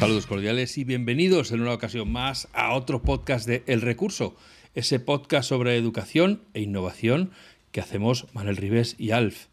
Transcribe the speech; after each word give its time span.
Saludos 0.00 0.26
cordiales 0.26 0.78
y 0.78 0.84
bienvenidos 0.84 1.52
en 1.52 1.60
una 1.60 1.74
ocasión 1.74 2.10
más 2.10 2.48
a 2.54 2.72
otro 2.72 3.02
podcast 3.02 3.46
de 3.46 3.62
El 3.66 3.82
Recurso, 3.82 4.34
ese 4.74 4.98
podcast 4.98 5.46
sobre 5.46 5.76
educación 5.76 6.40
e 6.54 6.62
innovación 6.62 7.32
que 7.70 7.82
hacemos 7.82 8.26
Manuel 8.32 8.56
Ribes 8.56 8.96
y 8.96 9.10
Alf. 9.10 9.48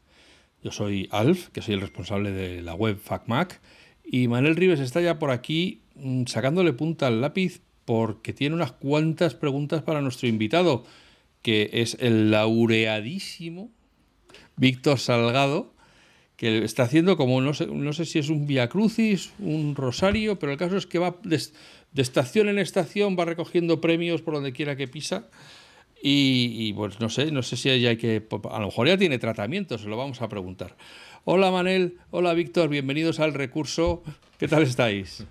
Yo 0.64 0.72
soy 0.72 1.10
Alf, 1.12 1.50
que 1.50 1.62
soy 1.62 1.74
el 1.74 1.82
responsable 1.82 2.32
de 2.32 2.62
la 2.62 2.76
web 2.76 2.98
FacMac, 2.98 3.60
y 4.06 4.30
Manuel 4.30 4.56
Ribes 4.56 4.80
está 4.80 5.02
ya 5.02 5.20
por 5.20 5.32
aquí 5.32 5.82
mm, 5.96 6.28
sacándole 6.28 6.72
punta 6.72 7.08
al 7.08 7.20
lápiz 7.20 7.60
porque 7.84 8.32
tiene 8.32 8.56
unas 8.56 8.72
cuantas 8.72 9.36
preguntas 9.36 9.82
para 9.82 10.02
nuestro 10.02 10.30
invitado, 10.30 10.86
que 11.42 11.72
es 11.74 11.98
el 12.00 12.32
laureadísimo 12.32 13.70
Víctor 14.56 14.98
Salgado, 14.98 15.74
que 16.38 16.64
está 16.64 16.84
haciendo 16.84 17.18
como, 17.18 17.42
no 17.42 17.54
sé, 17.54 17.66
no 17.66 17.92
sé 17.94 18.06
si 18.06 18.20
es 18.20 18.30
un 18.30 18.46
Via 18.46 18.70
Crucis, 18.70 19.34
un 19.40 19.76
Rosario, 19.76 20.38
pero 20.38 20.52
el 20.52 20.58
caso 20.58 20.78
es 20.78 20.86
que 20.86 21.00
va 21.00 21.16
de, 21.24 21.42
de 21.94 22.02
estación 22.02 22.48
en 22.48 22.60
estación, 22.60 23.18
va 23.20 23.26
recogiendo 23.26 23.82
premios 23.82 24.22
por 24.22 24.36
donde 24.36 24.54
quiera 24.54 24.76
que 24.76 24.88
pisa. 24.88 25.28
Y, 26.02 26.54
y, 26.56 26.74
pues 26.74 27.00
no 27.00 27.10
sé, 27.10 27.32
no 27.32 27.42
sé 27.42 27.58
si 27.58 27.70
hay 27.70 27.98
que. 27.98 28.24
A 28.52 28.60
lo 28.60 28.68
mejor 28.68 28.88
ya 28.88 29.00
tiene 29.00 29.18
tratamiento, 29.18 29.80
se 29.80 29.88
lo 29.88 29.98
vamos 29.98 30.22
a 30.22 30.30
preguntar. 30.30 30.78
Hola 31.26 31.50
Manel, 31.50 31.98
hola 32.12 32.36
Víctor, 32.36 32.70
bienvenidos 32.70 33.20
al 33.20 33.34
recurso. 33.34 34.04
¿Qué 34.38 34.48
tal 34.48 34.62
estáis? 34.62 35.26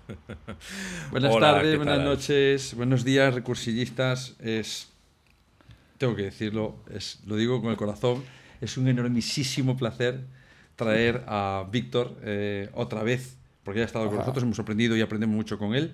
buenas 1.11 1.33
hola, 1.33 1.53
tardes, 1.53 1.77
buenas 1.77 2.03
noches, 2.03 2.73
buenos 2.75 3.05
días, 3.05 3.33
recursillistas. 3.33 4.35
Es. 4.41 4.89
Tengo 5.97 6.17
que 6.17 6.23
decirlo, 6.23 6.75
es, 6.93 7.21
lo 7.25 7.37
digo 7.37 7.61
con 7.61 7.71
el 7.71 7.77
corazón, 7.77 8.25
es 8.59 8.75
un 8.77 8.89
enormísimo 8.89 9.77
placer 9.77 10.25
traer 10.77 11.23
a 11.27 11.65
Víctor 11.69 12.15
eh, 12.23 12.69
otra 12.73 13.03
vez, 13.03 13.37
porque 13.63 13.79
ya 13.79 13.83
ha 13.83 13.87
estado 13.87 14.05
Ajá. 14.05 14.11
con 14.11 14.19
nosotros, 14.19 14.43
hemos 14.43 14.59
aprendido 14.59 14.95
y 14.95 15.01
aprendemos 15.01 15.35
mucho 15.35 15.59
con 15.59 15.75
él. 15.75 15.93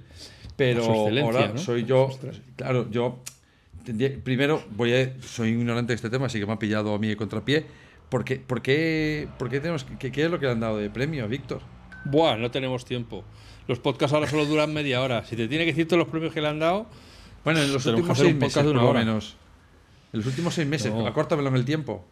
Pero 0.56 0.84
ahora 0.86 1.48
¿no? 1.48 1.58
soy 1.58 1.86
yo, 1.86 2.12
claro, 2.56 2.88
yo 2.92 3.24
primero 4.24 4.64
voy 4.76 4.94
a, 4.94 5.14
soy 5.22 5.50
ignorante 5.50 5.94
de 5.94 5.96
este 5.96 6.12
tema, 6.12 6.28
así 6.28 6.40
que 6.40 6.46
me 6.46 6.54
ha 6.54 6.60
pillado 6.60 6.94
a 6.94 7.00
mí 7.00 7.08
de 7.08 7.18
contrapié. 7.18 7.66
¿Por 8.10 8.24
qué, 8.24 8.36
por 8.36 8.62
qué, 8.62 9.28
por 9.40 9.50
qué 9.50 9.60
tenemos, 9.60 9.86
qué, 9.86 10.12
qué, 10.12 10.26
es 10.26 10.30
lo 10.30 10.40
que 10.40 10.46
le 10.46 10.52
han 10.52 10.60
dado 10.60 10.78
de 10.78 10.92
premio 10.92 11.24
a 11.24 11.28
Víctor? 11.28 11.62
Buah, 12.06 12.38
no 12.38 12.52
tenemos 12.52 12.86
tiempo. 12.86 13.24
Los 13.68 13.80
podcasts 13.80 14.14
ahora 14.14 14.28
solo 14.28 14.46
duran 14.46 14.72
media 14.74 15.02
hora. 15.02 15.26
Si 15.26 15.36
te 15.36 15.48
tiene 15.48 15.64
que 15.66 15.72
decir 15.72 15.88
todos 15.88 16.00
los 16.00 16.10
premios 16.10 16.34
que 16.34 16.42
le 16.42 16.50
han 16.50 16.60
dado. 16.60 16.86
Bueno, 17.44 17.62
en 17.62 17.74
los 17.74 17.86
últimos 17.86 18.18
seis 18.18 18.36
meses, 18.36 18.64
por 18.64 18.76
lo 18.76 18.94
menos. 18.94 19.36
En 20.12 20.20
los 20.20 20.28
últimos 20.28 20.54
seis 20.54 20.68
meses, 20.68 20.94
no. 20.94 21.08
acórtamelo 21.08 21.50
en 21.50 21.56
el 21.56 21.66
tiempo. 21.66 22.06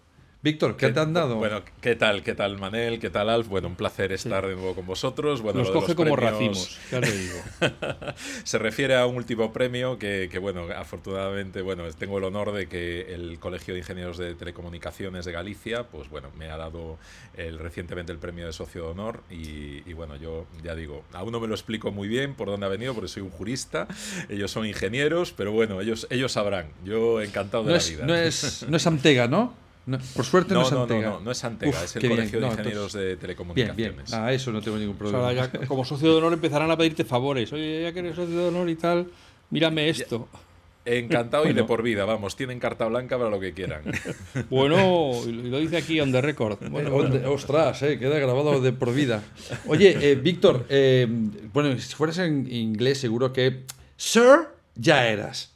Víctor, 0.44 0.76
¿qué, 0.76 0.88
¿qué, 0.88 0.94
te 0.94 1.00
han 1.00 1.14
dado? 1.14 1.36
Bueno, 1.36 1.62
¿qué 1.82 1.96
tal? 1.96 2.24
¿Qué 2.24 2.34
tal, 2.34 2.58
Manel? 2.58 3.00
¿Qué 3.00 3.12
tal, 3.12 3.30
Alf? 3.30 3.48
Bueno, 3.48 3.68
un 3.68 3.76
placer 3.76 4.12
estar 4.12 4.44
sí. 4.44 4.50
de 4.50 4.56
nuevo 4.56 4.74
con 4.74 4.88
vosotros. 4.88 5.40
Bueno, 5.44 5.60
Nos 5.60 5.70
coge 5.70 5.94
como 5.94 6.16
premios... 6.16 6.80
racimos, 6.80 6.80
ya 6.90 7.00
digo. 7.00 7.40
Se 8.44 8.58
refiere 8.58 8.96
a 8.96 9.06
un 9.06 9.18
último 9.18 9.54
premio 9.54 10.00
que, 10.00 10.30
que, 10.32 10.40
bueno, 10.40 10.66
afortunadamente, 10.76 11.62
bueno, 11.62 11.84
tengo 11.94 12.18
el 12.18 12.24
honor 12.24 12.54
de 12.54 12.68
que 12.68 13.14
el 13.14 13.38
Colegio 13.38 13.76
de 13.76 13.82
Ingenieros 13.82 14.18
de 14.18 14.34
Telecomunicaciones 14.34 15.26
de 15.26 15.32
Galicia, 15.32 15.84
pues 15.84 16.10
bueno, 16.10 16.30
me 16.40 16.50
ha 16.50 16.58
dado 16.58 16.98
el, 17.38 17.60
recientemente 17.60 18.12
el 18.12 18.18
premio 18.18 18.48
de 18.48 18.54
socio 18.54 18.86
de 18.86 18.90
honor 18.90 19.22
y, 19.30 19.88
y, 19.88 19.94
bueno, 19.94 20.16
yo 20.16 20.48
ya 20.64 20.74
digo, 20.74 21.04
aún 21.14 21.34
no 21.34 21.40
me 21.40 21.48
lo 21.48 21.54
explico 21.54 21.92
muy 21.92 22.08
bien 22.08 22.34
por 22.34 22.48
dónde 22.48 22.66
ha 22.66 22.70
venido, 22.70 22.96
porque 22.96 23.10
soy 23.10 23.22
un 23.22 23.30
jurista, 23.30 23.88
ellos 24.28 24.50
son 24.50 24.66
ingenieros, 24.66 25.34
pero 25.34 25.52
bueno, 25.52 25.82
ellos, 25.82 26.08
ellos 26.10 26.32
sabrán. 26.32 26.66
Yo 26.84 27.22
encantado 27.22 27.62
de 27.62 27.68
no 27.68 27.74
la 27.74 27.78
es, 27.78 27.90
vida. 27.92 28.06
No 28.08 28.16
es, 28.16 28.66
no 28.68 28.76
es 28.76 28.88
Antega, 28.88 29.28
¿no? 29.28 29.62
No, 29.86 29.98
por 30.16 30.26
suerte 30.26 30.54
no, 30.54 30.62
no 30.62 30.68
es 30.68 30.74
Antega. 30.74 31.02
No, 31.02 31.14
no, 31.16 31.20
no 31.22 31.32
es 31.32 31.44
Antega, 31.44 31.72
Uf, 31.72 31.84
es 31.84 31.96
el 31.96 32.10
Colegio 32.10 32.40
bien. 32.40 32.50
de 32.50 32.56
Ingenieros 32.56 32.94
de 32.94 33.18
Telecomunicaciones. 33.18 33.76
Bien, 33.76 33.96
bien. 33.96 34.08
Ah, 34.14 34.32
eso 34.32 34.52
no 34.52 34.62
tengo 34.62 34.78
ningún 34.78 34.96
problema. 34.96 35.28
O 35.28 35.34
sea, 35.34 35.50
ya, 35.52 35.68
como 35.68 35.84
socio 35.84 36.12
de 36.12 36.18
honor 36.18 36.34
empezarán 36.34 36.70
a 36.70 36.78
pedirte 36.78 37.04
favores. 37.04 37.52
Oye, 37.52 37.82
ya 37.82 37.92
que 37.92 38.00
eres 38.00 38.16
socio 38.16 38.38
de 38.38 38.48
honor 38.48 38.70
y 38.70 38.76
tal, 38.76 39.08
mírame 39.50 39.90
esto. 39.90 40.28
Ya. 40.32 40.40
Encantado 40.84 41.44
bueno. 41.44 41.60
y 41.60 41.62
de 41.62 41.68
por 41.68 41.84
vida, 41.84 42.06
vamos, 42.06 42.36
tienen 42.36 42.60
carta 42.60 42.88
blanca 42.88 43.16
para 43.18 43.30
lo 43.30 43.40
que 43.40 43.54
quieran. 43.54 43.84
bueno, 44.50 45.12
y 45.28 45.32
lo 45.32 45.60
dice 45.60 45.78
aquí 45.78 46.00
on 46.00 46.12
the 46.12 46.22
record. 46.22 46.58
Bueno, 46.70 46.90
eh, 46.90 46.94
on 46.94 47.12
the, 47.12 47.26
ostras, 47.28 47.84
eh, 47.84 48.00
queda 48.00 48.18
grabado 48.18 48.60
de 48.60 48.74
por 48.74 48.92
vida. 48.92 49.22
Oye, 49.68 49.96
eh, 50.02 50.16
Víctor, 50.16 50.66
eh, 50.70 51.08
bueno, 51.54 51.78
si 51.78 51.94
fueras 51.94 52.18
en 52.18 52.52
inglés 52.52 53.00
seguro 53.00 53.32
que 53.32 53.64
Sir 53.96 54.48
ya 54.76 55.08
eras. 55.08 55.54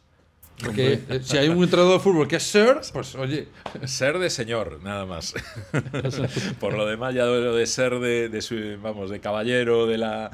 Porque 0.63 1.01
eh, 1.09 1.19
si 1.21 1.37
hay 1.37 1.49
un 1.49 1.61
entrenador 1.61 1.97
de 1.97 1.99
fútbol 1.99 2.27
que 2.27 2.37
es 2.37 2.43
ser, 2.43 2.79
pues 2.93 3.15
oye. 3.15 3.49
Ser 3.85 4.19
de 4.19 4.29
señor, 4.29 4.79
nada 4.83 5.05
más. 5.05 5.33
Por 6.59 6.73
lo 6.75 6.85
demás, 6.85 7.13
ya 7.13 7.25
lo 7.25 7.53
de 7.53 7.67
ser 7.67 7.99
de, 7.99 8.29
de 8.29 8.41
su, 8.41 8.55
vamos, 8.81 9.09
de 9.09 9.19
caballero, 9.19 9.85
de 9.85 9.97
la 9.97 10.31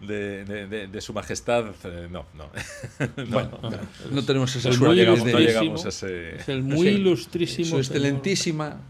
de, 0.00 0.44
de, 0.44 0.86
de 0.86 1.00
su 1.00 1.12
majestad, 1.12 1.66
eh, 1.84 2.08
no, 2.10 2.26
no. 2.34 2.50
no. 3.16 3.26
Bueno, 3.26 3.58
no, 3.62 3.70
no 4.10 4.24
tenemos 4.24 4.54
ese 4.54 4.70
no 4.78 4.92
llegamos, 4.92 5.24
no 5.24 5.38
llegamos 5.38 5.84
a 5.84 5.88
ese. 5.88 6.36
Es 6.36 6.48
el 6.48 6.62
muy 6.62 6.88
ilustrísimo. 6.88 7.70
Su 7.70 7.78
excelentísima. 7.78 8.80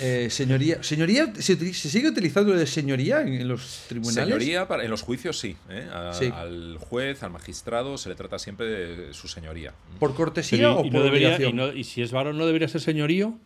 Eh, 0.00 0.28
señoría, 0.30 0.82
señoría 0.82 1.32
¿se, 1.38 1.56
¿se, 1.56 1.88
sigue 1.88 2.08
utilizando 2.08 2.52
de 2.52 2.66
señoría 2.66 3.22
en, 3.22 3.34
en 3.34 3.48
los 3.48 3.84
tribunales? 3.88 4.24
Señoría, 4.24 4.66
para, 4.66 4.84
en 4.84 4.90
los 4.90 5.02
juicios 5.02 5.38
sí, 5.38 5.56
¿eh? 5.70 5.86
A, 5.92 6.12
sí, 6.12 6.30
Al 6.34 6.78
juez, 6.78 7.22
al 7.22 7.30
magistrado, 7.30 7.96
se 7.98 8.08
le 8.08 8.14
trata 8.14 8.38
siempre 8.38 8.66
de 8.66 9.14
su 9.14 9.28
señoría. 9.28 9.72
¿Por 9.98 10.14
cortesía 10.14 10.58
Pero, 10.58 10.80
o 10.80 10.84
y 10.84 10.90
por 10.90 11.02
debería, 11.02 11.38
y, 11.40 11.78
y, 11.78 11.84
si 11.84 12.02
es 12.02 12.12
varón, 12.12 12.36
¿no 12.36 12.46
debería 12.46 12.68
ser 12.68 12.80
señorío? 12.80 13.38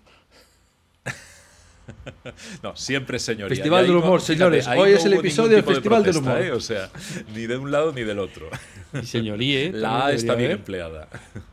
no, 2.63 2.77
siempre 2.77 3.19
señoría. 3.19 3.49
Festival 3.49 3.87
del 3.87 3.97
humor, 3.97 4.21
señores. 4.21 4.65
Fíjate, 4.65 4.81
Hoy 4.81 4.91
no 4.91 4.97
es 4.97 5.05
el 5.05 5.13
episodio 5.15 5.57
del 5.57 5.65
Festival 5.65 6.03
de 6.03 6.13
protesta, 6.13 6.35
del 6.35 6.45
humor. 6.45 6.55
¿eh? 6.55 6.57
O 6.57 6.61
sea, 6.61 6.91
ni 7.35 7.47
de 7.47 7.57
un 7.57 7.71
lado 7.71 7.93
ni 7.93 8.03
del 8.03 8.19
otro. 8.19 8.49
Y 9.01 9.07
señoría. 9.07 9.71
La 9.73 10.07
A 10.07 10.13
está 10.13 10.35
bien 10.35 10.53
empleada. 10.53 11.09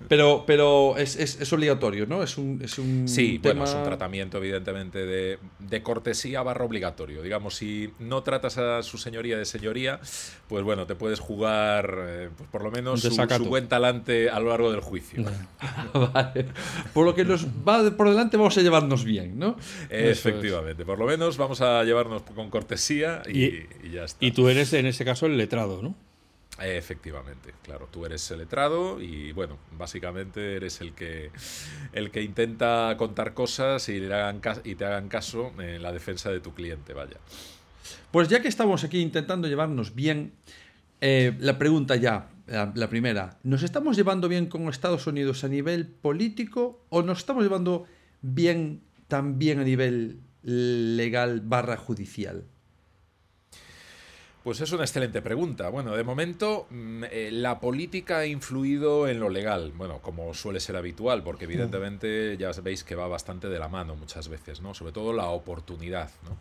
Pero, 0.08 0.46
pero 0.48 0.98
es, 0.98 1.16
es, 1.18 1.40
es, 1.42 1.52
obligatorio, 1.52 2.06
¿no? 2.06 2.24
Es 2.24 2.38
un, 2.38 2.62
es 2.64 2.80
un 2.80 3.08
sí, 3.08 3.40
tema... 3.40 3.62
bueno, 3.62 3.70
es 3.70 3.76
un 3.76 3.84
tratamiento, 3.84 4.38
evidentemente, 4.38 5.06
de, 5.06 5.38
de, 5.60 5.84
cortesía 5.84 6.42
barra 6.44 6.64
obligatorio. 6.64 7.22
Digamos, 7.22 7.56
si 7.56 7.92
no 8.00 8.24
tratas 8.24 8.58
a 8.58 8.84
su 8.84 8.98
señoría 8.98 9.38
de 9.38 9.46
señoría, 9.46 10.00
pues 10.48 10.64
bueno, 10.64 10.86
te 10.86 10.96
puedes 10.96 11.20
jugar, 11.20 11.94
eh, 12.08 12.30
pues 12.38 12.50
por 12.50 12.64
lo 12.64 12.72
menos, 12.72 13.02
su, 13.02 13.12
su, 13.12 13.46
buen 13.46 13.68
talante 13.68 14.30
a 14.30 14.40
lo 14.40 14.50
largo 14.50 14.72
del 14.72 14.82
juicio. 14.82 15.26
vale. 16.14 16.46
Por 16.94 17.06
lo 17.06 17.14
que 17.14 17.26
nos 17.26 17.46
va 17.46 17.90
por 17.92 18.10
delante, 18.10 18.38
vamos 18.38 18.58
a 18.58 18.62
llevarnos 18.62 19.04
bien, 19.04 19.38
¿no? 19.38 19.58
Efectivamente. 20.30 20.86
Por 20.86 21.00
lo 21.00 21.06
menos 21.06 21.38
vamos 21.38 21.62
a 21.62 21.84
llevarnos 21.84 22.24
con 22.24 22.50
cortesía 22.50 23.24
y, 23.28 23.46
y, 23.46 23.68
y 23.84 23.90
ya 23.92 24.06
está. 24.06 24.26
Y 24.26 24.32
tú 24.32 24.50
eres, 24.50 24.74
en 24.74 24.86
ese 24.86 25.06
caso, 25.06 25.26
el 25.26 25.38
letrado, 25.38 25.82
¿no? 25.82 25.96
Efectivamente, 26.60 27.54
claro, 27.62 27.88
tú 27.92 28.06
eres 28.06 28.32
el 28.32 28.40
letrado 28.40 29.00
y 29.00 29.32
bueno, 29.32 29.60
básicamente 29.78 30.56
eres 30.56 30.82
el 30.82 30.94
que 30.94 31.30
el 31.94 32.10
que 32.10 32.24
intenta 32.24 32.96
contar 32.98 33.36
cosas 33.36 33.88
y, 33.90 34.00
le 34.00 34.14
hagan 34.14 34.42
y 34.64 34.74
te 34.74 34.86
hagan 34.86 35.08
caso 35.08 35.52
en 35.60 35.84
la 35.84 35.92
defensa 35.92 36.32
de 36.32 36.40
tu 36.40 36.56
cliente, 36.56 36.94
vaya. 36.94 37.18
Pues 38.10 38.28
ya 38.28 38.42
que 38.42 38.48
estamos 38.48 38.84
aquí 38.84 39.00
intentando 39.00 39.48
llevarnos 39.48 39.94
bien, 39.94 40.34
eh, 41.00 41.36
la 41.40 41.60
pregunta 41.60 41.96
ya, 41.96 42.30
la, 42.48 42.72
la, 42.74 42.90
primera, 42.90 43.38
¿nos 43.44 43.62
estamos 43.62 43.96
llevando 43.96 44.28
bien 44.28 44.48
con 44.48 44.68
Estados 44.68 45.06
Unidos 45.06 45.44
a 45.44 45.50
nivel 45.50 45.86
político 45.86 46.82
o 46.90 47.04
nos 47.04 47.20
estamos 47.20 47.44
llevando 47.44 47.86
bien 48.24 48.82
también 49.08 49.60
a 49.60 49.64
nivel 49.64 50.22
legal 50.44 51.42
barra 51.42 51.78
judicial? 51.78 52.46
Pues 54.48 54.62
es 54.62 54.72
una 54.72 54.84
excelente 54.84 55.22
pregunta. 55.22 55.68
Bueno, 55.68 55.94
de 55.94 56.06
momento 56.06 56.68
mm, 56.70 57.04
eh, 57.12 57.30
la 57.34 57.60
política 57.60 58.20
ha 58.20 58.26
influido 58.26 59.10
en 59.10 59.20
lo 59.20 59.28
legal, 59.28 59.74
bueno, 59.76 60.00
como 60.02 60.34
suele 60.34 60.62
ser 60.62 60.78
habitual, 60.78 61.22
porque 61.22 61.44
evidentemente 61.44 62.38
ya 62.38 62.52
veis 62.64 62.86
que 62.86 62.96
va 62.96 63.10
bastante 63.10 63.50
de 63.50 63.60
la 63.60 63.68
mano 63.68 63.98
muchas 63.98 64.30
veces, 64.30 64.62
¿no? 64.62 64.74
Sobre 64.74 64.94
todo 64.94 65.12
la 65.12 65.28
oportunidad, 65.28 66.10
¿no? 66.24 66.38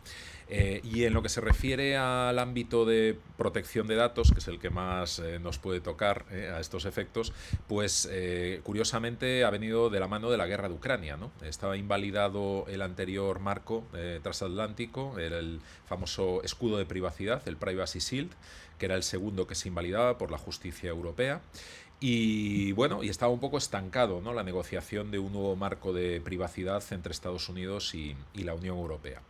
Eh, 0.48 0.80
y 0.84 1.04
en 1.04 1.12
lo 1.12 1.22
que 1.22 1.28
se 1.28 1.40
refiere 1.40 1.96
al 1.96 2.38
ámbito 2.38 2.84
de 2.84 3.18
protección 3.36 3.86
de 3.88 3.96
datos, 3.96 4.30
que 4.30 4.38
es 4.38 4.48
el 4.48 4.60
que 4.60 4.70
más 4.70 5.18
eh, 5.18 5.40
nos 5.40 5.58
puede 5.58 5.80
tocar 5.80 6.24
eh, 6.30 6.52
a 6.54 6.60
estos 6.60 6.84
efectos, 6.84 7.32
pues 7.66 8.08
curiosamente 8.62 9.44
ha 9.44 9.50
venido 9.50 9.90
de 9.90 10.00
la 10.00 10.08
mano 10.08 10.30
de 10.30 10.36
la 10.36 10.46
guerra 10.46 10.68
de 10.68 10.74
Ucrania. 10.74 11.16
¿no? 11.16 11.32
Estaba 11.42 11.76
invalidado 11.76 12.64
el 12.68 12.82
anterior 12.82 13.40
marco 13.40 13.84
transatlántico, 14.22 15.18
el 15.18 15.60
famoso 15.86 16.42
escudo 16.42 16.78
de 16.78 16.86
privacidad, 16.86 17.46
el 17.46 17.56
Privacy 17.56 17.98
Shield, 17.98 18.30
que 18.78 18.86
era 18.86 18.94
el 18.94 19.02
segundo 19.02 19.46
que 19.46 19.54
se 19.54 19.68
invalidaba 19.68 20.18
por 20.18 20.30
la 20.30 20.38
justicia 20.38 20.90
europea. 20.90 21.40
Y 21.98 22.72
bueno, 22.72 23.02
y 23.02 23.08
estaba 23.08 23.32
un 23.32 23.40
poco 23.40 23.56
estancado 23.56 24.20
¿no? 24.20 24.34
la 24.34 24.42
negociación 24.42 25.10
de 25.10 25.18
un 25.18 25.32
nuevo 25.32 25.56
marco 25.56 25.92
de 25.92 26.20
privacidad 26.20 26.82
entre 26.90 27.12
Estados 27.12 27.48
Unidos 27.48 27.94
y, 27.94 28.14
y 28.34 28.44
la 28.44 28.54
Unión 28.54 28.76
Europea. 28.76 29.22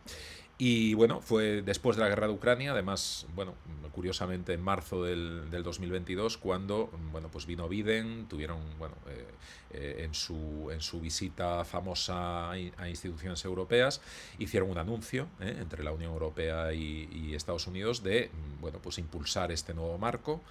Y 0.57 0.95
bueno, 0.95 1.21
fue 1.21 1.61
después 1.61 1.97
de 1.97 2.03
la 2.03 2.09
guerra 2.09 2.27
de 2.27 2.33
Ucrania, 2.33 2.71
además, 2.71 3.27
bueno, 3.35 3.53
curiosamente 3.91 4.53
en 4.53 4.61
marzo 4.61 5.03
del, 5.03 5.49
del 5.51 5.61
2022, 5.61 6.37
cuando 6.37 6.89
bueno, 7.11 7.29
pues 7.31 7.45
vino 7.45 7.69
Biden, 7.69 8.25
tuvieron, 8.27 8.59
bueno, 8.79 8.95
eh, 9.07 9.27
eh, 9.71 10.03
en, 10.03 10.13
su, 10.13 10.69
en 10.71 10.81
su 10.81 11.01
visita 11.01 11.63
famosa 11.65 12.51
a, 12.51 12.89
instituciones 12.89 13.43
europeas, 13.45 14.01
hicieron 14.39 14.69
un 14.69 14.77
anuncio 14.77 15.27
eh, 15.41 15.57
entre 15.59 15.83
la 15.83 15.91
Unión 15.91 16.13
Europea 16.13 16.73
y, 16.73 17.09
y, 17.11 17.35
Estados 17.35 17.67
Unidos 17.67 18.03
de, 18.03 18.29
bueno, 18.61 18.79
pues 18.81 18.97
impulsar 18.97 19.51
este 19.51 19.73
nuevo 19.73 19.97
marco. 19.97 20.41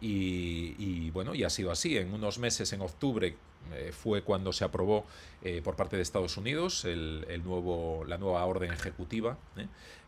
Y, 0.00 0.74
y 0.78 1.10
bueno, 1.10 1.34
y 1.34 1.44
ha 1.44 1.50
sido 1.50 1.70
así. 1.70 1.96
En 1.96 2.12
unos 2.12 2.38
meses, 2.38 2.72
en 2.74 2.82
octubre, 2.82 3.34
eh, 3.74 3.90
fue 3.92 4.22
cuando 4.22 4.52
se 4.52 4.64
aprobó 4.64 5.04
eh, 5.42 5.60
por 5.62 5.74
parte 5.74 5.96
de 5.96 6.02
Estados 6.02 6.36
Unidos 6.36 6.84
el, 6.84 7.42
nuevo, 7.44 8.04
la 8.06 8.16
nueva 8.16 8.44
orden 8.44 8.72
ejecutiva 8.72 9.38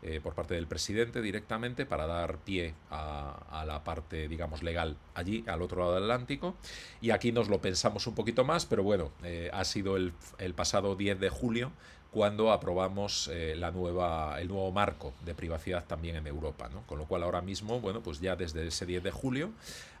eh, 0.01 0.21
por 0.21 0.33
parte 0.33 0.53
del 0.53 0.65
presidente 0.65 1.21
directamente 1.21 1.85
para 1.85 2.07
dar 2.07 2.37
pie 2.37 2.73
a, 2.89 3.63
la 3.67 3.83
parte, 3.83 4.29
digamos, 4.29 4.63
legal 4.63 4.95
allí, 5.13 5.43
al 5.47 5.61
otro 5.61 5.81
lado 5.81 5.95
del 5.95 6.03
Atlántico. 6.03 6.55
Y 7.01 7.11
aquí 7.11 7.31
nos 7.31 7.49
lo 7.49 7.59
pensamos 7.59 8.07
un 8.07 8.15
poquito 8.15 8.45
más, 8.45 8.58
pero 8.65 8.83
bueno, 8.83 9.11
ha 9.53 9.63
sido 9.65 9.97
el, 9.97 10.13
el 10.37 10.53
pasado 10.53 10.95
10 10.95 11.19
de 11.19 11.29
julio 11.29 11.71
cuando 12.11 12.51
aprobamos 12.51 13.29
eh, 13.31 13.55
la 13.55 13.69
nueva, 13.69 14.41
el 14.41 14.47
nuevo 14.47 14.71
marco 14.71 15.13
de 15.23 15.35
privacidad 15.35 15.85
también 15.85 16.15
en 16.15 16.25
Europa. 16.25 16.67
¿no? 16.69 16.81
Con 16.87 16.97
lo 16.97 17.05
cual 17.05 17.21
ahora 17.21 17.41
mismo, 17.41 17.79
bueno, 17.79 18.01
pues 18.01 18.19
ya 18.19 18.35
desde 18.35 18.67
ese 18.67 18.87
10 18.87 19.03
de 19.03 19.11
julio, 19.11 19.51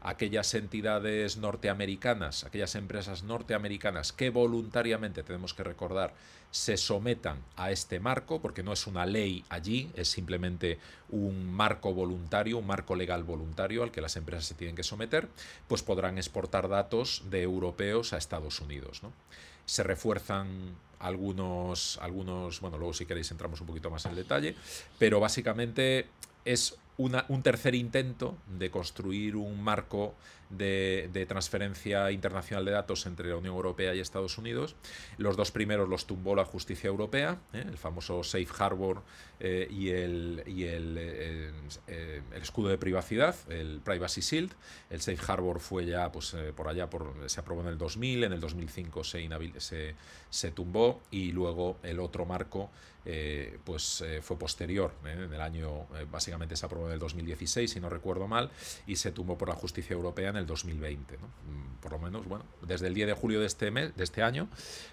aquellas 0.01 0.53
entidades 0.55 1.37
norteamericanas, 1.37 2.45
aquellas 2.45 2.73
empresas 2.73 3.23
norteamericanas 3.23 4.11
que 4.11 4.31
voluntariamente, 4.31 5.21
tenemos 5.21 5.53
que 5.53 5.63
recordar, 5.63 6.13
se 6.49 6.77
sometan 6.77 7.37
a 7.55 7.69
este 7.69 7.99
marco, 7.99 8.41
porque 8.41 8.63
no 8.63 8.73
es 8.73 8.87
una 8.87 9.05
ley 9.05 9.45
allí, 9.49 9.91
es 9.95 10.07
simplemente 10.07 10.79
un 11.09 11.53
marco 11.53 11.93
voluntario, 11.93 12.57
un 12.57 12.65
marco 12.65 12.95
legal 12.95 13.23
voluntario 13.23 13.83
al 13.83 13.91
que 13.91 14.01
las 14.01 14.15
empresas 14.15 14.45
se 14.45 14.55
tienen 14.55 14.75
que 14.75 14.81
someter, 14.81 15.29
pues 15.67 15.83
podrán 15.83 16.17
exportar 16.17 16.69
datos 16.69 17.23
de 17.29 17.43
europeos 17.43 18.13
a 18.13 18.17
Estados 18.17 18.61
Unidos. 18.61 19.03
¿no? 19.03 19.13
Se 19.67 19.83
refuerzan 19.83 20.75
algunos, 20.99 21.97
algunos, 22.01 22.59
bueno, 22.61 22.77
luego 22.77 22.93
si 22.93 23.05
queréis 23.05 23.31
entramos 23.31 23.61
un 23.61 23.67
poquito 23.67 23.89
más 23.89 24.05
en 24.05 24.15
detalle, 24.15 24.55
pero 24.97 25.19
básicamente 25.19 26.07
es 26.45 26.77
un 26.97 27.41
tercer 27.43 27.75
intento 27.75 28.35
de 28.57 28.69
construir 28.69 29.37
un 29.37 29.63
marco 29.63 30.15
de, 30.49 31.25
transferencia 31.27 32.11
internacional 32.11 32.65
de 32.65 32.71
datos 32.71 33.05
entre 33.05 33.29
la 33.29 33.37
Unión 33.37 33.55
Europea 33.55 33.93
y 33.93 33.99
Estados 33.99 34.37
Unidos. 34.37 34.75
Los 35.17 35.37
dos 35.37 35.51
primeros 35.51 35.87
los 35.87 36.05
tumbó 36.05 36.35
la 36.35 36.45
justicia 36.45 36.87
europea, 36.87 37.39
¿eh? 37.53 37.63
el 37.67 37.77
famoso 37.77 38.23
Safe 38.23 38.47
Harbor 38.57 39.03
eh, 39.39 39.67
y, 39.69 39.89
el, 39.89 40.43
y 40.47 40.63
el, 40.63 40.95
eh, 40.97 41.51
el, 41.87 42.41
escudo 42.41 42.69
de 42.69 42.77
privacidad, 42.77 43.35
el 43.49 43.79
Privacy 43.83 44.21
Shield. 44.21 44.51
El 44.89 45.01
Safe 45.01 45.19
Harbor 45.27 45.59
fue 45.59 45.85
ya 45.85 46.11
pues, 46.11 46.35
por 46.55 46.67
allá, 46.67 46.89
por, 46.89 47.13
se 47.27 47.39
aprobó 47.39 47.61
en 47.61 47.67
el 47.67 47.77
2000, 47.77 48.23
en 48.23 48.33
el 48.33 48.39
2005 48.39 49.03
se, 49.03 49.29
se, 49.57 49.95
se 50.29 50.51
tumbó 50.51 51.01
y 51.11 51.31
luego 51.31 51.77
el 51.83 51.99
otro 51.99 52.25
marco 52.25 52.69
pues 53.63 54.03
fue 54.21 54.37
posterior, 54.37 54.93
en 55.03 55.33
el 55.33 55.41
año, 55.41 55.87
básicamente 56.11 56.55
se 56.55 56.67
aprobó 56.67 56.87
en 56.87 56.93
el 56.93 56.99
2016, 56.99 57.71
si 57.71 57.79
no 57.79 57.89
recuerdo 57.89 58.27
mal, 58.27 58.51
y 58.85 58.97
se 58.97 59.11
tumbó 59.11 59.35
por 59.35 59.47
la 59.47 59.55
justicia 59.55 59.95
europea 59.95 60.29
en 60.29 60.35
el 60.39 60.47
2020. 60.47 61.17
Mm, 61.17 61.81
por 61.81 61.91
lo 61.91 61.99
menos, 61.99 62.27
bueno, 62.27 62.45
desde 62.61 62.87
el 62.87 62.93
10 62.93 63.07
de 63.07 63.13
julio 63.13 63.39
de 63.39 63.45
este, 63.45 63.71
mes, 63.71 63.95
de 63.95 64.03
este 64.03 64.23
año, 64.23 64.47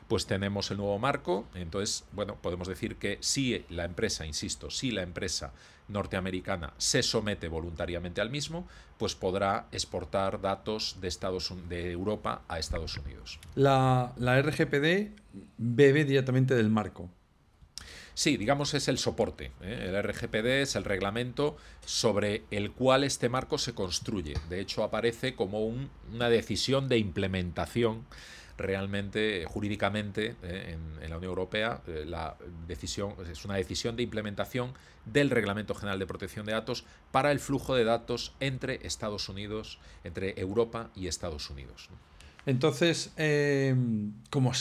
pues 0.09 0.27
tenemos 0.27 0.71
el 0.71 0.77
nuevo 0.77 0.99
marco. 0.99 1.47
Entonces, 1.55 2.05
bueno, 2.13 2.37
podemos 2.37 2.69
decir 2.69 2.97
que 2.97 3.19
si 3.21 3.65
la 3.71 3.85
empresa, 3.85 4.27
insisto, 4.27 4.71
si 4.71 4.91
la 4.91 5.03
empresa 5.03 5.53
norteamericana 5.89 6.73
se 6.79 7.03
somete 7.03 7.49
voluntariamente 7.49 8.21
al 8.21 8.31
mismo, 8.31 8.69
pues 8.99 9.15
podrá 9.15 9.67
exportar 9.73 10.41
datos 10.41 10.99
de, 11.01 11.09
Estados, 11.09 11.53
de 11.69 11.93
Europa 11.93 12.43
a 12.49 12.59
Estados 12.59 12.97
Unidos. 12.99 13.39
La, 13.55 14.13
la 14.17 14.41
RGPD 14.41 15.11
bebe 15.59 16.05
directamente 16.05 16.55
del 16.55 16.71
marco. 16.71 17.09
Sí, 18.17 18.39
digamos 18.39 18.73
es 18.73 18.89
el 18.89 18.97
soporte. 18.97 19.53
¿eh? 19.61 19.91
El 19.91 20.03
RGPD 20.03 20.63
es 20.63 20.75
el 20.75 20.85
reglamento 20.85 21.59
sobre 21.85 22.45
el 22.51 22.73
cual 22.73 23.05
este 23.05 23.29
marco 23.29 23.59
se 23.59 23.75
construye. 23.75 24.33
De 24.49 24.59
hecho, 24.59 24.83
aparece 24.83 25.35
como 25.35 25.67
una 25.67 26.31
decisión 26.31 26.89
de 26.89 26.97
implementación 26.97 28.07
realmente 28.57 29.45
jurídicamente 29.47 30.35
¿eh? 30.43 30.79
en, 31.03 31.11
la 31.11 31.19
Unión 31.19 31.29
Europea 31.29 31.83
eh, 31.87 32.05
la 32.07 32.39
decisión 32.67 33.15
es 33.31 33.45
una 33.45 33.57
decisión 33.57 33.97
de 33.97 34.03
implementación 34.03 34.73
del 35.05 35.29
Reglamento 35.29 35.75
General 35.75 35.99
de 35.99 36.07
Protección 36.07 36.47
de 36.47 36.53
Datos 36.53 36.87
para 37.13 37.33
el 37.33 37.39
flujo 37.39 37.75
de 37.75 37.85
datos 37.85 38.33
entre 38.41 38.81
Estados 38.87 39.29
Unidos, 39.29 39.79
entre 40.05 40.41
Europa 40.41 40.89
y 40.95 41.09
Estados 41.09 41.51
Unidos. 41.51 41.91
Entonces, 42.47 43.13
como 44.31 44.53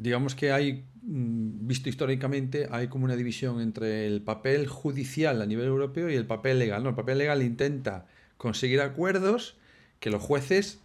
digamos 0.00 0.34
que 0.34 0.52
hay 0.52 0.84
Mm, 1.08 1.68
visto 1.68 1.88
históricamente, 1.88 2.66
hay 2.68 2.88
como 2.88 3.04
una 3.04 3.14
división 3.14 3.60
entre 3.60 4.08
el 4.08 4.22
papel 4.22 4.66
judicial 4.66 5.40
a 5.40 5.46
nivel 5.46 5.66
europeo 5.66 6.10
y 6.10 6.16
el 6.16 6.26
papel 6.26 6.58
legal. 6.58 6.82
¿no? 6.82 6.90
El 6.90 6.96
papel 6.96 7.18
legal 7.18 7.42
intenta 7.42 8.06
conseguir 8.36 8.80
acuerdos 8.80 9.54
que 10.00 10.10
los 10.10 10.20
jueces, 10.20 10.80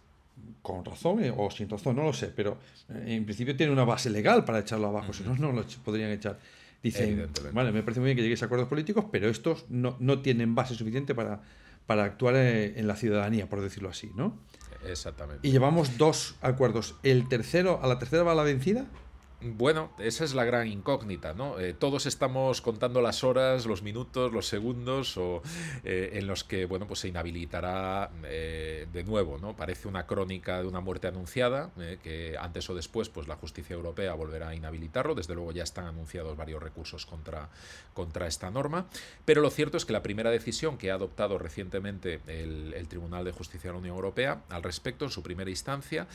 con 0.62 0.84
razón 0.84 1.24
eh, 1.24 1.34
o 1.36 1.50
sin 1.50 1.68
razón, 1.68 1.96
no 1.96 2.04
lo 2.04 2.12
sé, 2.12 2.28
pero 2.28 2.58
eh, 2.88 3.16
en 3.16 3.24
principio 3.24 3.56
tienen 3.56 3.72
una 3.72 3.84
base 3.84 4.10
legal 4.10 4.44
para 4.44 4.60
echarlo 4.60 4.86
abajo, 4.86 5.12
si 5.12 5.24
no, 5.24 5.34
no 5.34 5.50
lo 5.50 5.64
podrían 5.84 6.10
echar. 6.12 6.38
Dicen, 6.84 7.28
vale, 7.52 7.72
me 7.72 7.82
parece 7.82 8.00
muy 8.00 8.06
bien 8.06 8.16
que 8.16 8.22
lleguéis 8.22 8.42
a 8.42 8.46
acuerdos 8.46 8.68
políticos, 8.68 9.06
pero 9.10 9.28
estos 9.28 9.66
no, 9.70 9.96
no 10.00 10.20
tienen 10.20 10.54
base 10.54 10.74
suficiente 10.74 11.14
para, 11.16 11.42
para 11.86 12.04
actuar 12.04 12.36
eh, 12.36 12.78
en 12.78 12.86
la 12.86 12.94
ciudadanía, 12.94 13.48
por 13.48 13.60
decirlo 13.60 13.88
así, 13.88 14.10
¿no? 14.16 14.38
Exactamente. 14.86 15.46
Y 15.46 15.52
llevamos 15.52 15.98
dos 15.98 16.36
acuerdos. 16.40 16.96
¿El 17.02 17.28
tercero, 17.28 17.80
a 17.82 17.86
la 17.86 17.98
tercera 17.98 18.22
va 18.22 18.34
la 18.34 18.42
vencida? 18.42 18.86
Bueno, 19.44 19.90
esa 19.98 20.24
es 20.24 20.34
la 20.34 20.44
gran 20.44 20.68
incógnita, 20.68 21.32
¿no? 21.32 21.58
Eh, 21.58 21.72
todos 21.72 22.06
estamos 22.06 22.60
contando 22.60 23.00
las 23.00 23.24
horas, 23.24 23.66
los 23.66 23.82
minutos, 23.82 24.32
los 24.32 24.46
segundos 24.46 25.16
o, 25.16 25.42
eh, 25.82 26.10
en 26.14 26.28
los 26.28 26.44
que, 26.44 26.64
bueno, 26.66 26.86
pues 26.86 27.00
se 27.00 27.08
inhabilitará 27.08 28.10
eh, 28.24 28.86
de 28.92 29.02
nuevo, 29.02 29.38
¿no? 29.38 29.56
Parece 29.56 29.88
una 29.88 30.06
crónica 30.06 30.62
de 30.62 30.68
una 30.68 30.80
muerte 30.80 31.08
anunciada, 31.08 31.70
que 32.02 32.36
antes 32.38 32.70
o 32.70 32.74
después, 32.74 33.08
pues 33.08 33.26
la 33.26 33.34
justicia 33.34 33.74
europea 33.74 34.14
volverá 34.14 34.50
a 34.50 34.54
inhabilitarlo. 34.54 35.14
Desde 35.14 35.34
luego 35.34 35.50
ya 35.50 35.64
están 35.64 35.86
anunciados 35.86 36.36
varios 36.36 36.62
recursos 36.62 37.04
contra, 37.04 37.48
contra 37.94 38.28
esta 38.28 38.50
norma. 38.50 38.86
Pero 39.24 39.40
lo 39.40 39.50
cierto 39.50 39.76
es 39.76 39.84
que 39.84 39.92
la 39.92 40.02
primera 40.02 40.30
decisión 40.30 40.78
que 40.78 40.92
ha 40.92 40.94
adoptado 40.94 41.38
recientemente 41.38 42.20
el, 42.28 42.86
Tribunal 42.92 43.24
de 43.24 43.32
Justicia 43.32 43.70
de 43.70 43.74
la 43.74 43.78
Unión 43.78 43.94
Europea 43.94 44.42
al 44.50 44.62
respecto, 44.62 45.04
en 45.04 45.10
su 45.10 45.22
primera 45.22 45.48
instancia, 45.48 46.06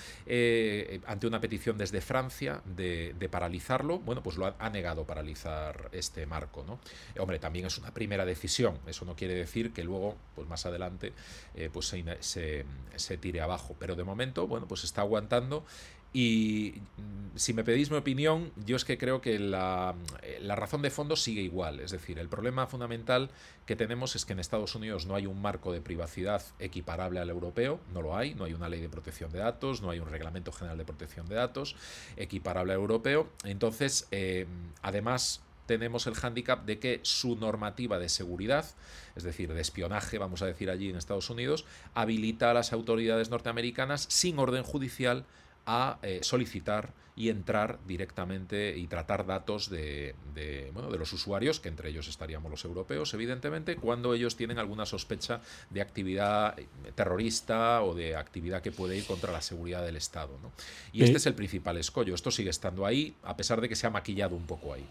ante 1.08 1.28
una 1.28 1.42
petición 1.42 1.78
desde 1.78 2.02
Francia 2.02 2.62
de 2.66 3.16
de 3.18 3.30
paralizarlo, 3.30 4.00
bueno, 4.00 4.24
pues 4.24 4.38
lo 4.38 4.54
ha, 4.58 4.70
negado 4.70 5.06
paralizar 5.06 5.90
este 5.92 6.26
marco, 6.26 6.64
¿no? 6.66 6.80
Hombre, 7.22 7.40
también 7.40 7.66
es 7.66 7.78
una 7.78 7.94
primera 7.94 8.26
decisión, 8.26 8.80
eso 8.88 9.06
no 9.06 9.16
quiere 9.16 9.34
decir 9.34 9.74
que 9.74 9.84
luego, 9.84 10.16
pues 10.36 10.48
más 10.48 10.66
adelante, 10.66 11.14
eh, 11.56 11.70
pues 11.72 11.88
se, 11.88 12.66
se, 12.96 13.18
tire 13.18 13.42
abajo, 13.42 13.76
pero 13.80 13.96
de 13.96 14.04
momento, 14.04 14.48
bueno, 14.48 14.68
pues 14.68 14.84
está 14.84 15.02
aguantando 15.02 15.66
y 16.18 16.74
si 17.36 17.54
me 17.54 17.64
pedís 17.64 17.92
mi 17.92 17.98
opinión, 17.98 18.52
yo 18.66 18.76
es 18.76 18.86
que 18.86 18.98
creo 18.98 19.22
que 19.22 19.38
la, 19.38 19.94
la, 20.42 20.56
razón 20.56 20.82
de 20.82 20.90
fondo 20.90 21.16
sigue 21.16 21.44
igual. 21.44 21.80
Es 21.80 21.92
decir, 21.92 22.18
el 22.18 22.28
problema 22.28 22.66
fundamental 22.66 23.30
que 23.68 23.76
tenemos 23.76 24.16
es 24.16 24.26
que 24.26 24.34
en 24.34 24.40
Estados 24.40 24.74
Unidos 24.74 25.06
no 25.06 25.14
hay 25.14 25.28
un 25.28 25.40
marco 25.40 25.72
de 25.72 25.80
privacidad 25.80 26.42
equiparable 26.58 27.20
al 27.20 27.30
europeo, 27.30 27.80
no 27.94 28.02
lo 28.02 28.18
hay, 28.18 28.34
no 28.34 28.46
hay 28.46 28.56
una 28.56 28.68
ley 28.68 28.82
de 28.82 28.90
protección 28.90 29.32
de 29.32 29.38
datos, 29.38 29.84
no 29.84 29.92
hay 29.92 30.00
un 30.00 30.10
reglamento 30.10 30.52
general 30.52 30.80
de 30.80 30.86
protección 30.86 31.30
de 31.30 31.36
datos 31.36 31.76
equiparable 32.16 32.74
al 32.74 32.80
europeo. 32.80 33.30
Entonces, 33.44 34.08
eh, 34.10 34.48
además, 34.82 35.42
tenemos 35.68 36.08
el 36.08 36.16
hándicap 36.16 36.66
de 36.66 36.80
que 36.80 37.00
su 37.04 37.36
normativa 37.36 38.00
de 38.00 38.10
seguridad, 38.10 38.66
es 39.16 39.22
decir, 39.22 39.54
de 39.54 39.62
espionaje, 39.62 40.18
vamos 40.18 40.42
a 40.42 40.48
decir 40.48 40.72
allí 40.72 40.90
en 40.90 40.96
Estados 40.96 41.30
Unidos, 41.30 41.64
habilita 41.94 42.50
a 42.50 42.56
las 42.56 42.74
autoridades 42.74 43.30
norteamericanas 43.30 44.08
sin 44.10 44.40
orden 44.40 44.64
judicial 44.64 45.24
a 45.68 46.00
eh, 46.02 46.20
solicitar 46.24 46.94
y 47.16 47.30
entrar 47.30 47.80
directamente 47.88 48.78
y 48.78 48.86
tratar 48.88 49.26
datos 49.26 49.70
de, 49.72 50.14
de, 50.36 50.70
bueno, 50.72 50.92
de 50.92 51.00
los 51.00 51.12
usuarios, 51.14 51.60
que 51.60 51.68
entre 51.68 51.90
ellos 51.90 52.08
estaríamos 52.08 52.50
los 52.52 52.64
europeos, 52.64 53.12
evidentemente, 53.16 53.76
cuando 53.76 54.14
ellos 54.14 54.36
tienen 54.36 54.60
alguna 54.60 54.86
sospecha 54.86 55.42
de 55.72 55.82
actividad 55.82 56.56
terrorista 56.94 57.82
o 57.82 57.96
de 57.96 58.16
actividad 58.16 58.62
que 58.62 58.72
puede 58.72 58.98
ir 58.98 59.06
contra 59.06 59.32
la 59.32 59.42
seguridad 59.42 59.84
del 59.84 59.96
Estado. 59.96 60.38
Y 60.94 61.04
este 61.04 61.18
es 61.18 61.26
el 61.26 61.34
principal 61.34 61.78
escollo. 61.78 62.14
Esto 62.14 62.30
sigue 62.30 62.52
estando 62.52 62.86
ahí, 62.86 63.16
a 63.24 63.36
pesar 63.36 63.62
de 63.62 63.68
que 63.68 63.76
se 63.76 63.88
ha 63.88 63.90
maquillado 63.90 64.36
un 64.36 64.46
poco 64.46 64.74
ahí. 64.74 64.86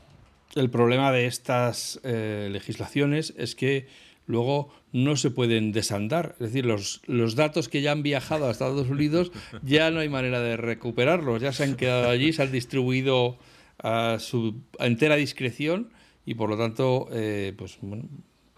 El 0.56 0.70
problema 0.70 1.12
de 1.12 1.26
estas 1.26 2.00
eh, 2.02 2.48
legislaciones 2.50 3.34
es 3.36 3.54
que 3.54 3.86
luego 4.26 4.68
no 4.92 5.16
se 5.16 5.30
pueden 5.30 5.72
desandar. 5.72 6.36
Es 6.40 6.52
decir, 6.52 6.66
los, 6.66 7.02
los, 7.06 7.34
datos 7.34 7.68
que 7.68 7.82
ya 7.82 7.92
han 7.92 8.02
viajado 8.02 8.46
a 8.46 8.50
Estados 8.50 8.88
Unidos 8.88 9.32
ya 9.62 9.90
no 9.90 10.00
hay 10.00 10.08
manera 10.08 10.40
de 10.40 10.56
recuperarlos, 10.56 11.40
ya 11.42 11.52
se 11.52 11.64
han 11.64 11.76
quedado 11.76 12.08
allí, 12.08 12.32
se 12.32 12.42
han 12.42 12.52
distribuido 12.52 13.38
a 13.78 14.18
su 14.18 14.62
entera 14.78 15.16
discreción 15.16 15.90
y 16.24 16.34
por 16.34 16.50
lo 16.50 16.56
tanto, 16.56 17.08
eh, 17.12 17.54
pues 17.56 17.78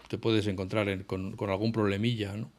te 0.07 0.17
puedes 0.17 0.47
encontrar 0.47 1.05
con, 1.05 1.35
con 1.35 1.49
algún 1.49 1.71
problemilla, 1.71 2.35
¿no? 2.35 2.51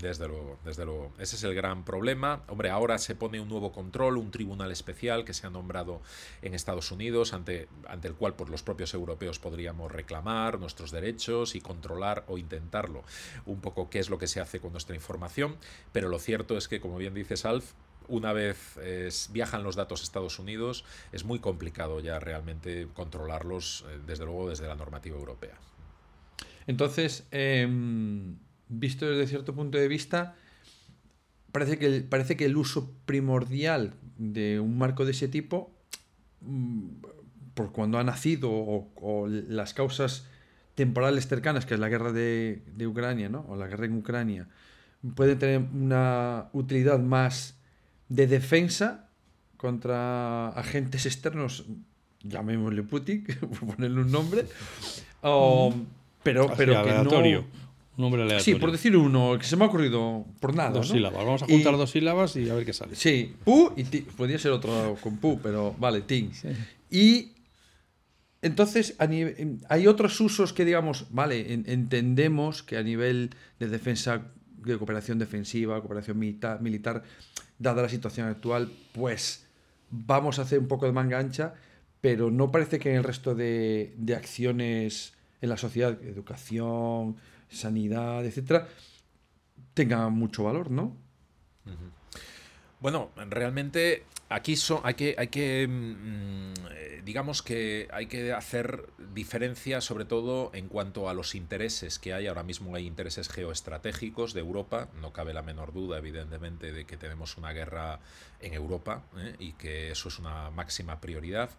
Desde 0.00 0.28
luego, 0.28 0.58
desde 0.64 0.84
luego. 0.84 1.12
Ese 1.18 1.36
es 1.36 1.44
el 1.44 1.54
gran 1.54 1.84
problema. 1.84 2.42
Hombre, 2.48 2.70
ahora 2.70 2.98
se 2.98 3.14
pone 3.14 3.40
un 3.40 3.48
nuevo 3.48 3.72
control, 3.72 4.16
un 4.16 4.30
tribunal 4.30 4.70
especial 4.70 5.24
que 5.24 5.34
se 5.34 5.46
ha 5.46 5.50
nombrado 5.50 6.02
en 6.42 6.54
Estados 6.54 6.92
Unidos, 6.92 7.32
ante, 7.32 7.68
ante 7.88 8.06
el 8.08 8.14
cual 8.14 8.34
pues, 8.34 8.48
los 8.48 8.62
propios 8.62 8.94
europeos 8.94 9.38
podríamos 9.38 9.90
reclamar 9.90 10.60
nuestros 10.60 10.90
derechos 10.92 11.54
y 11.54 11.60
controlar 11.60 12.24
o 12.28 12.38
intentarlo 12.38 13.02
un 13.44 13.60
poco 13.60 13.90
qué 13.90 13.98
es 13.98 14.08
lo 14.08 14.18
que 14.18 14.28
se 14.28 14.40
hace 14.40 14.60
con 14.60 14.72
nuestra 14.72 14.94
información. 14.94 15.56
Pero 15.92 16.08
lo 16.08 16.18
cierto 16.18 16.56
es 16.56 16.68
que, 16.68 16.80
como 16.80 16.96
bien 16.98 17.14
dices, 17.14 17.44
Alf, 17.44 17.72
una 18.08 18.32
vez 18.32 18.78
viajan 19.30 19.62
los 19.62 19.76
datos 19.76 20.00
a 20.00 20.04
Estados 20.04 20.38
Unidos, 20.38 20.84
es 21.12 21.24
muy 21.24 21.38
complicado 21.38 22.00
ya 22.00 22.18
realmente 22.18 22.88
controlarlos, 22.94 23.84
eh, 23.88 23.98
desde 24.06 24.24
luego, 24.24 24.48
desde 24.48 24.66
la 24.66 24.74
normativa 24.74 25.16
europea. 25.16 25.58
Entonces, 26.66 27.26
em, 27.30 28.36
visto 28.68 29.08
desde 29.08 29.26
cierto 29.26 29.54
punto 29.54 29.78
de 29.78 29.88
vista, 29.88 30.36
parece 31.52 31.78
que, 31.78 31.86
el, 31.86 32.04
parece 32.04 32.36
que 32.36 32.44
el 32.44 32.56
uso 32.56 32.92
primordial 33.06 33.94
de 34.16 34.60
un 34.60 34.78
marco 34.78 35.04
de 35.04 35.12
ese 35.12 35.28
tipo, 35.28 35.70
mm, 36.40 36.88
por 37.54 37.72
cuando 37.72 37.98
ha 37.98 38.04
nacido 38.04 38.50
o, 38.52 39.28
las 39.28 39.74
causas 39.74 40.26
temporales 40.74 41.26
cercanas, 41.26 41.66
que 41.66 41.74
es 41.74 41.80
la 41.80 41.88
guerra 41.88 42.12
de, 42.12 42.62
Ucrania, 42.86 43.28
¿no? 43.28 43.44
o 43.48 43.56
la 43.56 43.66
guerra 43.66 43.86
en 43.86 43.96
Ucrania, 43.96 44.48
puede 45.14 45.36
tener 45.36 45.62
una 45.72 46.48
utilidad 46.52 47.00
más 47.00 47.58
de 48.08 48.26
defensa 48.26 49.08
contra 49.56 50.50
agentes 50.50 51.06
externos, 51.06 51.66
llamémosle 52.22 52.84
Putin, 52.84 53.24
por 53.40 53.74
ponerle 53.74 54.02
un 54.02 54.12
nombre, 54.12 54.46
pero, 56.22 56.52
pero 56.56 56.84
que 56.84 56.92
no 56.92 57.48
nombre 57.98 58.22
aleatorio. 58.22 58.44
Sí, 58.44 58.54
por 58.60 58.72
decir 58.72 58.96
uno, 58.96 59.36
que 59.38 59.44
se 59.44 59.56
me 59.56 59.64
ha 59.64 59.68
ocurrido 59.68 60.24
por 60.40 60.54
nada. 60.54 60.70
Dos 60.70 60.88
sílabas. 60.88 61.24
Vamos 61.24 61.42
a 61.42 61.46
juntar 61.46 61.76
dos 61.76 61.90
sílabas 61.90 62.36
y 62.36 62.48
a 62.48 62.54
ver 62.54 62.64
qué 62.64 62.72
sale. 62.72 62.94
Sí, 62.94 63.34
pu 63.44 63.72
y 63.76 63.84
ti. 63.84 64.00
Podría 64.00 64.38
ser 64.38 64.52
otro 64.52 64.96
con 65.00 65.18
pu, 65.18 65.40
pero 65.42 65.74
vale, 65.78 66.02
tin. 66.02 66.30
Y 66.90 67.32
entonces 68.40 68.96
hay 69.68 69.86
otros 69.86 70.20
usos 70.20 70.52
que, 70.52 70.64
digamos, 70.64 71.06
vale, 71.10 71.52
entendemos 71.52 72.62
que 72.62 72.76
a 72.76 72.82
nivel 72.82 73.30
de 73.58 73.68
defensa, 73.68 74.22
de 74.64 74.78
cooperación 74.78 75.18
defensiva, 75.18 75.80
cooperación 75.80 76.18
militar, 76.18 76.60
militar, 76.62 77.02
dada 77.58 77.82
la 77.82 77.88
situación 77.88 78.28
actual, 78.28 78.70
pues 78.92 79.46
vamos 79.90 80.38
a 80.38 80.42
hacer 80.42 80.60
un 80.60 80.68
poco 80.68 80.86
de 80.86 80.92
manga 80.92 81.18
ancha, 81.18 81.54
pero 82.00 82.30
no 82.30 82.52
parece 82.52 82.78
que 82.78 82.90
en 82.90 82.96
el 82.96 83.04
resto 83.04 83.34
de, 83.34 83.94
de 83.96 84.14
acciones 84.14 85.14
en 85.40 85.48
la 85.48 85.56
sociedad, 85.56 85.98
educación, 86.02 87.16
sanidad, 87.50 88.24
etcétera, 88.24 88.68
tenga 89.74 90.08
mucho 90.08 90.44
valor, 90.44 90.70
¿no? 90.70 90.96
Bueno, 92.80 93.10
realmente 93.28 94.04
aquí 94.28 94.54
hay 94.84 94.94
que, 94.94 95.14
hay 95.18 95.28
que 95.28 95.66
mm, 95.68 96.52
eh, 96.70 97.02
digamos 97.04 97.42
que 97.42 97.88
hay 97.90 98.06
que 98.06 98.32
hacer 98.32 98.84
diferencia 99.14 99.80
sobre 99.80 100.04
todo 100.04 100.50
en 100.54 100.68
cuanto 100.68 101.08
a 101.08 101.14
los 101.14 101.34
intereses 101.34 101.98
que 101.98 102.12
hay. 102.12 102.26
Ahora 102.26 102.42
mismo 102.42 102.74
hay 102.76 102.86
intereses 102.86 103.28
geoestratégicos 103.28 104.34
de 104.34 104.40
Europa, 104.40 104.88
no 105.00 105.12
cabe 105.12 105.34
la 105.34 105.42
menor 105.42 105.72
duda 105.72 105.98
evidentemente 105.98 106.72
de 106.72 106.84
que 106.84 106.96
tenemos 106.96 107.36
una 107.36 107.52
guerra 107.52 107.98
en 108.40 108.54
Europa 108.54 109.02
¿eh? 109.16 109.34
y 109.38 109.52
que 109.52 109.90
eso 109.90 110.08
es 110.08 110.18
una 110.18 110.50
máxima 110.50 111.00
prioridad 111.00 111.50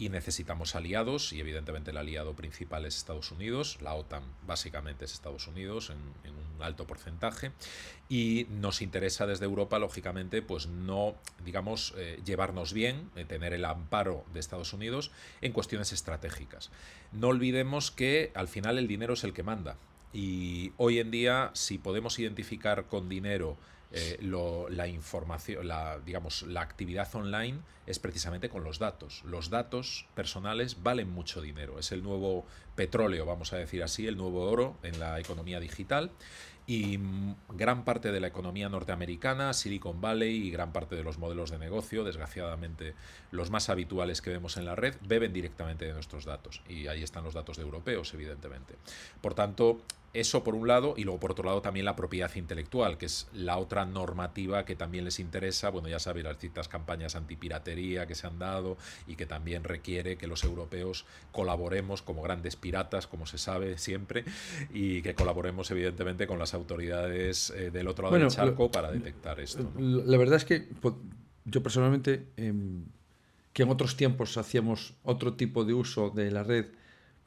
y 0.00 0.08
necesitamos 0.08 0.74
aliados 0.74 1.30
y 1.34 1.40
evidentemente 1.40 1.90
el 1.90 1.98
aliado 1.98 2.34
principal 2.34 2.86
es 2.86 2.96
Estados 2.96 3.30
Unidos, 3.32 3.76
la 3.82 3.92
OTAN 3.92 4.22
básicamente 4.46 5.04
es 5.04 5.12
Estados 5.12 5.46
Unidos 5.46 5.90
en, 5.90 6.32
un 6.32 6.62
alto 6.62 6.86
porcentaje 6.86 7.52
y 8.08 8.46
nos 8.48 8.80
interesa 8.80 9.26
desde 9.26 9.44
Europa 9.44 9.78
lógicamente 9.78 10.40
pues 10.40 10.68
no 10.68 11.16
digamos 11.44 11.92
eh, 11.98 12.18
llevarnos 12.24 12.72
bien, 12.72 13.10
eh, 13.14 13.26
tener 13.26 13.52
el 13.52 13.66
amparo 13.66 14.24
de 14.32 14.40
Estados 14.40 14.72
Unidos 14.72 15.10
en 15.42 15.52
cuestiones 15.52 15.92
estratégicas. 15.92 16.70
No 17.12 17.28
olvidemos 17.28 17.90
que 17.90 18.32
al 18.34 18.48
final 18.48 18.78
el 18.78 18.88
dinero 18.88 19.12
es 19.12 19.24
el 19.24 19.34
que 19.34 19.42
manda 19.42 19.76
y 20.14 20.72
hoy 20.78 20.98
en 20.98 21.10
día 21.10 21.50
si 21.52 21.76
podemos 21.76 22.18
identificar 22.18 22.86
con 22.86 23.10
dinero 23.10 23.58
eh, 23.92 24.18
la 24.70 24.86
información, 24.86 25.66
la, 25.66 25.98
digamos, 25.98 26.42
la 26.42 26.60
actividad 26.60 27.12
online 27.14 27.58
es 27.86 27.98
precisamente 27.98 28.48
con 28.48 28.62
los 28.62 28.78
datos. 28.78 29.22
Los 29.24 29.50
datos 29.50 30.06
personales 30.14 30.82
valen 30.82 31.10
mucho 31.10 31.40
dinero. 31.40 31.78
Es 31.78 31.90
el 31.92 32.02
nuevo 32.02 32.46
petróleo, 32.76 33.26
vamos 33.26 33.52
a 33.52 33.56
decir 33.56 33.82
así, 33.82 34.06
el 34.06 34.16
nuevo 34.16 34.48
oro 34.48 34.76
en 34.82 35.00
la 35.00 35.18
economía 35.18 35.58
digital 35.58 36.12
y 36.70 37.00
gran 37.48 37.84
parte 37.84 38.12
de 38.12 38.20
la 38.20 38.28
economía 38.28 38.68
norteamericana, 38.68 39.52
Silicon 39.54 40.00
Valley 40.00 40.46
y 40.46 40.50
gran 40.52 40.72
parte 40.72 40.94
de 40.94 41.02
los 41.02 41.18
modelos 41.18 41.50
de 41.50 41.58
negocio, 41.58 42.04
desgraciadamente 42.04 42.94
los 43.32 43.50
más 43.50 43.68
habituales 43.70 44.22
que 44.22 44.30
vemos 44.30 44.56
en 44.56 44.66
la 44.66 44.76
red, 44.76 44.94
beben 45.02 45.32
directamente 45.32 45.84
de 45.84 45.92
nuestros 45.94 46.24
datos. 46.26 46.62
Y 46.68 46.86
ahí 46.86 47.02
están 47.02 47.24
los 47.24 47.34
datos 47.34 47.56
de 47.56 47.64
europeos, 47.64 48.14
evidentemente. 48.14 48.76
Por 49.20 49.34
tanto, 49.34 49.82
eso 50.12 50.42
por 50.42 50.54
un 50.54 50.66
lado, 50.66 50.94
y 50.96 51.04
luego 51.04 51.20
por 51.20 51.32
otro 51.32 51.44
lado 51.44 51.62
también 51.62 51.86
la 51.86 51.94
propiedad 51.94 52.34
intelectual, 52.34 52.98
que 52.98 53.06
es 53.06 53.28
la 53.32 53.58
otra 53.58 53.84
normativa 53.84 54.64
que 54.64 54.74
también 54.74 55.04
les 55.04 55.20
interesa. 55.20 55.70
Bueno, 55.70 55.88
ya 55.88 56.00
sabéis 56.00 56.24
las 56.24 56.34
distintas 56.34 56.68
campañas 56.68 57.14
antipiratería 57.14 58.06
que 58.06 58.14
se 58.16 58.26
han 58.26 58.38
dado 58.38 58.76
y 59.06 59.14
que 59.14 59.26
también 59.26 59.62
requiere 59.62 60.16
que 60.16 60.26
los 60.26 60.42
europeos 60.42 61.04
colaboremos 61.30 62.02
como 62.02 62.22
grandes 62.22 62.56
piratas, 62.56 63.06
como 63.06 63.26
se 63.26 63.38
sabe 63.38 63.78
siempre, 63.78 64.24
y 64.72 65.02
que 65.02 65.14
colaboremos 65.14 65.70
evidentemente 65.70 66.26
con 66.26 66.38
las 66.38 66.54
autoridades 66.54 67.50
eh, 67.50 67.70
del 67.70 67.86
otro 67.86 68.04
lado 68.10 68.18
del 68.18 68.28
charco 68.28 68.70
para 68.70 68.90
detectar 68.90 69.38
esto. 69.38 69.70
La 69.78 70.18
verdad 70.18 70.36
es 70.36 70.44
que 70.44 70.60
pues, 70.80 70.94
yo 71.44 71.62
personalmente, 71.62 72.26
em, 72.36 72.84
que 73.52 73.62
en 73.62 73.70
otros 73.70 73.96
tiempos 73.96 74.36
hacíamos 74.36 74.94
otro 75.04 75.34
tipo 75.34 75.64
de 75.64 75.74
uso 75.74 76.10
de 76.10 76.30
la 76.32 76.42
red 76.42 76.66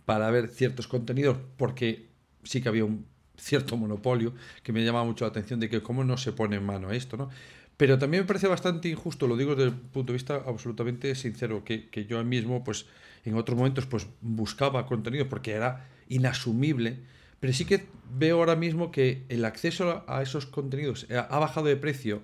para 0.06 0.30
ver 0.32 0.50
ciertos 0.50 0.88
contenidos, 0.88 1.38
porque 1.58 2.13
sí 2.44 2.62
que 2.62 2.70
había 2.70 2.86
un 2.86 3.06
cierto 3.38 3.78
monopolio 3.78 4.34
que 4.62 4.72
me 4.72 4.84
llamaba 4.84 5.06
mucho 5.06 5.26
la 5.26 5.30
atención 5.30 5.60
de 5.60 5.70
que 5.70 5.82
cómo 5.82 6.04
no 6.04 6.18
se 6.18 6.32
pone 6.34 6.58
en 6.58 6.66
mano 6.66 6.92
esto, 6.92 7.18
¿no? 7.18 7.30
Pero 7.78 7.98
también 7.98 8.24
me 8.24 8.28
parece 8.28 8.48
bastante 8.48 8.88
injusto, 8.90 9.28
lo 9.28 9.36
digo 9.36 9.56
desde 9.56 9.72
el 9.72 9.76
punto 9.76 10.14
de 10.14 10.18
vista 10.18 10.44
absolutamente 10.46 11.16
sincero, 11.16 11.64
que, 11.64 11.90
que 11.90 12.06
yo 12.06 12.24
mismo, 12.24 12.64
pues 12.64 12.86
en 13.26 13.36
otros 13.36 13.58
momentos, 13.58 13.88
pues 13.88 14.08
buscaba 14.22 14.86
contenido 14.86 15.28
porque 15.28 15.52
era 15.54 15.88
inasumible, 16.08 17.00
pero 17.40 17.52
sí 17.52 17.66
que 17.66 17.88
veo 18.16 18.38
ahora 18.38 18.56
mismo 18.56 18.92
que 18.92 19.26
el 19.30 19.44
acceso 19.44 20.04
a 20.08 20.22
esos 20.22 20.46
contenidos 20.46 21.08
ha 21.10 21.40
bajado 21.40 21.68
de 21.68 21.76
precio 21.76 22.22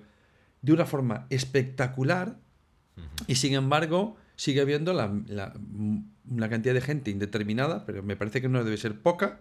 de 0.62 0.72
una 0.72 0.86
forma 0.86 1.26
espectacular 1.30 2.38
y 3.26 3.34
sin 3.34 3.54
embargo 3.54 4.16
sigue 4.36 4.60
habiendo 4.60 4.92
la, 4.92 5.12
la, 5.26 5.54
una 6.28 6.48
cantidad 6.48 6.74
de 6.74 6.80
gente 6.80 7.10
indeterminada, 7.10 7.84
pero 7.84 8.02
me 8.02 8.16
parece 8.16 8.40
que 8.40 8.48
no 8.48 8.64
debe 8.64 8.76
ser 8.76 9.00
poca, 9.00 9.40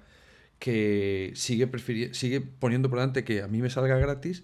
que 0.60 1.32
sigue, 1.36 1.70
sigue 2.14 2.42
poniendo 2.42 2.90
por 2.90 3.00
delante 3.00 3.24
que 3.24 3.42
a 3.42 3.48
mí 3.48 3.62
me 3.62 3.70
salga 3.70 3.98
gratis 3.98 4.44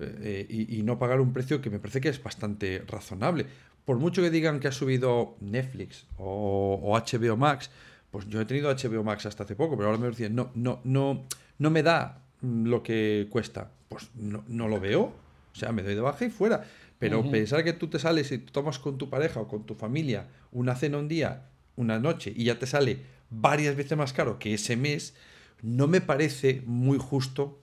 eh, 0.00 0.46
y, 0.48 0.82
no 0.82 0.98
pagar 0.98 1.20
un 1.20 1.32
precio 1.32 1.60
que 1.60 1.70
me 1.70 1.78
parece 1.78 2.00
que 2.00 2.08
es 2.08 2.22
bastante 2.22 2.82
razonable. 2.88 3.46
Por 3.84 3.98
mucho 3.98 4.22
que 4.22 4.30
digan 4.30 4.58
que 4.58 4.68
ha 4.68 4.72
subido 4.72 5.36
Netflix 5.40 6.06
o, 6.18 6.98
HBO 6.98 7.36
Max, 7.36 7.70
pues 8.10 8.26
yo 8.28 8.40
he 8.40 8.44
tenido 8.44 8.74
HBO 8.74 9.04
Max 9.04 9.26
hasta 9.26 9.44
hace 9.44 9.54
poco, 9.54 9.76
pero 9.76 9.88
ahora 9.88 10.00
me 10.00 10.08
decían, 10.08 10.34
no, 10.34 10.50
no, 10.54 10.80
no, 10.84 11.26
no 11.58 11.70
me 11.70 11.82
da 11.82 12.22
lo 12.40 12.82
que 12.82 13.28
cuesta. 13.30 13.70
Pues 13.88 14.10
no, 14.14 14.44
no 14.48 14.68
lo 14.68 14.80
veo. 14.80 15.02
O 15.02 15.54
sea, 15.54 15.70
me 15.72 15.82
doy 15.82 15.94
de 15.94 16.00
baja 16.00 16.24
y 16.24 16.30
fuera. 16.30 16.64
Pero 16.98 17.28
pensar 17.30 17.64
que 17.64 17.72
tú 17.72 17.88
te 17.88 17.98
sales 17.98 18.30
y 18.30 18.38
tomas 18.38 18.78
con 18.78 18.96
tu 18.96 19.10
pareja 19.10 19.40
o 19.40 19.48
con 19.48 19.66
tu 19.66 19.74
familia 19.74 20.28
una 20.52 20.76
cena 20.76 20.98
un 20.98 21.08
día, 21.08 21.46
una 21.74 21.98
noche, 21.98 22.32
y 22.34 22.44
ya 22.44 22.60
te 22.60 22.66
sale 22.66 22.98
varias 23.28 23.74
veces 23.74 23.98
más 23.98 24.12
caro 24.12 24.38
que 24.38 24.54
ese 24.54 24.76
mes, 24.76 25.14
no 25.62 25.86
me 25.86 26.00
parece 26.00 26.62
muy 26.66 26.98
justo 26.98 27.60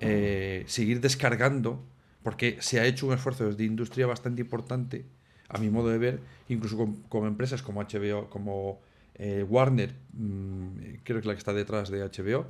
eh, 0.00 0.64
seguir 0.66 1.00
descargando 1.00 1.84
porque 2.22 2.56
se 2.60 2.80
ha 2.80 2.86
hecho 2.86 3.06
un 3.06 3.14
esfuerzo 3.14 3.52
de 3.52 3.64
industria 3.64 4.06
bastante 4.06 4.42
importante, 4.42 5.04
a 5.48 5.58
mi 5.58 5.68
modo 5.68 5.88
de 5.88 5.98
ver, 5.98 6.20
incluso 6.48 6.76
con, 7.08 7.26
empresas 7.26 7.62
como 7.62 7.82
HBO, 7.82 8.28
como 8.30 8.80
eh, 9.14 9.44
Warner, 9.48 9.94
mm, 10.12 10.68
creo 11.02 11.20
que 11.20 11.28
la 11.28 11.34
que 11.34 11.38
está 11.38 11.52
detrás 11.52 11.90
de 11.90 12.02
HBO, 12.02 12.46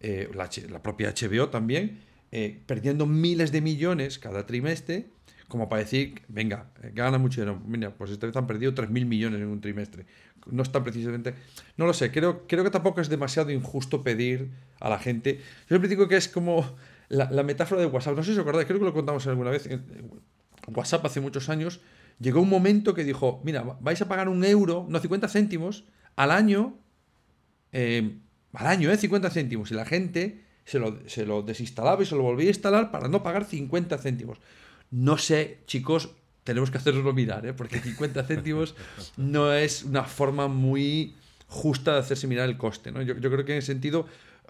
eh, 0.00 0.30
la, 0.34 0.82
propia 0.82 1.14
HBO 1.14 1.48
también, 1.48 2.00
perdiendo 2.66 3.06
miles 3.06 3.50
de 3.50 3.60
millones 3.60 4.18
cada 4.18 4.46
trimestre, 4.46 5.06
como 5.50 5.68
para 5.68 5.82
decir, 5.82 6.22
venga, 6.28 6.70
gana 6.94 7.18
mucho 7.18 7.40
dinero. 7.40 7.60
Mira, 7.66 7.90
pues 7.90 8.12
esta 8.12 8.26
vez 8.26 8.36
han 8.36 8.46
perdido 8.46 8.72
3.000 8.72 9.04
millones 9.04 9.40
en 9.40 9.48
un 9.48 9.60
trimestre. 9.60 10.06
No 10.46 10.62
está 10.62 10.82
precisamente... 10.82 11.34
No 11.76 11.86
lo 11.86 11.92
sé, 11.92 12.12
creo, 12.12 12.46
creo 12.46 12.62
que 12.64 12.70
tampoco 12.70 13.00
es 13.00 13.08
demasiado 13.08 13.50
injusto 13.50 14.02
pedir 14.02 14.50
a 14.78 14.88
la 14.88 14.98
gente... 14.98 15.38
Yo 15.38 15.68
siempre 15.68 15.88
digo 15.88 16.06
que 16.08 16.16
es 16.16 16.28
como 16.28 16.76
la, 17.08 17.42
metáfora 17.42 17.80
de 17.80 17.88
WhatsApp. 17.88 18.16
No 18.16 18.22
sé 18.22 18.32
si 18.32 18.38
os 18.38 18.42
acordáis, 18.42 18.66
creo 18.66 18.78
que 18.78 18.84
lo 18.86 18.94
contamos 18.94 19.26
alguna 19.26 19.50
vez. 19.50 19.68
WhatsApp 20.68 21.04
hace 21.04 21.20
muchos 21.20 21.48
años 21.48 21.80
llegó 22.20 22.40
un 22.40 22.48
momento 22.48 22.94
que 22.94 23.02
dijo, 23.02 23.40
mira, 23.44 23.64
vais 23.80 24.00
a 24.00 24.08
pagar 24.08 24.28
un 24.28 24.44
euro, 24.44 24.86
no 24.88 25.00
50 25.00 25.28
céntimos, 25.28 25.84
al 26.14 26.30
año, 26.30 26.78
eh, 27.72 28.18
al 28.52 28.66
año, 28.68 28.92
¿eh? 28.92 28.96
50 28.96 29.30
céntimos. 29.30 29.72
Y 29.72 29.74
la 29.74 29.84
gente 29.84 30.44
se 30.64 30.78
lo, 30.78 30.96
se 31.08 31.26
lo 31.26 31.42
desinstalaba 31.42 32.02
y 32.02 32.06
se 32.06 32.14
lo 32.14 32.22
volvía 32.22 32.46
a 32.46 32.50
instalar 32.50 32.92
para 32.92 33.08
no 33.08 33.24
pagar 33.24 33.44
50 33.44 33.98
céntimos. 33.98 34.38
No 34.90 35.18
sé, 35.18 35.58
chicos, 35.66 36.10
tenemos 36.44 36.70
que 36.70 36.78
hacerlo 36.78 37.12
mirar, 37.12 37.46
¿eh? 37.46 37.52
porque 37.52 37.80
50 37.80 38.24
céntimos 38.24 38.74
no 39.16 39.52
es 39.52 39.84
una 39.84 40.04
forma 40.04 40.48
muy 40.48 41.14
justa 41.46 41.94
de 41.94 42.00
hacerse 42.00 42.26
mirar 42.26 42.48
el 42.48 42.56
coste. 42.56 42.90
¿no? 42.92 43.02
Yo, 43.02 43.16
yo 43.16 43.30
creo 43.30 43.44
que 43.44 43.52
en 43.52 43.58
ese 43.58 43.68
sentido 43.68 44.06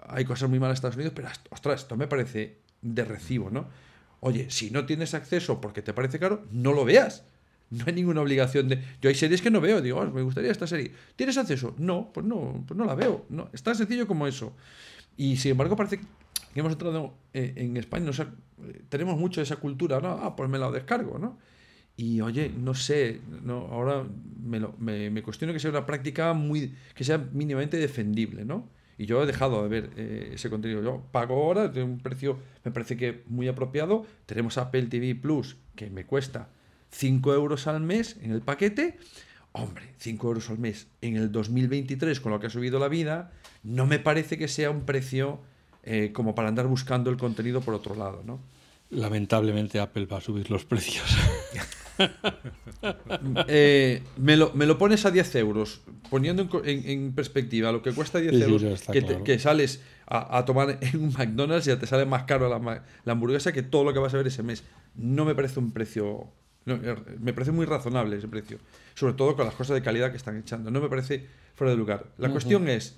hay 0.07 0.25
cosas 0.25 0.49
muy 0.49 0.59
malas 0.59 0.73
en 0.73 0.77
Estados 0.77 0.95
Unidos, 0.95 1.13
pero 1.15 1.29
ostras, 1.49 1.81
esto 1.81 1.95
me 1.95 2.07
parece 2.07 2.57
de 2.81 3.05
recibo, 3.05 3.49
¿no? 3.49 3.67
Oye, 4.21 4.49
si 4.49 4.69
no 4.71 4.85
tienes 4.85 5.13
acceso 5.13 5.59
porque 5.61 5.81
te 5.81 5.93
parece 5.93 6.19
caro, 6.19 6.43
no 6.51 6.73
lo 6.73 6.85
veas. 6.85 7.23
No 7.71 7.85
hay 7.87 7.93
ninguna 7.93 8.21
obligación 8.21 8.67
de. 8.67 8.83
Yo 9.01 9.09
hay 9.09 9.15
series 9.15 9.41
que 9.41 9.49
no 9.49 9.61
veo, 9.61 9.81
digo, 9.81 10.05
me 10.07 10.21
gustaría 10.21 10.51
esta 10.51 10.67
serie. 10.67 10.91
¿Tienes 11.15 11.37
acceso? 11.37 11.73
No, 11.77 12.11
pues 12.13 12.25
no, 12.25 12.63
pues 12.67 12.77
no 12.77 12.85
la 12.85 12.95
veo. 12.95 13.25
No, 13.29 13.49
es 13.53 13.63
tan 13.63 13.75
sencillo 13.75 14.07
como 14.07 14.27
eso. 14.27 14.53
Y 15.15 15.37
sin 15.37 15.51
embargo, 15.51 15.75
parece 15.75 16.01
que 16.53 16.59
hemos 16.59 16.73
entrado 16.73 17.13
eh, 17.33 17.53
en 17.55 17.77
España, 17.77 18.11
sea, 18.13 18.33
tenemos 18.89 19.17
mucho 19.17 19.41
esa 19.41 19.55
cultura, 19.57 19.99
¿no? 19.99 20.19
Ah, 20.21 20.35
pues 20.35 20.49
me 20.49 20.57
la 20.57 20.69
descargo, 20.71 21.17
¿no? 21.17 21.37
Y 21.97 22.21
oye, 22.21 22.49
no 22.49 22.73
sé, 22.73 23.21
ahora 23.47 24.05
me, 24.41 25.21
cuestiono 25.21 25.53
que 25.53 25.59
sea 25.59 25.69
una 25.69 25.85
práctica 25.85 26.35
que 26.95 27.03
sea 27.03 27.17
mínimamente 27.17 27.77
defendible, 27.77 28.45
¿no? 28.45 28.69
Y 28.97 29.05
yo 29.05 29.21
he 29.21 29.25
dejado 29.25 29.63
de 29.63 29.69
ver 29.69 29.89
eh, 29.95 30.31
ese 30.33 30.49
contenido. 30.49 30.81
Yo 30.83 31.03
pago 31.11 31.35
ahora, 31.35 31.67
de 31.67 31.83
un 31.83 31.99
precio, 31.99 32.37
me 32.63 32.71
parece 32.71 32.97
que 32.97 33.23
muy 33.27 33.47
apropiado. 33.47 34.05
Tenemos 34.25 34.57
Apple 34.57 34.87
TV 34.87 35.15
Plus, 35.15 35.57
que 35.75 35.89
me 35.89 36.05
cuesta 36.05 36.49
5 36.91 37.33
euros 37.33 37.67
al 37.67 37.81
mes 37.81 38.17
en 38.21 38.31
el 38.31 38.41
paquete. 38.41 38.97
Hombre, 39.53 39.93
5 39.97 40.27
euros 40.27 40.49
al 40.49 40.59
mes 40.59 40.87
en 41.01 41.17
el 41.17 41.31
2023, 41.31 42.19
con 42.19 42.31
lo 42.31 42.39
que 42.39 42.47
ha 42.47 42.51
subido 42.51 42.79
la 42.79 42.87
vida, 42.87 43.31
no 43.63 43.85
me 43.85 43.99
parece 43.99 44.37
que 44.37 44.47
sea 44.47 44.69
un 44.69 44.85
precio 44.85 45.41
eh, 45.83 46.11
como 46.13 46.35
para 46.35 46.49
andar 46.49 46.67
buscando 46.67 47.09
el 47.09 47.17
contenido 47.17 47.61
por 47.61 47.73
otro 47.73 47.95
lado, 47.95 48.23
¿no? 48.25 48.39
Lamentablemente 48.91 49.79
Apple 49.79 50.05
va 50.05 50.17
a 50.17 50.21
subir 50.21 50.49
los 50.51 50.65
precios. 50.65 51.17
Eh, 53.47 54.01
me, 54.17 54.35
lo, 54.35 54.53
me, 54.53 54.65
lo, 54.65 54.79
pones 54.79 55.05
a 55.05 55.11
10 55.11 55.35
euros, 55.35 55.81
poniendo 56.09 56.49
en, 56.63 57.13
perspectiva 57.13 57.71
lo 57.71 57.83
que 57.83 57.91
cuesta 57.91 58.19
10 58.19 58.33
euros, 58.41 58.81
que, 59.23 59.37
sales 59.37 59.83
a, 60.07 60.43
tomar 60.45 60.79
en 60.81 60.99
un 60.99 61.13
McDonald's 61.13 61.67
y 61.67 61.69
ya 61.69 61.77
te 61.77 61.85
sale 61.85 62.05
más 62.05 62.23
caro 62.23 62.49
la, 62.49 62.83
la, 63.03 63.11
hamburguesa 63.11 63.51
que 63.51 63.61
todo 63.61 63.83
lo 63.83 63.93
que 63.93 63.99
vas 63.99 64.15
a 64.15 64.17
ver 64.17 64.27
ese 64.27 64.41
mes. 64.41 64.63
No 64.95 65.25
me 65.25 65.35
parece 65.35 65.59
un 65.59 65.71
precio. 65.71 66.29
Eh, 66.65 66.95
me 67.19 67.33
parece 67.33 67.51
muy 67.51 67.67
razonable 67.67 68.17
ese 68.17 68.27
precio. 68.27 68.57
Sobre 68.95 69.13
todo 69.13 69.35
con 69.35 69.45
las 69.45 69.53
cosas 69.53 69.75
de 69.75 69.83
calidad 69.83 70.09
que 70.09 70.17
están 70.17 70.37
echando. 70.37 70.71
No 70.71 70.81
me 70.81 70.89
parece 70.89 71.27
fuera 71.53 71.69
de 71.69 71.77
lugar. 71.77 72.07
La 72.17 72.29
cuestión 72.29 72.67
es 72.67 72.97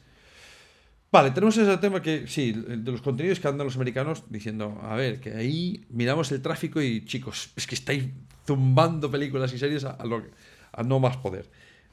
Vale, 1.13 1.29
tenemos 1.29 1.55
ese 1.57 1.77
tema 1.77 2.01
que, 2.01 2.25
sí, 2.25 2.53
de 2.53 2.91
los 2.91 3.03
contenidos 3.03 3.39
que 3.39 3.47
andan 3.47 3.67
los 3.67 3.75
americanos 3.75 4.23
diciendo, 4.29 4.79
a 4.81 4.95
ver, 4.95 5.19
que 5.19 5.31
ahí 5.35 5.85
miramos 5.89 6.31
el 6.31 6.41
tráfico 6.41 6.81
y 6.81 7.05
chicos, 7.05 7.51
es 7.55 7.67
que 7.67 7.75
estáis 7.75 8.05
zumbando 8.47 9.11
películas 9.11 9.53
y 9.53 9.59
series 9.59 9.85
a, 9.85 9.95
no 10.83 10.99
más 10.99 11.17
poder. 11.17 11.51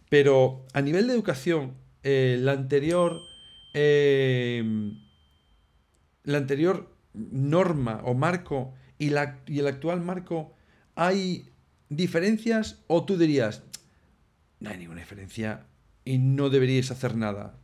Pero 0.08 0.64
a 0.72 0.80
nivel 0.80 1.06
de 1.06 1.12
educación, 1.12 1.74
la 2.02 2.52
anterior... 2.52 3.20
Eh, 3.74 4.64
la 6.24 6.38
anterior 6.38 6.90
norma 7.12 8.00
o 8.04 8.14
marco 8.14 8.72
y, 8.96 9.10
la, 9.10 9.40
y 9.46 9.58
el 9.58 9.66
actual 9.66 10.00
marco, 10.00 10.54
¿hay 10.94 11.44
diferencias 11.90 12.82
o 12.86 13.04
tú 13.04 13.18
dirías, 13.18 13.64
no 14.60 14.70
hay 14.70 14.78
ninguna 14.78 15.00
diferencia 15.00 15.66
y 16.06 16.16
no 16.16 16.48
deberíais 16.48 16.90
hacer 16.90 17.16
nada? 17.16 17.60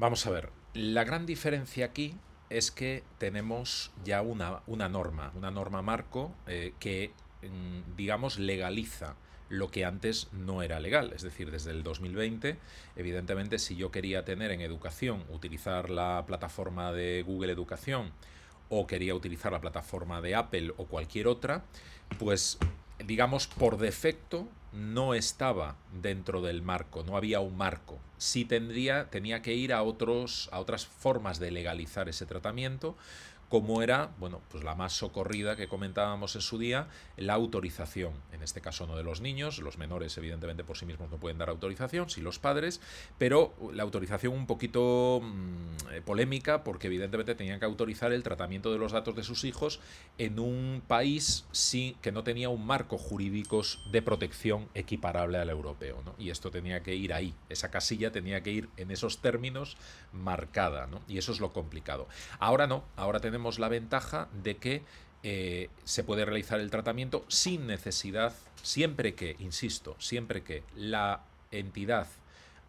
Vamos 0.00 0.26
a 0.26 0.30
ver, 0.30 0.48
la 0.72 1.04
gran 1.04 1.26
diferencia 1.26 1.84
aquí 1.84 2.14
es 2.48 2.70
que 2.70 3.04
tenemos 3.18 3.92
ya 4.02 4.22
una, 4.22 4.62
una 4.66 4.88
norma, 4.88 5.30
una 5.36 5.50
norma 5.50 5.82
marco 5.82 6.34
eh, 6.46 6.72
que, 6.80 7.12
mm, 7.42 7.96
digamos, 7.98 8.38
legaliza 8.38 9.16
lo 9.50 9.70
que 9.70 9.84
antes 9.84 10.28
no 10.32 10.62
era 10.62 10.80
legal. 10.80 11.12
Es 11.14 11.20
decir, 11.20 11.50
desde 11.50 11.72
el 11.72 11.82
2020, 11.82 12.56
evidentemente, 12.96 13.58
si 13.58 13.76
yo 13.76 13.90
quería 13.90 14.24
tener 14.24 14.52
en 14.52 14.62
educación, 14.62 15.22
utilizar 15.28 15.90
la 15.90 16.24
plataforma 16.26 16.92
de 16.92 17.22
Google 17.22 17.52
Educación 17.52 18.10
o 18.70 18.86
quería 18.86 19.14
utilizar 19.14 19.52
la 19.52 19.60
plataforma 19.60 20.22
de 20.22 20.34
Apple 20.34 20.72
o 20.78 20.86
cualquier 20.86 21.28
otra, 21.28 21.62
pues 22.18 22.56
digamos, 23.04 23.48
por 23.48 23.76
defecto 23.76 24.48
no 24.72 25.14
estaba 25.14 25.76
dentro 26.00 26.42
del 26.42 26.62
marco, 26.62 27.02
no 27.02 27.16
había 27.16 27.40
un 27.40 27.56
marco. 27.56 27.98
Sí 28.18 28.44
tendría, 28.44 29.10
tenía 29.10 29.42
que 29.42 29.54
ir 29.54 29.72
a, 29.72 29.82
otros, 29.82 30.48
a 30.52 30.60
otras 30.60 30.86
formas 30.86 31.38
de 31.38 31.50
legalizar 31.50 32.08
ese 32.08 32.26
tratamiento, 32.26 32.96
como 33.50 33.82
era, 33.82 34.12
bueno, 34.18 34.40
pues 34.48 34.62
la 34.62 34.76
más 34.76 34.92
socorrida 34.92 35.56
que 35.56 35.66
comentábamos 35.66 36.36
en 36.36 36.40
su 36.40 36.56
día, 36.56 36.86
la 37.16 37.34
autorización. 37.34 38.12
En 38.32 38.44
este 38.44 38.60
caso 38.60 38.86
no 38.86 38.96
de 38.96 39.02
los 39.02 39.20
niños, 39.20 39.58
los 39.58 39.76
menores 39.76 40.16
evidentemente 40.16 40.62
por 40.62 40.78
sí 40.78 40.86
mismos 40.86 41.10
no 41.10 41.16
pueden 41.16 41.36
dar 41.36 41.48
autorización, 41.48 42.08
sí 42.08 42.20
los 42.20 42.38
padres, 42.38 42.80
pero 43.18 43.52
la 43.72 43.82
autorización 43.82 44.34
un 44.34 44.46
poquito 44.46 45.20
mm, 45.20 45.94
eh, 45.94 46.00
polémica 46.00 46.62
porque 46.62 46.86
evidentemente 46.86 47.34
tenían 47.34 47.58
que 47.58 47.66
autorizar 47.66 48.12
el 48.12 48.22
tratamiento 48.22 48.72
de 48.72 48.78
los 48.78 48.92
datos 48.92 49.16
de 49.16 49.24
sus 49.24 49.42
hijos 49.42 49.80
en 50.16 50.38
un 50.38 50.80
país 50.86 51.44
sí, 51.50 51.96
que 52.02 52.12
no 52.12 52.22
tenía 52.22 52.50
un 52.50 52.64
marco 52.64 52.98
jurídico 52.98 53.62
de 53.90 54.00
protección 54.00 54.68
equiparable 54.74 55.38
al 55.38 55.50
europeo. 55.50 56.00
¿no? 56.04 56.14
Y 56.18 56.30
esto 56.30 56.52
tenía 56.52 56.84
que 56.84 56.94
ir 56.94 57.12
ahí, 57.12 57.34
esa 57.48 57.72
casilla 57.72 58.12
tenía 58.12 58.44
que 58.44 58.52
ir 58.52 58.68
en 58.76 58.92
esos 58.92 59.18
términos 59.18 59.76
marcada, 60.12 60.86
¿no? 60.86 61.00
y 61.08 61.18
eso 61.18 61.32
es 61.32 61.40
lo 61.40 61.52
complicado. 61.52 62.06
Ahora 62.38 62.68
no, 62.68 62.84
ahora 62.94 63.18
tenemos 63.18 63.39
la 63.58 63.68
ventaja 63.68 64.28
de 64.42 64.56
que 64.56 64.82
eh, 65.22 65.68
se 65.84 66.04
puede 66.04 66.24
realizar 66.24 66.60
el 66.60 66.70
tratamiento 66.70 67.24
sin 67.28 67.66
necesidad, 67.66 68.32
siempre 68.62 69.14
que, 69.14 69.36
insisto, 69.38 69.96
siempre 69.98 70.42
que 70.42 70.62
la 70.76 71.22
entidad 71.50 72.06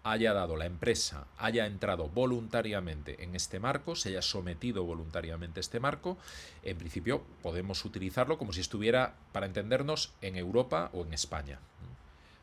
haya 0.04 0.34
dado, 0.34 0.58
la 0.58 0.66
empresa 0.66 1.28
haya 1.38 1.66
entrado 1.68 2.10
voluntariamente 2.10 3.24
en 3.24 3.36
este 3.36 3.60
marco, 3.60 3.96
se 3.96 4.10
haya 4.10 4.22
sometido 4.22 4.84
voluntariamente 4.84 5.60
a 5.60 5.62
este 5.62 5.80
marco, 5.80 6.18
en 6.64 6.78
principio 6.78 7.24
podemos 7.42 7.86
utilizarlo 7.86 8.38
como 8.38 8.52
si 8.52 8.62
estuviera, 8.62 9.16
para 9.32 9.46
entendernos, 9.46 10.14
en 10.22 10.36
Europa 10.36 10.90
o 10.94 11.04
en 11.04 11.14
España. 11.14 11.60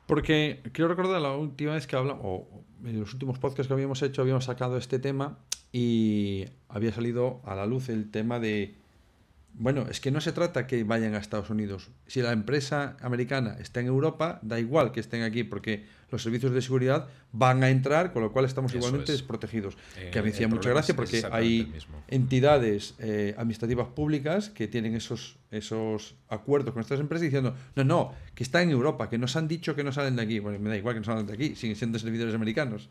Porque 0.07 0.63
quiero 0.73 0.89
recordar 0.89 1.21
la 1.21 1.33
última 1.33 1.75
vez 1.75 1.87
que 1.87 1.97
hablamos, 1.97 2.23
o 2.25 2.49
en 2.85 2.99
los 2.99 3.13
últimos 3.13 3.39
podcasts 3.39 3.67
que 3.67 3.75
habíamos 3.75 4.01
hecho, 4.01 4.23
habíamos 4.23 4.45
sacado 4.45 4.79
este 4.79 4.99
tema 4.99 5.39
y 5.73 6.47
había 6.69 6.93
salido 6.93 7.41
a 7.45 7.55
la 7.55 7.67
luz 7.67 7.89
el 7.89 8.11
tema 8.11 8.39
de, 8.41 8.75
bueno, 9.55 9.87
es 9.91 10.01
que 10.01 10.11
no 10.11 10.21
se 10.21 10.33
trata 10.33 10.67
que 10.67 10.85
vayan 10.85 11.15
a 11.15 11.19
Estados 11.19 11.51
Unidos. 11.51 11.91
Si 12.07 12.23
la 12.23 12.33
empresa 12.33 12.97
americana 13.01 13.57
está 13.61 13.81
en 13.81 13.87
Europa, 13.87 14.39
da 14.43 14.61
igual 14.61 14.93
que 14.93 15.01
estén 15.01 15.23
aquí, 15.23 15.45
porque 15.45 15.85
los 16.11 16.23
servicios 16.23 16.53
de 16.53 16.63
seguridad 16.63 17.09
van 17.33 17.63
a 17.63 17.69
entrar, 17.69 18.13
con 18.13 18.23
lo 18.23 18.33
cual 18.33 18.45
estamos 18.45 18.75
igualmente 18.75 19.13
desprotegidos. 19.13 19.77
Eh, 19.97 20.11
que 20.11 20.23
me 20.23 20.31
hacía 20.31 20.49
mucha 20.49 20.71
gracia 20.71 20.97
porque 20.97 21.23
hay 21.31 21.73
entidades 22.09 22.95
eh, 22.99 23.35
administrativas 23.37 23.89
públicas 23.89 24.49
que 24.49 24.69
tienen 24.69 24.95
esos, 24.95 25.37
esos 25.51 26.15
acuerdos 26.29 26.73
con 26.73 26.81
estas 26.81 27.01
empresas 27.01 27.25
diciendo, 27.25 27.55
no, 27.75 27.85
no, 27.85 28.15
que 28.35 28.43
está 28.43 28.63
en 28.63 28.71
Europa, 28.71 29.11
que 29.11 29.19
nos 29.19 29.37
han 29.37 29.49
dicho 29.49 29.75
que 29.75 29.85
no 29.85 29.93
salen 29.93 30.17
de 30.17 30.23
aquí. 30.23 30.39
Bueno, 30.39 30.59
me 30.59 30.71
da 30.71 30.77
igual 30.77 30.95
que 30.95 31.01
no 31.01 31.07
salgan 31.07 31.27
de 31.27 31.35
aquí, 31.35 31.55
siguen 31.57 31.77
siendo 31.77 31.99
servidores 31.99 32.35
americanos. 32.35 32.89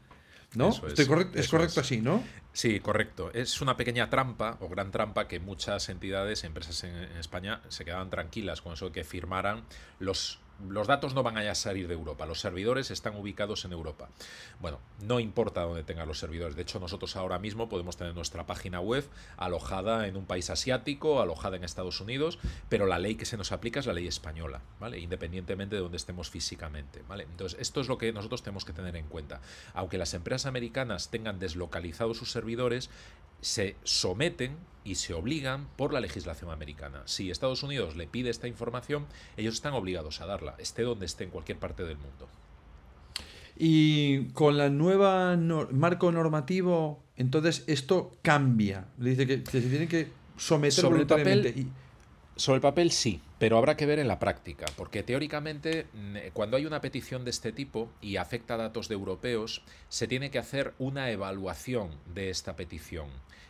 ¿No? 0.56 0.70
Estoy 0.70 1.06
correcto, 1.06 1.40
es 1.40 1.50
correcto 1.50 1.82
así, 1.82 2.02
¿no? 2.02 2.24
Sí, 2.54 2.80
correcto. 2.80 3.30
Es 3.34 3.62
una 3.62 3.78
pequeña 3.78 4.10
trampa 4.10 4.58
o 4.62 4.70
gran 4.70 4.90
trampa 4.90 5.28
que 5.28 5.40
muchas 5.40 5.90
entidades, 5.90 6.44
empresas 6.44 6.84
en, 6.86 6.96
España, 7.20 7.62
se 7.68 7.86
quedaban 7.86 8.10
tranquilas 8.10 8.62
con 8.62 8.74
eso 8.74 8.86
de 8.86 8.92
que 8.94 9.04
firmaran 9.04 9.64
los 10.00 10.40
los 10.68 10.88
datos 10.88 11.14
no 11.14 11.24
van 11.24 11.38
a 11.38 11.56
salir 11.56 11.88
de 11.88 11.94
Europa, 11.94 12.26
los 12.26 12.40
servidores 12.40 12.92
están 12.92 13.16
ubicados 13.16 13.66
en 13.66 13.74
Europa. 13.74 14.10
Bueno, 14.60 14.80
no 15.02 15.20
importa 15.20 15.62
dónde 15.62 15.84
tengan 15.84 16.08
los 16.08 16.20
servidores, 16.20 16.56
de 16.56 16.64
hecho 16.64 16.80
nosotros 16.80 17.16
ahora 17.16 17.40
mismo 17.40 17.70
podemos 17.70 17.98
tener 17.98 18.16
nuestra 18.16 18.46
página 18.46 18.80
web 18.80 19.08
alojada 19.38 20.08
en 20.08 20.18
un 20.18 20.26
país 20.26 20.50
asiático, 20.50 21.22
alojada 21.22 21.58
en 21.58 21.64
Estados 21.64 22.02
Unidos, 22.02 22.40
pero 22.70 22.86
la 22.86 23.00
ley 23.00 23.16
que 23.16 23.26
se 23.26 23.38
nos 23.38 23.52
aplica 23.52 23.80
es 23.80 23.86
la 23.86 23.94
ley 23.94 24.08
española, 24.08 24.62
¿vale? 24.80 25.00
Independientemente 25.00 25.76
de 25.76 25.82
donde 25.82 25.98
estemos 25.98 26.30
físicamente, 26.30 27.04
¿vale? 27.08 27.24
Entonces, 27.24 27.60
esto 27.60 27.82
es 27.82 27.88
lo 27.88 27.98
que 27.98 28.12
nosotros 28.14 28.44
tenemos 28.44 28.66
que 28.66 28.74
tener 28.74 28.96
en 28.96 29.08
cuenta. 29.08 29.42
Aunque 29.74 29.98
las 29.98 30.14
empresas 30.14 30.48
americanas 30.48 31.10
tengan 31.10 31.40
deslocalizados 31.40 32.18
sus 32.18 32.32
servidores, 32.32 32.90
se 33.42 33.76
someten 33.84 34.58
y 34.84 34.96
se 34.96 35.14
obligan 35.14 35.68
por 35.76 35.94
la 35.94 36.00
legislación 36.00 36.50
americana. 36.50 37.02
Si 37.06 37.30
Estados 37.30 37.62
Unidos 37.62 37.98
le 37.98 38.08
pide 38.08 38.30
esta 38.30 38.48
información, 38.48 39.06
ellos 39.36 39.56
están 39.56 39.74
obligados 39.74 40.22
a 40.22 40.26
darla, 40.26 40.56
esté 40.60 40.84
donde 40.84 41.06
esté 41.06 41.26
en 41.26 41.30
cualquier 41.30 41.60
parte 41.60 41.84
del 41.84 41.98
mundo. 41.98 42.30
Y 43.58 44.28
con 44.30 44.58
la 44.58 44.70
nueva 44.70 45.36
marco 45.36 46.12
normativo, 46.12 47.04
entonces 47.18 47.64
esto 47.68 48.16
cambia. 48.22 48.88
Dice 48.98 49.28
que 49.28 49.44
se 49.46 49.62
tiene 49.62 49.88
que 49.88 50.10
someter 50.38 50.74
sobre 50.74 50.94
voluntariamente. 50.94 51.50
El 51.50 51.54
papel, 51.54 51.72
Sobre 52.38 52.58
el 52.58 52.62
papel 52.62 52.92
sí, 52.92 53.20
pero 53.40 53.58
habrá 53.58 53.76
que 53.76 53.88
ver 53.88 53.98
en 53.98 54.08
la 54.08 54.20
práctica, 54.20 54.68
porque 54.78 55.02
teóricamente 55.02 55.88
mm, 55.94 56.18
cuando 56.34 56.56
hay 56.56 56.68
una 56.68 56.82
petición 56.82 57.26
de 57.26 57.32
este 57.32 57.52
tipo 57.52 57.90
y 58.00 58.18
afecta 58.18 58.54
a 58.54 58.58
datos 58.58 58.88
de 58.88 58.94
europeos, 58.94 59.64
se 59.90 60.08
tiene 60.08 60.30
que 60.30 60.38
hacer 60.38 60.76
una 60.78 61.10
evaluación 61.10 61.90
de 62.14 62.30
esta 62.30 62.56
petición 62.56 63.08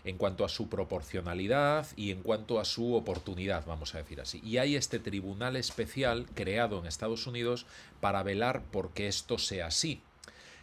en 0.07 0.17
cuanto 0.17 0.45
a 0.45 0.49
su 0.49 0.69
proporcionalidad 0.69 1.85
y 1.97 2.11
en 2.11 2.21
cuanto 2.21 2.61
a 2.61 2.65
su 2.65 2.95
oportunidad, 2.95 3.65
vamos 3.65 3.93
a 3.93 3.97
decir 3.97 4.21
así. 4.21 4.39
Y 4.41 4.57
hay 4.57 4.77
este 4.77 4.99
tribunal 4.99 5.57
especial 5.57 6.25
creado 6.33 6.79
en 6.79 6.85
Estados 6.85 7.27
Unidos 7.27 7.65
para 7.99 8.23
velar 8.23 8.63
por 8.63 8.91
que 8.91 9.07
esto 9.07 9.37
sea 9.37 9.67
así. 9.67 10.01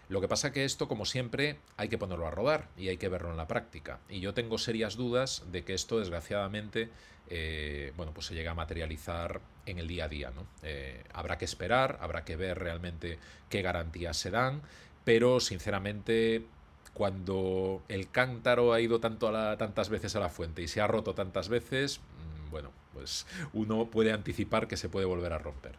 Lo 0.09 0.22
que 0.22 0.28
pasa 0.28 0.50
que 0.50 0.64
esto, 0.64 0.88
como 0.88 1.04
siempre, 1.04 1.59
hay 1.76 1.88
que 1.88 1.98
ponerlo 1.98 2.26
a 2.26 2.30
rodar 2.30 2.68
y 2.78 2.88
hay 2.88 2.96
que 2.96 3.11
verlo 3.11 3.30
en 3.30 3.37
la 3.37 3.46
práctica. 3.46 4.00
Y 4.09 4.20
yo 4.20 4.33
tengo 4.33 4.57
serias 4.57 4.96
dudas 4.96 5.42
de 5.52 5.62
que 5.62 5.74
esto, 5.74 5.98
desgraciadamente, 5.98 6.88
eh, 7.28 7.92
bueno, 7.98 8.12
pues 8.12 8.26
se 8.26 8.35
llegue 8.35 8.48
a 8.48 8.54
materializar 8.54 9.42
en 9.66 9.78
el 9.78 9.88
día 9.88 10.07
a 10.07 10.09
día. 10.09 10.30
¿no? 10.30 10.46
Eh, 10.62 11.04
habrá 11.12 11.37
que 11.37 11.44
esperar, 11.44 11.98
habrá 12.00 12.24
que 12.24 12.37
ver 12.37 12.59
realmente 12.59 13.18
qué 13.50 13.61
garantías 13.61 14.16
se 14.16 14.30
dan, 14.30 14.62
pero 15.04 15.38
sinceramente 15.40 16.46
cuando 16.94 17.83
el 17.88 18.09
cántaro 18.09 18.72
ha 18.72 18.80
ido 18.80 19.00
tanto 19.00 19.28
a 19.28 19.59
tantas 19.59 19.90
veces 19.90 20.16
a 20.16 20.20
la 20.20 20.28
fuente 20.28 20.62
y 20.62 20.68
se 20.68 20.80
ha 20.80 20.87
roto 20.87 21.14
tantas 21.14 21.48
veces, 21.48 22.00
mm, 22.00 22.50
bueno, 22.50 22.70
pues 22.92 23.26
uno 23.52 23.90
puede 23.90 24.12
anticipar 24.12 24.68
que 24.68 24.76
se 24.76 24.88
puede 24.88 25.04
volver 25.04 25.33
a 25.33 25.38
romper. 25.38 25.72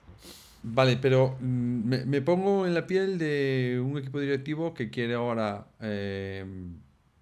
Vale, 0.62 0.98
pero 0.98 1.38
mm, 1.40 2.06
me, 2.06 2.22
pongo 2.22 2.68
en 2.68 2.74
la 2.74 2.86
piel 2.86 3.18
de 3.18 3.82
un 3.84 3.98
equipo 3.98 4.20
directivo 4.20 4.74
que 4.74 4.90
quiere 4.90 5.14
ahora, 5.14 5.68
eh, 5.80 6.46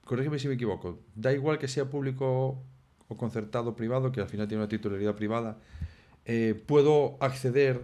corrígeme 0.05 0.39
si 0.39 0.47
me 0.47 0.55
equivoco, 0.55 0.99
da 1.15 1.31
igual 1.31 1.59
que 1.59 1.67
sea 1.67 1.85
público 1.85 2.63
o 3.07 3.17
concertado 3.17 3.75
privado, 3.75 4.11
que 4.11 4.21
al 4.21 4.27
final 4.27 4.47
tiene 4.47 4.63
una 4.63 4.69
titularidad 4.69 5.15
privada, 5.15 5.59
eh, 6.25 6.59
puedo 6.65 7.17
acceder 7.19 7.83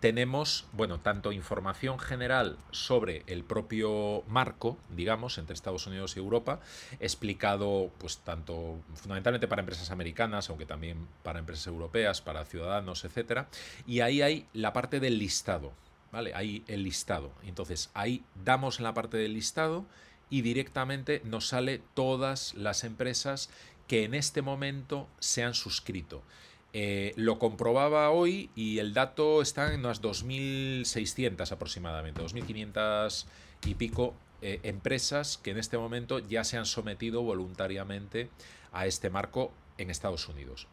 tenemos, 0.00 0.66
bueno, 0.72 1.00
tanto 1.00 1.32
información 1.32 1.98
general 1.98 2.56
sobre 2.70 3.24
el 3.26 3.42
propio 3.42 4.22
marco, 4.28 4.78
digamos, 4.90 5.38
entre 5.38 5.54
Estados 5.54 5.86
Unidos 5.86 6.16
y 6.16 6.20
Europa, 6.20 6.60
explicado, 7.00 7.90
pues, 7.98 8.18
tanto 8.18 8.78
fundamentalmente 8.94 9.48
para 9.48 9.60
empresas 9.60 9.90
americanas, 9.90 10.50
aunque 10.50 10.66
también 10.66 11.08
para 11.22 11.40
empresas 11.40 11.66
europeas, 11.66 12.20
para 12.20 12.44
ciudadanos, 12.44 13.04
etcétera. 13.04 13.48
Y 13.86 14.00
ahí 14.00 14.22
hay 14.22 14.46
la 14.52 14.72
parte 14.72 15.00
del 15.00 15.18
listado, 15.18 15.72
¿vale? 16.12 16.32
Ahí 16.34 16.62
el 16.68 16.84
listado. 16.84 17.32
Entonces, 17.44 17.90
ahí 17.94 18.24
damos 18.44 18.78
en 18.78 18.84
la 18.84 18.94
parte 18.94 19.16
del 19.16 19.34
listado 19.34 19.84
y 20.30 20.42
directamente 20.42 21.22
nos 21.24 21.48
sale 21.48 21.80
todas 21.94 22.54
las 22.54 22.84
empresas 22.84 23.50
que 23.86 24.04
en 24.04 24.14
este 24.14 24.42
momento 24.42 25.08
se 25.18 25.42
han 25.42 25.54
suscrito. 25.54 26.22
Eh, 26.74 27.14
lo 27.16 27.38
comprobaba 27.38 28.10
hoy 28.10 28.50
y 28.54 28.78
el 28.78 28.92
dato 28.92 29.40
está 29.40 29.72
en 29.72 29.80
unas 29.80 30.02
2.600 30.02 31.50
aproximadamente, 31.50 32.22
2.500 32.22 33.24
y 33.64 33.74
pico 33.74 34.14
eh, 34.42 34.60
empresas 34.62 35.38
que 35.38 35.50
en 35.50 35.58
este 35.58 35.78
momento 35.78 36.20
ya 36.20 36.44
se 36.44 36.58
han 36.58 36.66
sometido 36.66 37.22
voluntariamente 37.22 38.28
a 38.70 38.86
este 38.86 39.10
marco 39.10 39.52
en 39.78 39.90
Estados 39.90 40.28
Unidos. 40.28 40.68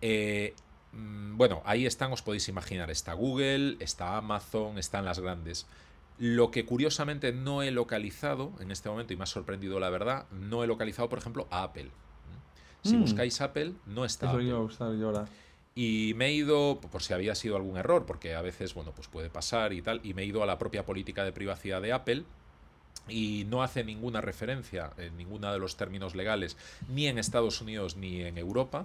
Eh, 0.00 0.54
mm, 0.92 1.36
bueno, 1.36 1.60
ahí 1.64 1.86
están, 1.86 2.12
os 2.12 2.22
podéis 2.22 2.48
imaginar, 2.48 2.90
está 2.90 3.12
Google, 3.14 3.76
está 3.80 4.16
Amazon, 4.16 4.78
están 4.78 5.04
las 5.04 5.18
grandes. 5.18 5.66
Lo 6.18 6.50
que 6.50 6.64
curiosamente 6.64 7.32
no 7.32 7.62
he 7.62 7.70
localizado 7.70 8.52
en 8.60 8.70
este 8.70 8.88
momento, 8.88 9.12
y 9.12 9.16
me 9.16 9.24
ha 9.24 9.26
sorprendido 9.26 9.80
la 9.80 9.90
verdad, 9.90 10.26
no 10.30 10.62
he 10.62 10.66
localizado, 10.66 11.08
por 11.08 11.18
ejemplo, 11.18 11.48
a 11.50 11.62
Apple. 11.62 11.90
Si 12.84 12.96
mm. 12.96 13.00
buscáis 13.00 13.40
Apple, 13.40 13.72
no 13.86 14.04
está. 14.04 14.26
Y 15.74 16.12
me 16.16 16.26
he 16.26 16.32
ido, 16.32 16.80
por 16.80 17.02
si 17.02 17.14
había 17.14 17.34
sido 17.34 17.56
algún 17.56 17.76
error, 17.76 18.04
porque 18.04 18.34
a 18.34 18.42
veces, 18.42 18.74
bueno, 18.74 18.92
pues 18.94 19.08
puede 19.08 19.30
pasar 19.30 19.72
y 19.72 19.80
tal, 19.80 20.00
y 20.04 20.14
me 20.14 20.22
he 20.22 20.26
ido 20.26 20.42
a 20.42 20.46
la 20.46 20.58
propia 20.58 20.84
política 20.84 21.24
de 21.24 21.32
privacidad 21.32 21.80
de 21.80 21.92
Apple, 21.92 22.24
y 23.08 23.46
no 23.48 23.62
hace 23.62 23.82
ninguna 23.82 24.20
referencia 24.20 24.92
en 24.96 25.16
ninguno 25.16 25.52
de 25.52 25.58
los 25.58 25.76
términos 25.76 26.14
legales, 26.14 26.56
ni 26.88 27.06
en 27.06 27.18
Estados 27.18 27.60
Unidos 27.60 27.96
ni 27.96 28.22
en 28.22 28.38
Europa, 28.38 28.84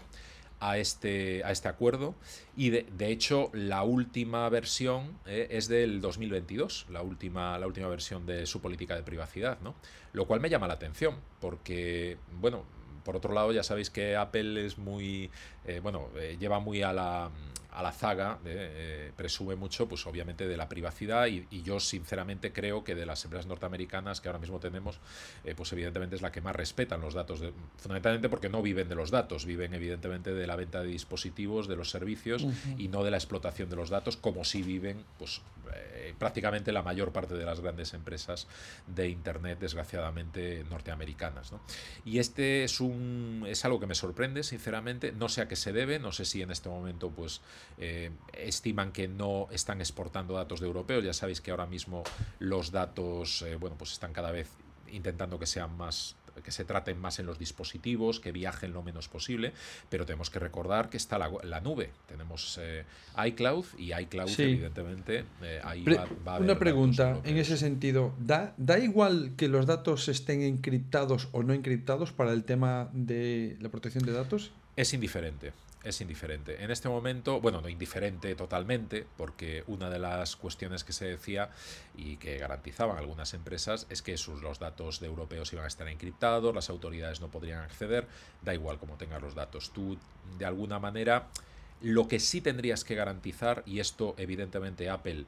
a 0.60 0.78
este, 0.78 1.44
a 1.44 1.52
este 1.52 1.68
acuerdo 1.68 2.16
y 2.56 2.70
de, 2.72 2.86
hecho 3.00 3.50
la 3.54 3.84
última 3.84 4.50
versión 4.50 5.18
eh, 5.26 5.48
es 5.52 5.68
del 5.68 6.02
2022, 6.02 6.88
la 6.90 7.02
última, 7.02 7.58
la 7.60 7.68
última 7.68 7.88
versión 7.88 8.26
de 8.26 8.46
su 8.46 8.62
política 8.62 8.96
de 8.96 9.04
privacidad, 9.04 9.60
¿no? 9.62 9.76
Lo 10.14 10.26
cual 10.26 10.40
me 10.40 10.50
llama 10.50 10.68
la 10.68 10.74
atención 10.74 11.16
porque, 11.40 12.18
bueno, 12.40 12.64
por 13.04 13.16
otro 13.16 13.34
lado 13.34 13.52
ya 13.52 13.64
sabéis 13.64 13.90
que 13.90 14.16
Apple 14.16 14.66
es 14.66 14.78
muy, 14.78 15.30
eh, 15.66 15.80
bueno, 15.82 16.10
eh, 16.18 16.38
lleva 16.40 16.60
muy 16.60 16.82
a 16.82 16.92
la 16.92 17.30
a 17.72 17.84
la 17.84 17.92
zaga, 17.92 18.40
eh, 18.46 19.12
presume 19.16 19.56
mucho, 19.56 19.88
pues 19.88 20.06
obviamente, 20.08 20.48
de 20.48 20.58
la 20.58 20.68
privacidad 20.68 21.28
y, 21.28 21.46
yo 21.64 21.80
sinceramente 21.80 22.54
creo 22.54 22.84
que 22.84 22.96
de 22.96 23.06
las 23.06 23.24
empresas 23.26 23.46
norteamericanas 23.46 24.22
que 24.22 24.30
ahora 24.30 24.40
mismo 24.40 24.60
tenemos, 24.60 25.00
eh, 25.44 25.54
pues 25.56 25.74
evidentemente 25.74 26.16
es 26.16 26.22
la 26.22 26.32
que 26.32 26.40
más 26.40 26.56
respetan 26.56 27.02
los 27.02 27.14
datos, 27.14 27.42
fundamentalmente 27.78 28.30
porque 28.30 28.50
no 28.50 28.62
viven 28.62 28.88
de 28.88 28.96
los 28.96 29.12
datos, 29.12 29.46
viven 29.46 29.74
evidentemente 29.74 30.34
de 30.34 30.48
la 30.48 30.56
venta 30.56 30.82
de 30.82 30.88
dispositivos, 30.88 31.68
de 31.68 31.76
los 31.76 31.90
servicios 31.90 32.46
y 32.78 32.88
no 32.88 33.04
de 33.04 33.12
la 33.12 33.18
explotación 33.18 33.70
de 33.70 33.76
los 33.76 33.90
datos, 33.90 34.18
como 34.18 34.44
si 34.46 34.62
viven, 34.62 35.04
pues 35.18 35.42
eh, 35.74 36.14
prácticamente 36.18 36.72
la 36.72 36.82
mayor 36.82 37.12
parte 37.12 37.36
de 37.36 37.46
las 37.46 37.60
grandes 37.60 37.94
empresas 37.94 38.48
de 38.88 39.10
Internet, 39.10 39.60
desgraciadamente, 39.60 40.64
norteamericanas. 40.70 41.52
Y 42.06 42.20
este 42.20 42.64
es, 42.64 42.80
un, 42.80 43.46
es 43.48 43.66
algo 43.66 43.80
que 43.80 43.88
me 43.88 43.96
sorprende, 43.96 44.44
sinceramente, 44.44 45.12
no 45.12 45.30
sé 45.30 45.42
a 45.42 45.48
qué 45.48 45.56
se 45.56 45.74
debe, 45.74 46.00
no 46.00 46.12
sé 46.12 46.26
si 46.26 46.42
en 46.42 46.52
este 46.52 46.70
momento, 46.70 47.10
pues 47.10 47.42
eh, 47.78 48.12
estiman 48.34 48.92
que 48.92 49.08
no 49.08 49.48
están 49.52 49.82
exportando 49.82 50.34
datos 50.34 50.60
de 50.60 50.68
europeos. 50.68 51.04
Ya 51.04 51.14
sabéis 51.14 51.42
que 51.42 51.52
ahora 51.52 51.66
mismo 51.66 52.04
los 52.40 52.72
datos, 52.72 53.42
eh, 53.42 53.56
bueno, 53.56 53.78
pues 53.78 53.92
están 53.94 54.14
cada 54.14 54.32
vez 54.32 54.50
intentando 54.92 55.38
que 55.40 55.46
sean 55.46 55.76
más 55.78 56.16
que 56.44 56.52
se 56.52 56.66
traten 56.66 57.00
más 57.00 57.20
en 57.20 57.26
los 57.26 57.40
dispositivos, 57.40 58.20
que 58.20 58.32
viajen 58.32 58.74
lo 58.74 58.84
menos 58.84 59.08
posible, 59.08 59.54
pero 59.90 60.06
tenemos 60.06 60.30
que 60.30 60.40
recordar 60.40 60.90
que 60.90 60.98
está 60.98 61.18
la, 61.18 61.62
nube. 61.62 61.90
Tenemos 62.08 62.60
eh, 62.62 62.86
iCloud 63.26 63.66
y 63.78 63.94
iCloud, 63.94 64.30
evidentemente, 64.40 65.26
ahí 65.64 65.84
va, 65.84 66.36
a 66.36 66.40
Una 66.40 66.60
pregunta 66.60 67.20
en 67.24 67.38
ese 67.38 67.58
sentido: 67.58 68.14
¿da, 68.20 68.54
¿da 68.58 68.80
igual 68.80 69.34
que 69.38 69.48
los 69.48 69.66
datos 69.66 70.08
estén 70.08 70.42
encriptados 70.42 71.30
o 71.32 71.44
no 71.44 71.54
encriptados 71.54 72.12
para 72.12 72.34
el 72.34 72.44
tema 72.44 72.90
de 72.94 73.58
la 73.60 73.70
protección 73.70 74.06
de 74.06 74.12
datos? 74.12 74.52
Es 74.76 74.94
indiferente. 74.94 75.54
Es 75.84 76.02
indiferente. 76.02 76.64
En 76.64 76.72
este 76.72 76.90
momento, 76.90 77.40
bueno, 77.40 77.62
no 77.62 77.70
indiferente 77.70 78.36
totalmente, 78.36 79.06
porque 79.16 79.64
una 79.68 79.90
de 79.90 80.00
las 80.00 80.36
cuestiones 80.36 80.84
que 80.84 80.94
se 80.94 81.06
decía 81.06 81.50
y 81.96 82.18
que 82.18 82.38
garantizaban 82.38 82.98
algunas 82.98 83.34
empresas 83.34 83.88
es 83.90 84.02
que 84.02 84.18
sus, 84.18 84.42
los 84.42 84.60
datos 84.60 85.00
de 85.00 85.08
europeos 85.08 85.54
iban 85.54 85.66
a 85.66 85.68
estar 85.68 85.88
encriptados, 85.88 86.54
las 86.54 86.70
autoridades 86.70 87.22
no 87.22 87.30
podrían 87.30 87.62
acceder, 87.62 88.08
da 88.44 88.54
igual 88.54 88.80
como 88.80 88.98
tengas 88.98 89.22
los 89.22 89.36
datos. 89.36 89.72
Tú, 89.72 89.98
de 90.38 90.46
alguna 90.46 90.80
manera, 90.80 91.28
lo 91.82 92.08
que 92.08 92.20
sí 92.20 92.42
tendrías 92.42 92.84
que 92.84 92.96
garantizar, 92.96 93.64
y 93.66 93.80
esto 93.80 94.16
evidentemente 94.18 94.90
Apple 94.90 95.26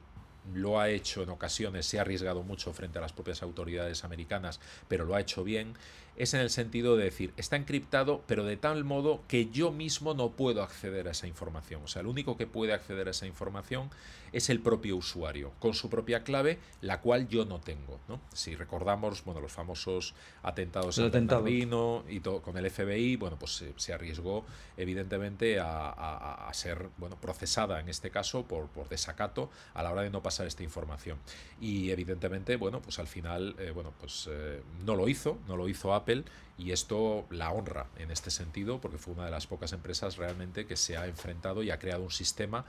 lo 0.54 0.80
ha 0.80 0.88
hecho 0.88 1.22
en 1.22 1.30
ocasiones, 1.30 1.86
se 1.86 1.98
ha 1.98 2.02
arriesgado 2.02 2.42
mucho 2.42 2.72
frente 2.72 2.98
a 2.98 3.02
las 3.02 3.12
propias 3.12 3.42
autoridades 3.42 4.04
americanas, 4.04 4.60
pero 4.88 5.04
lo 5.04 5.14
ha 5.14 5.20
hecho 5.20 5.44
bien, 5.44 5.74
es 6.16 6.34
en 6.34 6.40
el 6.40 6.50
sentido 6.50 6.96
de 6.96 7.04
decir, 7.04 7.32
está 7.36 7.56
encriptado, 7.56 8.22
pero 8.26 8.44
de 8.44 8.56
tal 8.56 8.84
modo 8.84 9.22
que 9.26 9.48
yo 9.48 9.72
mismo 9.72 10.12
no 10.12 10.32
puedo 10.32 10.62
acceder 10.62 11.08
a 11.08 11.12
esa 11.12 11.26
información. 11.26 11.82
O 11.84 11.88
sea, 11.88 12.00
el 12.00 12.08
único 12.08 12.36
que 12.36 12.46
puede 12.46 12.74
acceder 12.74 13.08
a 13.08 13.12
esa 13.12 13.26
información 13.26 13.90
es 14.32 14.50
el 14.50 14.60
propio 14.60 14.96
usuario, 14.96 15.52
con 15.58 15.74
su 15.74 15.88
propia 15.88 16.22
clave, 16.22 16.58
la 16.82 17.00
cual 17.00 17.26
yo 17.28 17.44
no 17.44 17.60
tengo. 17.60 17.98
¿no? 18.06 18.20
Si 18.32 18.54
recordamos, 18.54 19.24
bueno, 19.24 19.40
los 19.40 19.52
famosos 19.52 20.14
atentados 20.42 20.98
en 20.98 21.10
Bernardino 21.10 22.04
y 22.08 22.20
todo, 22.20 22.42
con 22.42 22.56
el 22.56 22.70
FBI, 22.70 23.16
bueno, 23.16 23.38
pues 23.38 23.64
se, 23.76 23.92
arriesgó 23.92 24.44
evidentemente 24.76 25.58
a, 25.58 26.48
ser 26.52 26.88
bueno, 26.98 27.16
procesada 27.16 27.80
en 27.80 27.88
este 27.88 28.10
caso 28.10 28.44
por, 28.44 28.66
por 28.68 28.88
desacato 28.88 29.50
a 29.72 29.82
la 29.82 29.92
hora 29.92 30.02
de 30.02 30.10
no 30.10 30.22
pasar 30.22 30.39
esta 30.46 30.62
información. 30.62 31.18
Y 31.60 31.90
evidentemente, 31.90 32.56
bueno, 32.56 32.80
pues 32.80 32.98
al 32.98 33.06
final, 33.06 33.54
eh, 33.58 33.70
bueno, 33.70 33.92
pues 33.98 34.28
eh, 34.30 34.62
no 34.84 34.96
lo 34.96 35.08
hizo, 35.08 35.38
no 35.46 35.56
lo 35.56 35.68
hizo 35.68 35.94
Apple 35.94 36.24
y 36.60 36.72
esto 36.72 37.26
la 37.30 37.50
honra 37.50 37.86
en 37.96 38.10
este 38.10 38.30
sentido 38.30 38.80
porque 38.80 38.98
fue 38.98 39.14
una 39.14 39.24
de 39.24 39.30
las 39.30 39.46
pocas 39.46 39.72
empresas 39.72 40.16
realmente 40.18 40.66
que 40.66 40.76
se 40.76 40.96
ha 40.96 41.06
enfrentado 41.06 41.62
y 41.62 41.70
ha 41.70 41.78
creado 41.78 42.02
un 42.02 42.10
sistema 42.10 42.66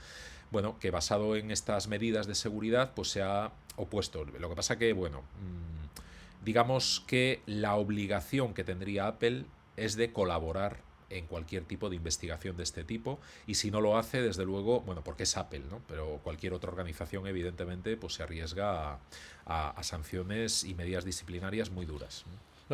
bueno 0.49 0.79
que 0.79 0.91
basado 0.91 1.35
en 1.35 1.51
estas 1.51 1.87
medidas 1.87 2.25
de 2.25 2.35
seguridad 2.35 2.93
pues 2.95 3.09
se 3.09 3.21
ha 3.21 3.51
opuesto 3.75 4.23
lo 4.23 4.49
que 4.49 4.55
pasa 4.55 4.77
que 4.77 4.93
bueno 4.93 5.21
mm, 5.21 6.45
digamos 6.45 7.03
que 7.05 7.41
la 7.45 7.75
obligación 7.75 8.53
que 8.53 8.63
tendría 8.63 9.07
Apple 9.07 9.45
es 9.75 9.95
de 9.95 10.13
colaborar 10.13 10.77
en 11.11 11.27
cualquier 11.27 11.65
tipo 11.65 11.89
de 11.89 11.95
investigación 11.95 12.57
de 12.57 12.63
este 12.63 12.83
tipo 12.83 13.19
y 13.47 13.55
si 13.55 13.71
no 13.71 13.81
lo 13.81 13.97
hace 13.97 14.21
desde 14.21 14.45
luego 14.45 14.81
bueno 14.81 15.03
porque 15.03 15.23
es 15.23 15.37
Apple 15.37 15.63
no 15.69 15.81
pero 15.87 16.19
cualquier 16.23 16.53
otra 16.53 16.71
organización 16.71 17.27
evidentemente 17.27 17.97
pues 17.97 18.13
se 18.15 18.23
arriesga 18.23 18.99
a, 19.45 19.83
sanciones 19.83 20.63
y 20.63 20.73
medidas 20.75 21.03
disciplinarias 21.03 21.71
muy 21.71 21.85
duras 21.85 22.25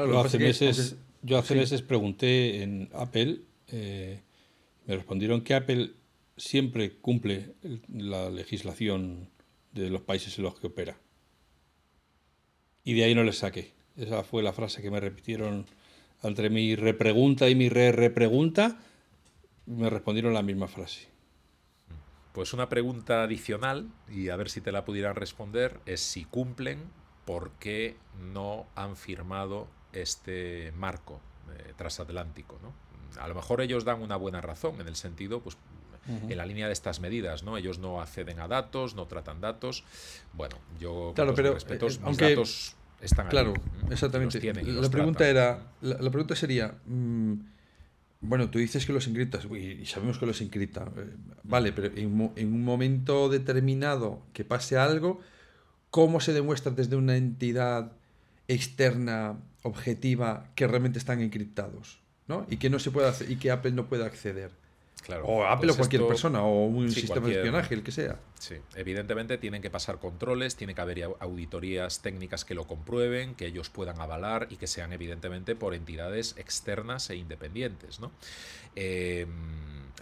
yo 0.06 0.20
hace, 0.20 0.38
meses, 0.38 0.96
yo 1.24 1.38
hace 1.38 1.56
meses 1.56 1.82
pregunté 1.82 2.62
en 2.62 2.90
Apple, 2.94 3.42
eh, 3.70 4.22
me 4.86 4.96
respondieron 4.96 5.42
que 5.42 5.56
Apple 5.56 5.92
siempre 6.36 6.92
cumple 6.92 7.56
la 7.92 8.30
legislación 8.30 9.30
de 9.72 9.90
los 9.90 10.02
países 10.02 10.38
en 10.38 10.44
los 10.44 10.60
que 10.60 10.68
opera. 10.68 10.98
Y 12.84 12.94
de 12.94 13.04
ahí 13.04 13.16
no 13.16 13.24
les 13.24 13.40
saqué. 13.40 13.74
Esa 13.96 14.24
fue 14.24 14.44
la 14.44 14.54
frase 14.54 14.82
que 14.82 14.92
me 14.92 15.00
repitieron 15.00 15.66
entre 16.24 16.50
mi 16.50 16.76
repregunta 16.76 17.50
y 17.50 17.56
mi 17.56 17.70
re-repregunta. 17.70 18.78
Me 19.66 19.90
respondieron 19.90 20.34
la 20.34 20.42
misma 20.42 20.68
frase. 20.68 21.08
Pues 22.34 22.54
una 22.54 22.70
pregunta 22.70 23.24
adicional, 23.24 23.90
y 24.10 24.30
a 24.30 24.36
ver 24.36 24.50
si 24.50 24.62
te 24.62 24.72
la 24.72 24.86
pudieran 24.86 25.16
responder, 25.16 25.80
es 25.86 26.02
si 26.02 26.26
cumplen, 26.26 26.80
¿por 27.26 27.52
qué 27.60 27.98
no 28.34 28.68
han 28.76 28.96
firmado 28.96 29.68
este 29.94 30.72
marco 30.74 31.20
eh, 31.56 31.74
transatlántico. 31.76 32.60
¿no? 32.62 32.74
A 33.22 33.28
lo 33.28 33.36
mejor 33.36 33.62
ellos 33.62 33.84
dan 33.84 34.02
una 34.02 34.16
buena 34.16 34.42
razón 34.42 34.80
en 34.82 34.88
el 34.88 34.96
sentido, 34.96 35.42
pues 35.42 35.58
en 36.08 36.38
la 36.38 36.46
línea 36.46 36.68
de 36.68 36.74
estas 36.74 37.02
medidas, 37.02 37.44
¿no? 37.44 37.58
Ellos 37.58 37.80
no 37.80 38.00
acceden 38.00 38.40
a 38.40 38.48
datos, 38.48 38.96
no 38.96 39.08
tratan 39.08 39.42
datos. 39.42 39.84
Bueno, 40.32 40.56
yo 40.80 41.12
claro, 41.14 41.36
pero 41.36 41.54
respetos, 41.54 41.98
eh, 41.98 42.02
aunque, 42.04 42.30
datos 42.30 42.78
están 43.02 43.28
claro, 43.28 43.54
exactamente. 43.90 44.42
la 44.54 44.90
pregunta 44.90 45.28
era, 45.28 45.72
la, 45.82 46.10
pregunta 46.10 46.36
sería, 46.36 46.76
mm, 46.86 47.34
bueno, 48.22 48.50
tú 48.50 48.60
dices 48.60 48.86
que 48.86 48.94
los 48.94 49.08
encriptas 49.08 49.46
y 49.46 49.86
sabemos 49.86 50.18
que 50.18 50.26
los 50.26 50.42
encripta, 50.42 50.92
eh, 50.98 51.14
vale, 51.44 51.72
pero 51.74 51.88
en, 51.96 52.32
en, 52.36 52.54
un 52.54 52.64
momento 52.64 53.30
determinado 53.30 54.24
que 54.34 54.44
pase 54.44 54.78
algo, 54.78 55.22
¿cómo 55.90 56.20
se 56.20 56.34
demuestra 56.34 56.72
desde 56.72 56.96
una 56.96 57.16
entidad 57.16 57.92
externa 58.48 59.38
objetiva 59.64 60.50
que 60.56 60.68
realmente 60.68 61.00
están 61.00 61.22
encriptados, 61.22 62.00
¿no? 62.28 62.46
Y 62.50 62.58
que 62.58 62.70
no 62.70 62.80
se 62.80 62.92
puede 62.92 63.08
hacer, 63.08 63.30
y 63.30 63.36
que 63.36 63.52
Apple 63.52 63.72
no 63.72 63.88
puede 63.88 64.06
acceder. 64.06 64.52
Claro, 65.04 65.26
o 65.26 65.46
Apple 65.46 65.68
o 65.68 65.76
pues 65.76 65.78
cualquier 65.78 66.06
persona, 66.06 66.44
o 66.44 66.66
un 66.66 66.92
sistema 66.92 67.28
de 67.28 67.36
espionaje, 67.36 67.74
el 67.74 67.84
que 67.84 67.92
sea. 67.92 68.20
Sí, 68.40 68.56
evidentemente 68.76 69.38
tienen 69.38 69.62
que 69.62 69.70
pasar 69.70 70.00
controles, 70.00 70.56
tiene 70.56 70.76
que 70.76 70.82
haber 70.82 71.04
auditorías 71.20 72.02
técnicas 72.02 72.44
que 72.44 72.56
lo 72.56 72.68
comprueben, 72.68 73.36
que 73.36 73.46
ellos 73.46 73.70
puedan 73.70 74.02
avalar 74.02 74.48
y 74.50 74.58
que 74.58 74.68
sean 74.68 74.92
evidentemente 74.92 75.56
por 75.56 75.74
entidades 75.74 76.36
externas 76.38 77.10
e 77.10 77.16
independientes, 77.16 78.00
¿no? 78.00 78.12
Eh, 78.76 79.26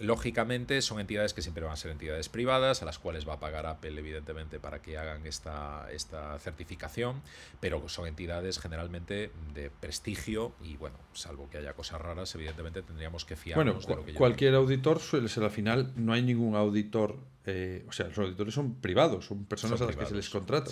Lógicamente 0.02 0.82
son 0.82 1.00
entidades 1.00 1.34
que 1.34 1.42
siempre 1.42 1.64
van 1.64 1.74
a 1.74 1.78
ser 1.78 1.92
entidades 1.92 2.28
privadas, 2.28 2.82
a 2.82 2.86
las 2.86 3.00
cuales 3.00 3.28
va 3.28 3.34
a 3.34 3.40
pagar 3.40 3.66
Apple, 3.66 3.98
evidentemente, 3.98 4.60
para 4.60 4.82
que 4.82 4.98
hagan 4.98 5.26
esta, 5.26 5.88
esta 5.92 6.38
certificación, 6.40 7.22
pero 7.62 7.88
son 7.88 8.06
entidades 8.08 8.60
generalmente 8.60 9.32
de 9.54 9.70
prestigio 9.70 10.54
y, 10.62 10.76
bueno, 10.76 10.98
salvo 11.14 11.50
que 11.50 11.60
haya 11.60 11.74
cosas 11.74 12.02
raras, 12.02 12.36
evidentemente 12.36 12.82
tendríamos 12.82 13.24
que 13.24 13.38
fiarnos 13.38 13.86
bueno, 13.86 14.02
de 14.02 14.02
lo 14.02 14.06
que 14.06 14.14
cualquier 14.16 14.56
auditor 14.56 14.85
suele 15.00 15.28
ser 15.30 15.44
al 15.44 15.52
final, 15.52 15.94
no 15.96 16.14
hay 16.14 16.22
ningún 16.22 16.56
auditor, 16.56 17.18
eh, 17.46 17.86
o 17.88 17.92
sea, 17.92 18.08
los 18.08 18.18
auditores 18.18 18.54
son 18.54 18.76
privados, 18.76 19.26
son 19.26 19.46
personas 19.46 19.82
a 19.82 19.86
las 19.86 19.96
que 19.96 20.06
se 20.06 20.16
les 20.16 20.30
contrata. 20.30 20.72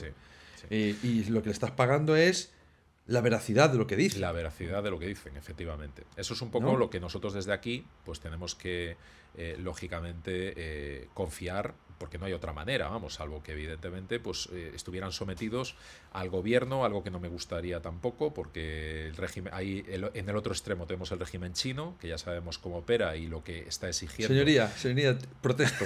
Eh, 0.70 0.96
y 1.04 1.26
lo 1.26 1.42
que 1.42 1.50
le 1.50 1.54
estás 1.54 1.72
pagando 1.72 2.16
es 2.16 2.54
la 3.06 3.22
veracidad 3.22 3.70
de 3.70 3.78
lo 3.78 3.88
que 3.88 3.96
dicen. 3.96 4.22
La 4.22 4.32
veracidad 4.32 4.82
de 4.82 4.90
lo 4.90 5.00
que 5.00 5.08
dicen, 5.08 5.36
efectivamente. 5.36 6.04
Eso 6.16 6.34
es 6.34 6.42
un 6.42 6.52
poco 6.52 6.78
lo 6.78 6.90
que 6.90 7.00
nosotros 7.00 7.34
desde 7.34 7.52
aquí, 7.52 7.86
pues 8.06 8.20
tenemos 8.20 8.56
que, 8.56 8.96
eh, 9.36 9.58
lógicamente, 9.60 10.54
eh, 10.56 11.08
confiar, 11.14 11.74
porque 11.98 12.18
no 12.18 12.26
hay 12.26 12.34
otra 12.34 12.54
manera, 12.54 12.88
vamos, 12.90 13.16
salvo 13.16 13.44
que 13.44 13.54
evidentemente 13.54 14.20
pues 14.20 14.50
eh, 14.52 14.72
estuvieran 14.76 15.12
sometidos 15.12 15.76
al 16.12 16.30
gobierno, 16.30 16.86
algo 16.86 17.04
que 17.04 17.12
no 17.12 17.20
me 17.20 17.28
gustaría 17.28 17.82
tampoco, 17.82 18.34
porque 18.34 19.08
el 19.08 19.16
régimen, 19.16 19.54
ahí 19.54 19.86
en 19.88 20.30
el 20.30 20.36
otro 20.36 20.54
extremo 20.54 20.86
tenemos 20.86 21.12
el 21.12 21.20
régimen 21.20 21.54
chino, 21.54 21.96
que 22.00 22.08
ya 22.08 22.18
sabemos 22.18 22.58
cómo 22.58 22.78
opera 22.78 23.16
y 23.16 23.28
lo 23.28 23.44
que 23.44 23.60
está 23.68 23.88
exigiendo. 23.88 24.34
Señoría, 24.34 24.68
señoría, 24.70 25.18
protesto. 25.42 25.86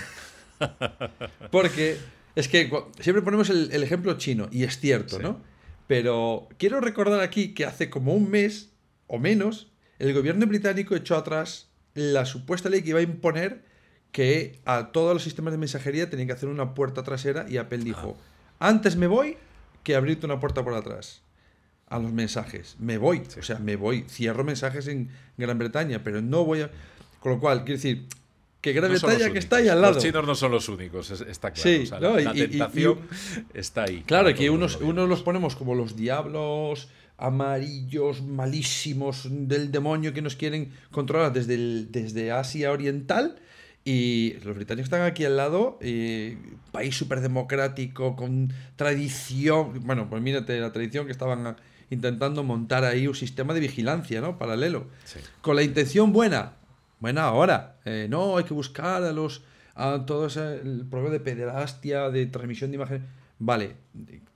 porque 1.52 1.98
es 2.36 2.48
que 2.48 2.72
siempre 3.00 3.22
ponemos 3.22 3.50
el, 3.50 3.84
ejemplo 3.84 4.18
chino, 4.18 4.48
y 4.52 4.64
es 4.64 4.80
cierto, 4.80 5.20
¿no? 5.20 5.42
Pero 5.88 6.50
quiero 6.58 6.82
recordar 6.82 7.22
aquí 7.22 7.54
que 7.54 7.66
hace 7.66 7.90
como 7.90 8.14
un 8.14 8.30
mes 8.30 8.72
o 9.08 9.20
menos, 9.20 9.72
el 10.00 10.14
gobierno 10.14 10.46
británico 10.46 10.96
echó 10.96 11.16
atrás 11.16 11.70
la 11.94 12.26
supuesta 12.26 12.70
ley 12.70 12.84
que 12.84 12.90
iba 12.90 13.00
a 13.00 13.04
imponer 13.04 13.64
que 14.12 14.60
a 14.66 14.92
todos 14.92 15.14
los 15.14 15.24
sistemas 15.24 15.52
de 15.52 15.58
mensajería 15.58 16.10
tenían 16.10 16.28
que 16.28 16.34
hacer 16.34 16.50
una 16.50 16.74
puerta 16.74 17.04
trasera 17.04 17.46
y 17.48 17.58
Apple 17.58 17.80
dijo, 17.80 18.18
ah. 18.60 18.68
antes 18.70 18.96
me 18.96 19.08
voy 19.08 19.38
que 19.84 19.96
abrirte 19.96 20.26
una 20.26 20.40
puerta 20.40 20.64
por 20.64 20.74
atrás 20.74 21.22
a 21.90 22.00
los 22.00 22.12
mensajes. 22.12 22.76
Me 22.80 22.98
voy, 22.98 23.24
o 23.40 23.44
sea, 23.44 23.60
me 23.60 23.76
voy, 23.76 24.06
cierro 24.10 24.44
mensajes 24.44 24.88
en 24.88 25.10
Gran 25.38 25.58
Bretaña, 25.58 26.04
pero 26.04 26.22
no 26.22 26.44
voy 26.44 26.62
a... 26.62 26.72
Con 27.20 27.34
lo 27.34 27.40
cual, 27.40 27.64
quiero 27.64 27.78
decir, 27.78 28.08
que 28.62 28.74
Gran 28.74 28.92
Bretaña 28.92 29.32
que 29.32 29.40
está 29.40 29.58
ahí 29.58 29.70
al 29.70 29.82
lado. 29.82 29.94
Los 29.94 30.04
chinos 30.04 30.26
no 30.26 30.36
son 30.36 30.52
los 30.52 30.68
únicos, 30.68 31.10
está 31.22 31.52
claro. 31.52 32.20
la, 32.20 32.34
tentación 32.34 33.00
está 33.54 33.84
ahí. 33.84 34.04
Claro, 34.06 34.34
que 34.34 34.50
unos, 34.50 34.78
unos 34.78 35.08
los 35.08 35.24
ponemos 35.24 35.56
como 35.56 35.76
los 35.76 35.96
diablos 35.96 36.90
amarillos 37.18 38.22
malísimos 38.22 39.28
del 39.30 39.72
demonio 39.72 40.14
que 40.14 40.22
nos 40.22 40.36
quieren 40.36 40.72
controlar 40.92 41.34
desde, 41.34 41.86
desde 41.86 42.32
Asia 42.32 42.72
Oriental. 42.72 43.40
Y 43.90 44.34
los 44.44 44.54
británicos 44.54 44.88
están 44.88 45.04
aquí 45.04 45.24
al 45.24 45.38
lado, 45.38 45.80
país 46.74 46.98
súper 46.98 47.22
democrático, 47.22 48.18
con 48.18 48.52
tradición. 48.76 49.80
Bueno, 49.86 50.10
pues 50.10 50.22
mírate 50.22 50.60
la 50.60 50.74
tradición 50.74 51.06
que 51.06 51.14
estaban 51.14 51.56
intentando 51.90 52.44
montar 52.44 52.84
ahí 52.84 53.08
un 53.08 53.16
sistema 53.16 53.54
de 53.54 53.62
vigilancia, 53.62 54.20
¿no? 54.20 54.38
Paralelo. 54.38 54.88
Con 55.40 55.56
la 55.56 55.64
intención 55.64 56.12
buena, 56.12 56.56
bueno, 57.00 57.22
ahora, 57.22 57.78
eh, 57.86 58.08
no, 58.10 58.36
hay 58.36 58.44
que 58.44 58.54
buscar 58.54 59.04
a 59.04 59.14
los. 59.14 59.44
a 59.74 60.04
todo 60.06 60.28
ese 60.28 60.56
el 60.56 60.86
problema 60.90 61.14
de 61.14 61.22
pederastia, 61.22 62.10
de 62.10 62.26
transmisión 62.26 62.72
de 62.72 62.76
imagen. 62.76 63.06
Vale, 63.40 63.78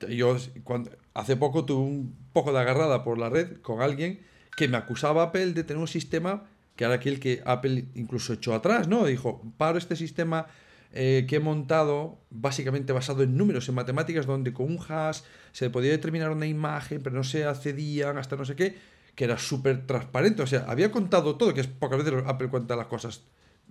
yo 0.08 0.38
cuando, 0.64 0.92
hace 1.14 1.36
poco 1.36 1.66
tuve 1.66 1.82
un 1.82 2.16
poco 2.32 2.54
de 2.54 2.60
agarrada 2.60 3.04
por 3.04 3.18
la 3.18 3.30
red 3.30 3.58
con 3.62 3.82
alguien 3.82 4.22
que 4.56 4.70
me 4.70 4.78
acusaba 4.78 5.24
Apple 5.24 5.52
de 5.52 5.66
tener 5.66 5.82
un 5.82 5.90
sistema 5.90 6.46
que 6.76 6.84
era 6.86 6.96
aquel 6.96 7.20
que 7.20 7.42
Apple 7.46 7.86
incluso 7.96 8.34
echó 8.34 8.54
atrás, 8.54 8.88
¿no? 8.88 9.06
Dijo, 9.06 9.42
paro 9.58 9.78
este 9.78 9.96
sistema 9.96 10.48
eh, 10.94 11.26
que 11.28 11.38
he 11.38 11.40
montado, 11.40 12.20
básicamente 12.30 12.94
basado 12.94 13.24
en 13.24 13.38
números, 13.38 13.70
en 13.70 13.76
matemáticas, 13.76 14.26
donde 14.26 14.54
con 14.54 14.66
un 14.68 14.80
hash 14.88 15.22
se 15.52 15.70
podía 15.70 15.92
determinar 15.92 16.32
una 16.32 16.48
imagen, 16.48 17.02
pero 17.04 17.16
no 17.16 17.24
se 17.24 17.46
accedían 17.46 18.18
hasta 18.18 18.36
no 18.36 18.46
sé 18.46 18.56
qué 18.56 18.92
que 19.16 19.26
era 19.26 19.38
súper 19.38 19.86
transparente. 19.86 20.42
O 20.42 20.48
sea, 20.48 20.66
había 20.68 20.92
contado 20.92 21.36
todo, 21.36 21.54
que 21.54 21.62
es 21.62 21.68
pocas 21.68 22.04
veces 22.04 22.24
Apple 22.26 22.50
cuenta 22.50 22.76
las 22.76 22.88
cosas 22.88 23.24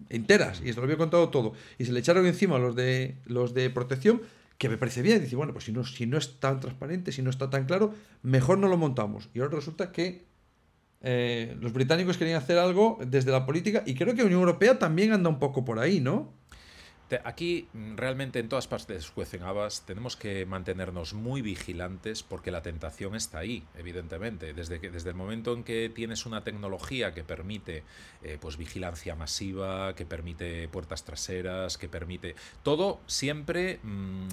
enteras 0.08 0.62
y 0.64 0.72
se 0.72 0.76
lo 0.76 0.84
había 0.84 0.96
contado 0.96 1.28
todo 1.28 1.52
y 1.76 1.84
se 1.84 1.92
le 1.92 2.00
echaron 2.00 2.24
encima 2.24 2.58
los 2.58 2.74
de 2.74 3.16
los 3.26 3.52
de 3.52 3.68
protección 3.68 4.22
que 4.56 4.68
me 4.68 4.76
parece 4.76 5.02
bien. 5.02 5.22
Dice, 5.22 5.36
bueno, 5.36 5.52
pues 5.52 5.64
si 5.64 5.72
no, 5.72 5.84
si 5.84 6.06
no 6.06 6.18
es 6.18 6.38
tan 6.38 6.60
transparente, 6.60 7.12
si 7.12 7.22
no 7.22 7.30
está 7.30 7.48
tan 7.48 7.64
claro, 7.64 7.94
mejor 8.22 8.58
no 8.58 8.68
lo 8.68 8.76
montamos. 8.76 9.30
Y 9.32 9.40
ahora 9.40 9.56
resulta 9.56 9.90
que 9.90 10.26
eh, 11.02 11.56
los 11.60 11.72
británicos 11.72 12.18
querían 12.18 12.36
hacer 12.36 12.58
algo 12.58 12.98
desde 13.06 13.32
la 13.32 13.46
política 13.46 13.82
y 13.86 13.94
creo 13.94 14.14
que 14.14 14.20
la 14.20 14.26
Unión 14.26 14.40
Europea 14.40 14.78
también 14.78 15.12
anda 15.12 15.30
un 15.30 15.38
poco 15.38 15.64
por 15.64 15.78
ahí, 15.78 16.00
¿no? 16.00 16.32
Aquí 17.24 17.68
mm, 17.72 17.96
realmente 17.96 18.38
en 18.38 18.48
todas 18.48 18.68
partes 18.68 19.10
cuecen 19.10 19.42
habas, 19.42 19.84
tenemos 19.84 20.16
que 20.16 20.46
mantenernos 20.46 21.14
muy 21.14 21.42
vigilantes 21.42 22.22
porque 22.22 22.50
la 22.50 22.62
tentación 22.62 23.14
está 23.14 23.38
ahí, 23.38 23.64
evidentemente. 23.76 24.52
Desde, 24.54 24.80
que, 24.80 24.90
desde 24.90 25.10
el 25.10 25.16
momento 25.16 25.52
en 25.52 25.64
que 25.64 25.90
tienes 25.92 26.26
una 26.26 26.44
tecnología 26.44 27.12
que 27.12 27.24
permite 27.24 27.82
eh, 28.22 28.38
pues 28.40 28.56
vigilancia 28.56 29.16
masiva, 29.16 29.94
que 29.94 30.06
permite 30.06 30.68
puertas 30.68 31.04
traseras, 31.04 31.78
que 31.78 31.88
permite... 31.88 32.36
Todo 32.62 33.00
siempre... 33.06 33.80
Mm, 33.82 34.28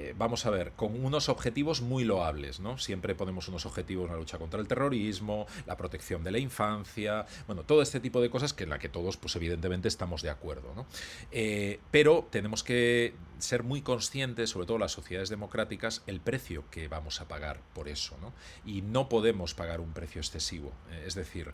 eh, 0.00 0.14
vamos 0.16 0.46
a 0.46 0.50
ver, 0.50 0.74
con 0.76 1.04
unos 1.04 1.28
objetivos 1.28 1.80
muy 1.80 2.04
loables, 2.04 2.60
¿no? 2.60 2.78
Siempre 2.78 3.16
ponemos 3.16 3.48
unos 3.48 3.66
objetivos 3.66 4.06
en 4.06 4.12
la 4.12 4.16
lucha 4.16 4.38
contra 4.38 4.60
el 4.60 4.68
terrorismo, 4.68 5.48
la 5.66 5.76
protección 5.76 6.22
de 6.22 6.30
la 6.30 6.38
infancia, 6.38 7.26
bueno, 7.48 7.64
todo 7.64 7.82
este 7.82 7.98
tipo 7.98 8.20
de 8.20 8.30
cosas 8.30 8.52
que 8.52 8.62
en 8.62 8.70
la 8.70 8.78
que 8.78 8.88
todos, 8.88 9.16
pues 9.16 9.34
evidentemente 9.34 9.88
estamos 9.88 10.22
de 10.22 10.30
acuerdo, 10.30 10.72
¿no? 10.76 10.86
Eh, 11.32 11.80
pero 11.90 12.28
tenemos 12.30 12.62
que 12.62 13.14
ser 13.38 13.64
muy 13.64 13.82
conscientes, 13.82 14.50
sobre 14.50 14.66
todo 14.66 14.78
las 14.78 14.92
sociedades 14.92 15.30
democráticas, 15.30 16.04
el 16.06 16.20
precio 16.20 16.62
que 16.70 16.86
vamos 16.86 17.20
a 17.20 17.26
pagar 17.26 17.60
por 17.74 17.88
eso, 17.88 18.16
¿no? 18.20 18.32
Y 18.64 18.82
no 18.82 19.08
podemos 19.08 19.54
pagar 19.54 19.80
un 19.80 19.92
precio 19.94 20.20
excesivo, 20.20 20.72
eh, 20.92 21.04
es 21.08 21.16
decir, 21.16 21.52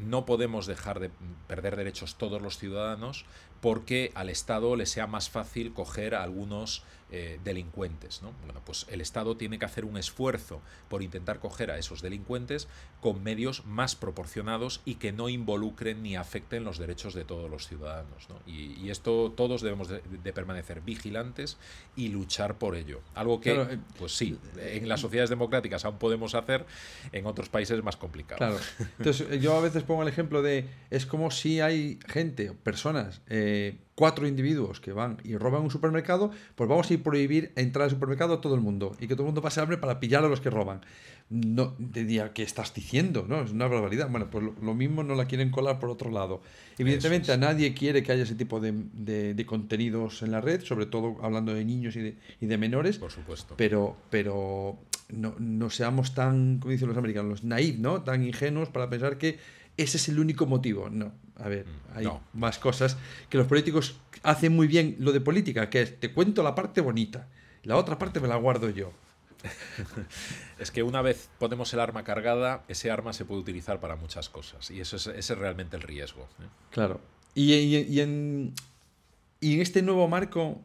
no 0.00 0.26
podemos 0.26 0.66
dejar 0.66 1.00
de 1.00 1.10
perder 1.46 1.76
derechos 1.76 2.16
todos 2.16 2.42
los 2.42 2.58
ciudadanos 2.58 3.24
porque 3.60 4.12
al 4.14 4.28
Estado 4.28 4.76
le 4.76 4.86
sea 4.86 5.06
más 5.06 5.30
fácil 5.30 5.72
coger 5.72 6.14
a 6.14 6.22
algunos 6.22 6.82
eh, 7.12 7.40
delincuentes. 7.42 8.22
¿no? 8.22 8.32
Bueno, 8.44 8.62
pues 8.64 8.86
el 8.88 9.00
Estado 9.00 9.36
tiene 9.36 9.58
que 9.58 9.64
hacer 9.64 9.84
un 9.84 9.96
esfuerzo 9.96 10.60
por 10.88 11.02
intentar 11.02 11.40
coger 11.40 11.72
a 11.72 11.76
esos 11.76 12.02
delincuentes 12.02 12.68
con 13.00 13.24
medios 13.24 13.66
más 13.66 13.96
proporcionados 13.96 14.80
y 14.84 14.94
que 14.94 15.10
no 15.10 15.28
involucren 15.28 16.04
ni 16.04 16.14
afecten 16.14 16.62
los 16.62 16.78
derechos 16.78 17.12
de 17.14 17.24
todos 17.24 17.50
los 17.50 17.66
ciudadanos. 17.66 18.28
¿no? 18.28 18.36
Y, 18.46 18.90
esto 18.90 19.32
todos 19.36 19.60
debemos 19.60 19.88
de, 19.88 20.32
permanecer 20.32 20.82
vigilantes 20.82 21.56
y 21.96 22.08
luchar 22.08 22.58
por 22.58 22.76
ello. 22.76 23.00
Algo 23.16 23.40
que, 23.40 23.60
eh, 23.60 23.78
pues 23.98 24.16
sí, 24.16 24.38
en 24.58 24.88
las 24.88 25.00
sociedades 25.00 25.30
democráticas 25.30 25.84
aún 25.84 25.98
podemos 25.98 26.36
hacer, 26.36 26.64
en 27.10 27.26
otros 27.26 27.48
países 27.48 27.78
es 27.78 27.84
más 27.84 27.96
complicado. 27.96 28.38
Claro. 28.38 28.58
Entonces, 28.98 29.40
yo 29.40 29.56
a 29.56 29.60
veces 29.60 29.82
pongo 29.82 30.02
el 30.02 30.08
ejemplo 30.08 30.42
de, 30.42 30.68
es 30.90 31.06
como 31.06 31.32
si 31.32 31.60
hay 31.60 31.98
gente, 32.06 32.52
personas, 32.52 33.20
eh, 33.28 33.49
cuatro 33.94 34.26
individuos 34.26 34.80
que 34.80 34.92
van 34.92 35.18
y 35.24 35.36
roban 35.36 35.62
un 35.62 35.70
supermercado, 35.70 36.30
pues 36.54 36.68
vamos 36.68 36.90
a 36.90 36.94
ir 36.94 37.02
prohibir 37.02 37.52
entrar 37.54 37.84
al 37.84 37.90
supermercado 37.90 38.34
a 38.34 38.40
todo 38.40 38.54
el 38.54 38.62
mundo 38.62 38.96
y 38.98 39.06
que 39.06 39.14
todo 39.14 39.24
el 39.24 39.26
mundo 39.26 39.42
pase 39.42 39.60
hambre 39.60 39.76
para 39.76 40.00
pillar 40.00 40.24
a 40.24 40.28
los 40.28 40.40
que 40.40 40.48
roban. 40.48 40.80
No, 41.28 41.76
diría, 41.78 42.32
¿qué 42.32 42.42
estás 42.42 42.74
diciendo? 42.74 43.24
¿no? 43.28 43.42
Es 43.42 43.52
una 43.52 43.68
barbaridad. 43.68 44.08
Bueno, 44.10 44.30
pues 44.30 44.42
lo, 44.60 44.74
mismo 44.74 45.04
no 45.04 45.14
la 45.14 45.26
quieren 45.26 45.50
colar 45.50 45.78
por 45.78 45.90
otro 45.90 46.10
lado. 46.10 46.42
Evidentemente, 46.78 47.30
a 47.30 47.36
nadie 47.36 47.72
quiere 47.74 48.02
que 48.02 48.10
haya 48.10 48.24
ese 48.24 48.34
tipo 48.34 48.58
de, 48.58 48.72
de, 48.72 49.46
contenidos 49.46 50.22
en 50.22 50.32
la 50.32 50.40
red, 50.40 50.62
sobre 50.62 50.86
todo 50.86 51.18
hablando 51.22 51.54
de 51.54 51.64
niños 51.64 51.94
y 51.94 52.00
de, 52.00 52.16
y 52.40 52.46
de 52.46 52.58
menores. 52.58 52.98
Por 52.98 53.12
supuesto. 53.12 53.54
Pero, 53.56 53.96
pero 54.08 54.78
no, 55.10 55.36
no 55.38 55.70
seamos 55.70 56.14
tan, 56.14 56.58
como 56.58 56.72
dicen 56.72 56.88
los 56.88 56.96
americanos, 56.96 57.44
naif, 57.44 57.78
¿no? 57.78 58.02
Tan 58.02 58.24
ingenuos 58.24 58.70
para 58.70 58.90
pensar 58.90 59.18
que 59.18 59.38
ese 59.76 59.98
es 59.98 60.08
el 60.08 60.18
único 60.18 60.46
motivo. 60.46 60.90
No, 60.90 61.12
a 61.42 61.48
ver, 61.48 61.66
mm, 61.66 61.98
hay 61.98 62.08
más 62.32 62.58
cosas 62.58 62.96
que 63.28 63.38
los 63.38 63.46
políticos 63.46 63.96
hacen 64.22 64.54
muy 64.54 64.66
bien 64.66 64.96
lo 64.98 65.12
de 65.12 65.20
política, 65.20 65.70
que 65.70 65.82
es 65.82 66.00
te 66.00 66.12
cuento 66.12 66.42
la 66.42 66.54
parte 66.54 66.80
bonita, 66.80 67.28
la 67.64 67.76
otra 67.76 67.98
parte 67.98 68.20
me 68.20 68.28
la 68.28 68.36
guardo 68.36 68.70
yo. 68.70 68.92
es 70.58 70.70
que 70.70 70.82
una 70.82 71.00
vez 71.00 71.30
ponemos 71.38 71.72
el 71.72 71.80
arma 71.80 72.04
cargada, 72.04 72.64
ese 72.68 72.90
arma 72.90 73.12
se 73.12 73.24
puede 73.24 73.40
utilizar 73.40 73.80
para 73.80 73.96
muchas 73.96 74.28
cosas 74.28 74.70
y 74.70 74.80
eso 74.80 74.96
es, 74.96 75.06
ese 75.06 75.32
es 75.32 75.38
realmente 75.38 75.76
el 75.76 75.82
riesgo. 75.82 76.28
¿eh? 76.40 76.46
Claro. 76.70 77.00
Y, 77.34 77.54
y, 77.54 78.00
en, 78.00 78.54
y, 79.40 79.54
en, 79.54 79.60
este 79.60 79.82
nuevo 79.82 80.08
marco, 80.08 80.60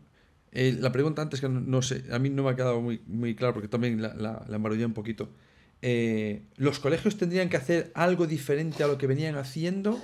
eh, 0.51 0.75
la 0.77 0.91
pregunta 0.91 1.21
antes 1.21 1.39
que 1.39 1.47
no, 1.47 1.81
sé, 1.81 2.03
a 2.11 2.19
mí 2.19 2.29
no 2.29 2.43
me 2.43 2.49
ha 2.49 2.55
quedado 2.55 2.81
muy, 2.81 3.01
muy 3.07 3.35
claro 3.35 3.53
porque 3.53 3.67
también 3.67 4.01
la, 4.01 4.13
la, 4.13 4.45
la 4.47 4.57
un 4.57 4.93
poquito. 4.93 5.29
Eh, 5.81 6.41
¿Los 6.57 6.79
colegios 6.79 7.17
tendrían 7.17 7.49
que 7.49 7.57
hacer 7.57 7.91
algo 7.93 8.25
diferente 8.25 8.83
a 8.83 8.87
lo 8.87 8.97
que 8.97 9.07
venían 9.07 9.35
haciendo 9.35 10.01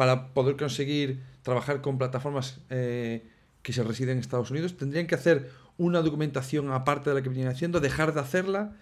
para 0.00 0.32
poder 0.32 0.56
conseguir 0.56 1.20
trabajar 1.42 1.82
con 1.82 1.98
plataformas 1.98 2.58
eh, 2.70 3.22
que 3.62 3.74
se 3.74 3.84
residen 3.84 4.12
en 4.12 4.20
Estados 4.20 4.50
Unidos? 4.50 4.74
¿Tendrían 4.78 5.06
que 5.06 5.14
hacer 5.14 5.50
una 5.76 6.00
documentación 6.00 6.72
aparte 6.72 7.10
de 7.10 7.16
la 7.16 7.22
que 7.22 7.28
venían 7.28 7.48
haciendo? 7.48 7.80
¿Dejar 7.80 8.14
de 8.14 8.20
hacerla? 8.20 8.72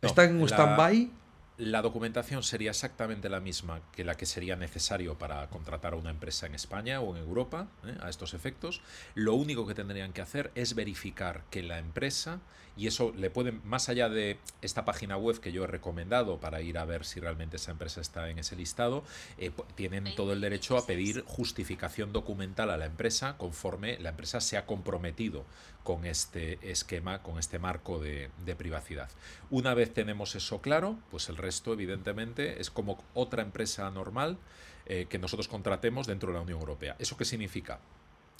¿Están 0.00 0.30
en 0.30 0.40
un 0.40 0.48
stand-by? 0.48 1.10
La 1.58 1.82
documentación 1.82 2.42
sería 2.42 2.70
exactamente 2.70 3.28
la 3.28 3.40
misma 3.40 3.82
que 3.92 4.02
la 4.02 4.14
que 4.14 4.24
sería 4.24 4.56
necesario 4.56 5.18
para 5.18 5.46
contratar 5.50 5.92
a 5.92 5.96
una 5.96 6.08
empresa 6.08 6.46
en 6.46 6.54
España 6.54 7.00
o 7.00 7.14
en 7.14 7.22
Europa 7.22 7.68
¿eh? 7.84 7.94
a 8.00 8.08
estos 8.08 8.32
efectos. 8.32 8.80
Lo 9.14 9.34
único 9.34 9.66
que 9.66 9.74
tendrían 9.74 10.14
que 10.14 10.22
hacer 10.22 10.52
es 10.54 10.74
verificar 10.74 11.42
que 11.50 11.62
la 11.62 11.80
empresa, 11.80 12.40
y 12.76 12.86
eso 12.86 13.12
le 13.16 13.30
pueden, 13.30 13.60
más 13.64 13.88
allá 13.88 14.08
de 14.08 14.38
esta 14.62 14.84
página 14.84 15.16
web 15.16 15.40
que 15.40 15.52
yo 15.52 15.64
he 15.64 15.66
recomendado 15.66 16.38
para 16.38 16.62
ir 16.62 16.78
a 16.78 16.84
ver 16.84 17.04
si 17.04 17.20
realmente 17.20 17.56
esa 17.56 17.70
empresa 17.70 18.00
está 18.00 18.30
en 18.30 18.38
ese 18.38 18.56
listado, 18.56 19.04
eh, 19.38 19.50
tienen 19.74 20.14
todo 20.14 20.32
el 20.32 20.40
derecho 20.40 20.76
a 20.76 20.86
pedir 20.86 21.24
justificación 21.26 22.12
documental 22.12 22.70
a 22.70 22.76
la 22.76 22.86
empresa 22.86 23.36
conforme 23.36 23.98
la 23.98 24.10
empresa 24.10 24.40
se 24.40 24.56
ha 24.56 24.66
comprometido 24.66 25.44
con 25.82 26.06
este 26.06 26.58
esquema, 26.70 27.22
con 27.22 27.38
este 27.38 27.58
marco 27.58 27.98
de, 27.98 28.30
privacidad. 28.56 29.08
Una 29.50 29.74
vez 29.74 29.92
tenemos 29.92 30.34
eso 30.34 30.60
claro, 30.60 30.98
pues 31.10 31.28
el 31.28 31.36
resto 31.36 31.72
evidentemente 31.72 32.60
es 32.60 32.70
como 32.70 33.02
otra 33.14 33.42
empresa 33.42 33.90
normal 33.90 34.38
eh, 34.86 35.06
que 35.08 35.18
nosotros 35.18 35.48
contratemos 35.48 36.06
dentro 36.06 36.28
de 36.28 36.34
la 36.34 36.42
Unión 36.42 36.60
Europea. 36.60 36.96
¿Eso 36.98 37.16
qué 37.16 37.24
significa? 37.24 37.80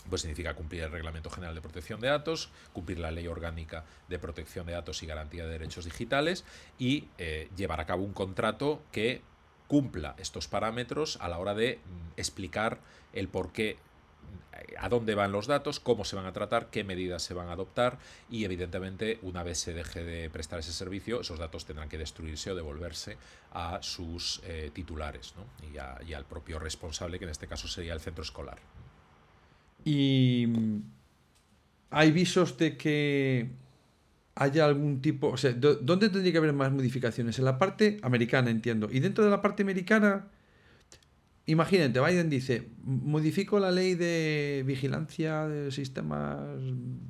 Pues 0.08 0.22
significa 0.22 0.54
cumplir 0.54 0.82
el 0.82 0.90
Reglamento 0.90 1.30
General 1.30 1.54
de 1.54 1.60
Protección 1.60 2.00
de 2.00 2.08
Datos, 2.08 2.50
cumplir 2.72 2.98
la 2.98 3.10
Ley 3.10 3.26
Orgánica 3.26 3.84
de 4.08 4.18
Protección 4.18 4.66
de 4.66 4.72
Datos 4.72 5.02
y 5.02 5.06
Garantía 5.06 5.44
de 5.44 5.50
Derechos 5.50 5.84
Digitales 5.84 6.44
y 6.78 7.08
eh, 7.18 7.48
llevar 7.56 7.80
a 7.80 7.86
cabo 7.86 8.02
un 8.02 8.12
contrato 8.12 8.82
que 8.90 9.22
cumpla 9.68 10.14
estos 10.18 10.48
parámetros 10.48 11.18
a 11.20 11.28
la 11.28 11.38
hora 11.38 11.54
de 11.54 11.76
mm, 11.76 12.12
explicar 12.16 12.80
el 13.12 13.28
por 13.28 13.52
qué 13.52 13.78
a 14.78 14.88
dónde 14.88 15.14
van 15.14 15.32
los 15.32 15.46
datos, 15.46 15.80
cómo 15.80 16.04
se 16.04 16.16
van 16.16 16.26
a 16.26 16.32
tratar, 16.32 16.70
qué 16.70 16.84
medidas 16.84 17.22
se 17.22 17.34
van 17.34 17.48
a 17.48 17.52
adoptar 17.52 17.98
y 18.30 18.44
evidentemente 18.44 19.18
una 19.22 19.42
vez 19.42 19.58
se 19.58 19.72
deje 19.72 20.04
de 20.04 20.30
prestar 20.30 20.60
ese 20.60 20.72
servicio, 20.72 21.20
esos 21.20 21.38
datos 21.38 21.64
tendrán 21.64 21.88
que 21.88 21.98
destruirse 21.98 22.50
o 22.50 22.54
devolverse 22.54 23.16
a 23.52 23.82
sus 23.82 24.40
eh, 24.44 24.70
titulares 24.72 25.34
y, 25.72 26.12
al 26.12 26.24
propio 26.26 26.58
responsable, 26.58 27.18
que 27.18 27.24
en 27.24 27.30
este 27.30 27.46
caso 27.46 27.68
sería 27.68 27.92
el 27.94 28.00
centro 28.00 28.22
escolar. 28.22 28.58
Y 29.84 30.48
hay 31.90 32.12
visos 32.12 32.56
de 32.58 32.76
que 32.76 33.50
haya 34.34 34.64
algún 34.64 35.02
tipo, 35.02 35.28
o 35.28 35.36
sea, 35.36 35.52
¿dónde 35.52 36.08
tendría 36.08 36.32
que 36.32 36.38
haber 36.38 36.52
más 36.52 36.72
modificaciones? 36.72 37.38
En 37.38 37.44
la 37.44 37.58
parte 37.58 37.98
americana, 38.02 38.50
entiendo. 38.50 38.88
Y 38.90 39.00
dentro 39.00 39.24
de 39.24 39.30
la 39.30 39.42
parte 39.42 39.62
americana 39.62 40.28
Imagínate, 41.46 42.00
Biden 42.00 42.30
dice, 42.30 42.68
modifico 42.84 43.58
la 43.58 43.72
ley 43.72 43.94
de 43.96 44.62
vigilancia 44.64 45.48
de 45.48 45.72
sistemas 45.72 46.38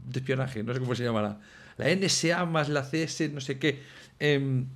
de 0.07 0.19
espionaje, 0.19 0.63
no 0.63 0.73
sé 0.73 0.81
cómo 0.81 0.95
se 0.95 1.05
llamará, 1.05 1.39
la 1.77 1.95
NSA 1.95 2.47
más 2.47 2.71
la 2.71 2.83
CS, 2.83 3.31
no 3.31 3.41
sé 3.41 3.59
qué. 3.59 3.81
Em, 4.19 4.69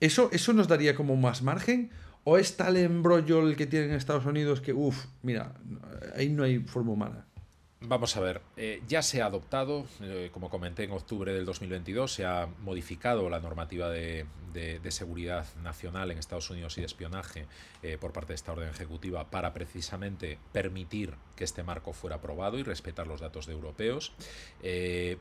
¿eso, 0.00 0.28
¿Eso 0.30 0.52
nos 0.52 0.68
daría 0.68 0.94
como 0.94 1.16
más 1.16 1.42
margen? 1.42 1.90
¿O 2.24 2.36
es 2.36 2.58
tal 2.58 2.76
embrollo 2.76 3.48
el 3.48 3.56
que 3.56 3.66
tienen 3.66 3.90
en 3.90 3.96
Estados 3.96 4.26
Unidos 4.26 4.60
que, 4.60 4.74
uff, 4.74 5.06
mira, 5.22 5.54
ahí 6.14 6.28
no 6.28 6.42
hay 6.42 6.58
forma 6.58 6.92
humana? 6.92 7.24
Vamos 7.80 8.16
a 8.16 8.20
ver, 8.20 8.42
eh, 8.56 8.82
ya 8.88 9.02
se 9.02 9.22
ha 9.22 9.26
adoptado, 9.26 9.86
eh, 10.00 10.30
como 10.32 10.50
comenté 10.50 10.82
en 10.82 10.90
octubre 10.90 11.32
del 11.32 11.44
2022, 11.44 12.12
se 12.12 12.24
ha 12.24 12.48
modificado 12.60 13.30
la 13.30 13.38
normativa 13.38 13.88
de, 13.88 14.26
seguridad 14.88 15.46
nacional 15.62 16.10
en 16.10 16.18
Estados 16.18 16.50
Unidos 16.50 16.76
y 16.76 16.80
de 16.80 16.86
espionaje 16.86 17.46
eh, 17.84 17.96
por 17.96 18.12
parte 18.12 18.32
de 18.32 18.34
esta 18.34 18.50
orden 18.50 18.68
ejecutiva 18.68 19.30
para 19.30 19.52
precisamente 19.52 20.38
permitir 20.50 21.14
que 21.36 21.44
este 21.44 21.62
marco 21.62 21.92
fuera 21.92 22.16
aprobado 22.16 22.58
y 22.58 22.64
respetar 22.64 23.06
los 23.06 23.20
datos 23.20 23.46
de 23.46 23.52
europeos. 23.52 24.12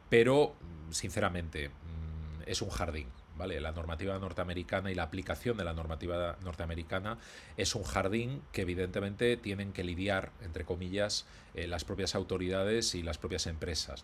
pero, 0.10 0.56
sinceramente, 0.90 1.70
mm, 1.70 2.44
es 2.48 2.64
un 2.64 2.70
jardín 2.70 3.08
¿vale? 3.38 3.60
La 3.62 3.72
normativa 3.72 4.18
norteamericana 4.20 4.92
y 4.92 4.96
la 4.96 5.04
aplicación 5.04 5.58
de 5.58 5.64
la 5.64 5.74
normativa 5.74 6.38
norteamericana 6.44 7.18
es 7.56 7.76
un 7.76 7.84
jardín 7.84 8.42
que 8.52 8.62
evidentemente 8.62 9.38
tienen 9.38 9.74
que 9.74 9.84
lidiar, 9.84 10.32
entre 10.42 10.66
comillas, 10.66 11.26
eh, 11.54 11.68
las 11.68 11.86
propias 11.86 12.16
autoridades 12.16 12.96
y 12.96 13.04
las 13.04 13.18
propias 13.18 13.48
empresas. 13.48 14.04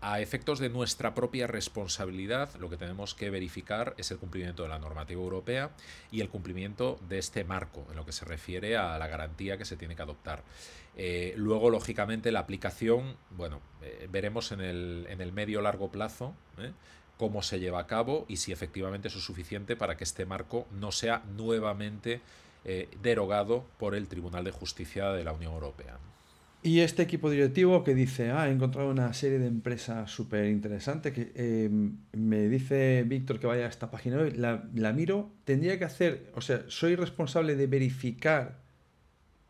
a 0.00 0.20
efectos 0.20 0.58
de 0.58 0.68
nuestra 0.68 1.14
propia 1.14 1.46
responsabilidad, 1.46 2.54
lo 2.56 2.70
que 2.70 2.76
tenemos 2.76 3.14
que 3.14 3.30
verificar 3.30 3.94
es 3.96 4.10
el 4.10 4.18
cumplimiento 4.18 4.62
de 4.62 4.68
la 4.68 4.78
normativa 4.78 5.20
europea 5.20 5.70
y 6.10 6.20
el 6.20 6.28
cumplimiento 6.28 6.98
de 7.08 7.18
este 7.18 7.44
marco 7.44 7.86
en 7.90 7.96
lo 7.96 8.04
que 8.04 8.12
se 8.12 8.24
refiere 8.24 8.76
a 8.76 8.98
la 8.98 9.06
garantía 9.06 9.56
que 9.58 9.64
se 9.64 9.76
tiene 9.76 9.96
que 9.96 10.02
adoptar. 10.02 10.42
Eh, 10.96 11.34
luego, 11.36 11.70
lógicamente, 11.70 12.30
la 12.30 12.40
aplicación, 12.40 13.16
bueno, 13.30 13.60
eh, 13.82 14.08
veremos 14.10 14.52
en 14.52 14.60
el, 14.60 15.06
en 15.08 15.20
el 15.20 15.32
medio 15.32 15.60
largo 15.60 15.90
plazo. 15.90 16.34
Cómo 17.16 17.42
se 17.42 17.60
lleva 17.60 17.80
a 17.80 17.86
cabo 17.86 18.26
y 18.28 18.36
si 18.36 18.52
efectivamente 18.52 19.08
eso 19.08 19.18
es 19.18 19.24
suficiente 19.24 19.76
para 19.76 19.96
que 19.96 20.04
este 20.04 20.26
marco 20.26 20.66
no 20.80 20.92
sea 20.92 21.22
nuevamente 21.36 22.20
derogado 23.02 23.66
por 23.78 23.94
el 23.94 24.08
Tribunal 24.08 24.42
de 24.42 24.50
Justicia 24.50 25.10
de 25.12 25.22
la 25.22 25.34
Unión 25.34 25.52
Europea. 25.52 25.98
Y 26.62 26.80
este 26.80 27.02
equipo 27.02 27.28
directivo 27.28 27.84
que 27.84 27.94
dice, 27.94 28.30
ah, 28.30 28.48
he 28.48 28.52
encontrado 28.52 28.88
una 28.88 29.12
serie 29.12 29.38
de 29.38 29.48
empresas 29.48 30.10
súper 30.10 30.46
interesantes, 30.46 31.12
que 31.12 31.70
me 32.12 32.48
dice 32.48 33.04
Víctor 33.06 33.38
que 33.38 33.46
vaya 33.46 33.66
a 33.66 33.68
esta 33.68 33.90
página 33.90 34.16
hoy, 34.16 34.30
la, 34.30 34.64
la, 34.74 34.94
miro, 34.94 35.30
tendría 35.44 35.78
que 35.78 35.84
hacer, 35.84 36.32
o 36.34 36.40
sea, 36.40 36.64
soy 36.68 36.96
responsable 36.96 37.54
de 37.54 37.66
verificar 37.66 38.64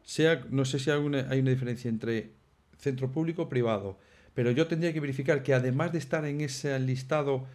sea, 0.05 0.45
no 0.51 0.65
sé 0.65 0.79
si 0.79 0.91
hay 0.91 0.99
una, 0.99 1.27
hay 1.31 1.41
una 1.41 1.51
diferencia 1.51 1.89
entre 1.89 2.31
centro 2.79 3.11
público 3.11 3.43
o 3.43 3.49
privado, 3.49 3.99
pero 4.35 4.51
yo 4.51 4.67
tendría 4.67 4.93
que 4.93 5.01
verificar 5.01 5.43
que 5.43 5.55
además 5.55 5.93
de 5.93 5.99
estar 5.99 6.25
en 6.25 6.41
ese 6.41 6.79
listado, 6.81 7.47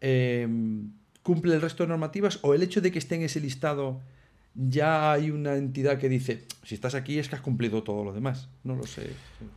em, 0.00 0.92
cumple 1.22 1.54
el 1.54 1.60
resto 1.60 1.82
de 1.82 1.88
normativas 1.88 2.38
o 2.42 2.54
el 2.54 2.62
hecho 2.62 2.80
de 2.80 2.92
que 2.92 2.98
esté 2.98 3.16
en 3.16 3.22
ese 3.22 3.40
listado 3.40 4.00
ya 4.54 5.12
hay 5.12 5.30
una 5.30 5.54
entidad 5.54 5.98
que 5.98 6.08
dice, 6.08 6.44
si 6.64 6.74
estás 6.74 6.96
aquí 6.96 7.18
es 7.18 7.28
que 7.28 7.36
has 7.36 7.42
cumplido 7.42 7.84
todo 7.84 8.02
lo 8.02 8.12
demás. 8.12 8.48
No 8.64 8.74
lo 8.74 8.86
sé. 8.86 9.12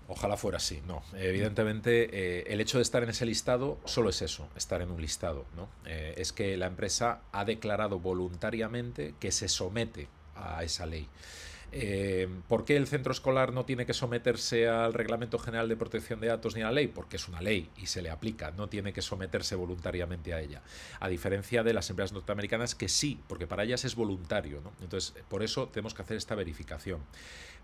Ojalá 0.08 0.38
fuera 0.38 0.58
así. 0.58 0.80
No, 0.86 1.02
evidentemente 1.16 2.10
eh, 2.12 2.44
el 2.48 2.62
hecho 2.62 2.78
de 2.78 2.84
estar 2.84 3.02
en 3.02 3.10
ese 3.10 3.26
listado 3.26 3.80
solo 3.86 4.10
es 4.12 4.22
eso, 4.22 4.48
estar 4.56 4.82
en 4.82 4.92
un 4.92 5.02
listado. 5.02 5.46
¿no? 5.56 5.70
Eh, 5.86 6.14
es 6.18 6.32
que 6.32 6.56
la 6.56 6.68
empresa 6.68 7.22
ha 7.32 7.46
declarado 7.46 8.00
voluntariamente 8.00 9.16
que 9.20 9.32
se 9.32 9.48
somete 9.48 10.08
a 10.36 10.64
esa 10.64 10.86
ley. 10.86 11.08
Eh, 11.74 12.28
¿Por 12.50 12.66
qué 12.66 12.76
el 12.76 12.86
centro 12.86 13.14
escolar 13.14 13.54
no 13.54 13.64
tiene 13.64 13.86
que 13.86 13.94
someterse 13.94 14.68
al 14.68 14.94
Reglamento 14.94 15.40
General 15.40 15.70
de 15.70 15.78
Protección 15.78 16.20
de 16.20 16.28
Datos 16.28 16.56
ni 16.56 16.62
a 16.62 16.66
la 16.66 16.72
ley? 16.74 16.88
Porque 16.88 17.16
es 17.16 17.28
una 17.30 17.42
ley 17.42 17.70
y 17.78 17.86
se 17.86 18.02
le 18.02 18.10
aplica, 18.10 18.52
no 18.52 18.68
tiene 18.68 18.92
que 18.92 19.02
someterse 19.02 19.56
voluntariamente 19.56 20.34
a 20.34 20.42
ella. 20.42 20.62
A 21.00 21.08
diferencia 21.08 21.64
de 21.64 21.74
las 21.74 21.90
empresas 21.90 22.12
norteamericanas 22.12 22.76
que 22.76 22.90
sí, 22.90 23.20
porque 23.28 23.48
para 23.48 23.64
ellas 23.64 23.86
es 23.86 23.96
voluntario. 23.96 24.62
Entonces, 24.82 25.14
por 25.30 25.44
eso 25.44 25.70
tenemos 25.70 25.94
que 25.94 26.02
hacer 26.02 26.18
esta 26.18 26.36
verificación. 26.36 27.02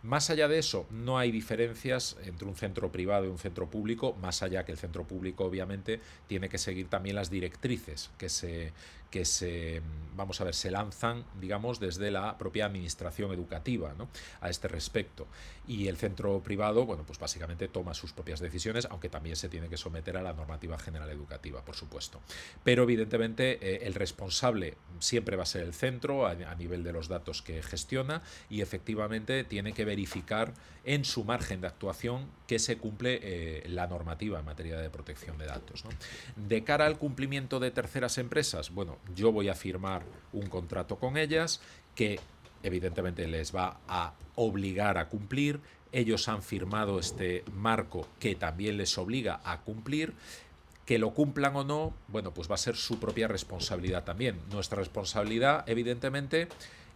Más 0.03 0.29
allá 0.29 0.47
de 0.47 0.59
eso, 0.59 0.85
no 0.91 1.17
hay 1.17 1.31
diferencias 1.31 2.17
entre 2.23 2.47
un 2.47 2.55
centro 2.55 2.91
privado 2.91 3.25
y 3.25 3.29
un 3.29 3.39
centro 3.39 3.69
público, 3.69 4.13
más 4.21 4.43
allá 4.43 4.63
que 4.63 4.71
el 4.71 4.77
centro 4.77 5.05
público 5.05 5.43
obviamente 5.43 5.99
tiene 6.27 6.49
que 6.49 6.59
seguir 6.59 6.87
también 6.87 7.15
las 7.15 7.31
directrices 7.31 8.11
que 8.17 8.29
se, 8.29 8.73
que 9.09 9.25
se, 9.25 9.81
vamos 10.15 10.41
a 10.41 10.43
ver, 10.43 10.53
se 10.53 10.71
lanzan, 10.71 11.23
digamos, 11.39 11.79
desde 11.79 12.11
la 12.11 12.37
propia 12.37 12.65
administración 12.65 13.31
educativa 13.31 13.93
¿no? 13.97 14.09
a 14.41 14.49
este 14.49 14.67
respecto. 14.67 15.27
Y 15.67 15.87
el 15.87 15.97
centro 15.97 16.41
privado, 16.41 16.85
bueno, 16.85 17.03
pues 17.05 17.19
básicamente 17.19 17.67
toma 17.67 17.93
sus 17.93 18.13
propias 18.13 18.39
decisiones, 18.39 18.87
aunque 18.89 19.09
también 19.09 19.35
se 19.35 19.49
tiene 19.49 19.67
que 19.67 19.77
someter 19.77 20.17
a 20.17 20.21
la 20.21 20.33
normativa 20.33 20.77
general 20.79 21.09
educativa, 21.09 21.63
por 21.63 21.75
supuesto. 21.75 22.21
Pero 22.63 22.83
evidentemente 22.83 23.59
eh, 23.61 23.85
el 23.85 23.93
responsable 23.93 24.75
siempre 24.99 25.35
va 25.35 25.43
a 25.43 25.45
ser 25.45 25.63
el 25.63 25.73
centro 25.73 26.25
a, 26.25 26.35
nivel 26.55 26.83
de 26.83 26.93
los 26.93 27.07
datos 27.07 27.41
que 27.41 27.61
gestiona 27.61 28.21
y 28.49 28.61
efectivamente 28.61 29.43
tiene 29.43 29.73
que 29.73 29.85
verificar 29.85 30.53
en 30.85 31.03
su 31.03 31.25
margen 31.25 31.61
de 31.61 31.67
actuación 31.67 32.27
que 32.47 32.59
se 32.59 32.77
cumple 32.77 33.19
eh, 33.21 33.63
la 33.67 33.87
normativa 33.87 34.39
en 34.39 34.45
materia 34.45 34.79
de 34.79 34.89
protección 34.89 35.37
de 35.37 35.45
datos. 35.45 35.83
De 36.37 36.63
cara 36.63 36.85
al 36.85 36.97
cumplimiento 36.97 37.59
de 37.59 37.71
terceras 37.71 38.17
empresas, 38.17 38.71
bueno, 38.71 38.96
yo 39.15 39.31
voy 39.31 39.49
a 39.49 39.55
firmar 39.55 40.03
un 40.33 40.47
contrato 40.47 40.97
con 40.97 41.17
ellas 41.17 41.61
que 41.95 42.19
evidentemente 42.63 43.27
les 43.27 43.55
va 43.55 43.79
a 43.87 44.13
obligar 44.35 44.97
a 44.97 45.09
cumplir. 45.09 45.59
Ellos 45.91 46.27
han 46.27 46.43
firmado 46.43 46.99
este 46.99 47.43
marco 47.53 48.07
que 48.19 48.35
también 48.35 48.77
les 48.77 48.97
obliga 48.97 49.41
a 49.43 49.61
cumplir. 49.61 50.13
Que 50.85 50.99
lo 50.99 51.13
cumplan 51.13 51.55
o 51.55 51.63
no, 51.65 51.93
bueno, 52.07 52.33
pues 52.33 52.49
va 52.49 52.55
a 52.55 52.59
ser 52.59 52.77
su 52.77 52.99
propia 52.99 53.27
responsabilidad 53.27 54.05
también. 54.05 54.39
Nuestra 54.51 54.77
responsabilidad, 54.77 55.67
evidentemente, 55.67 56.47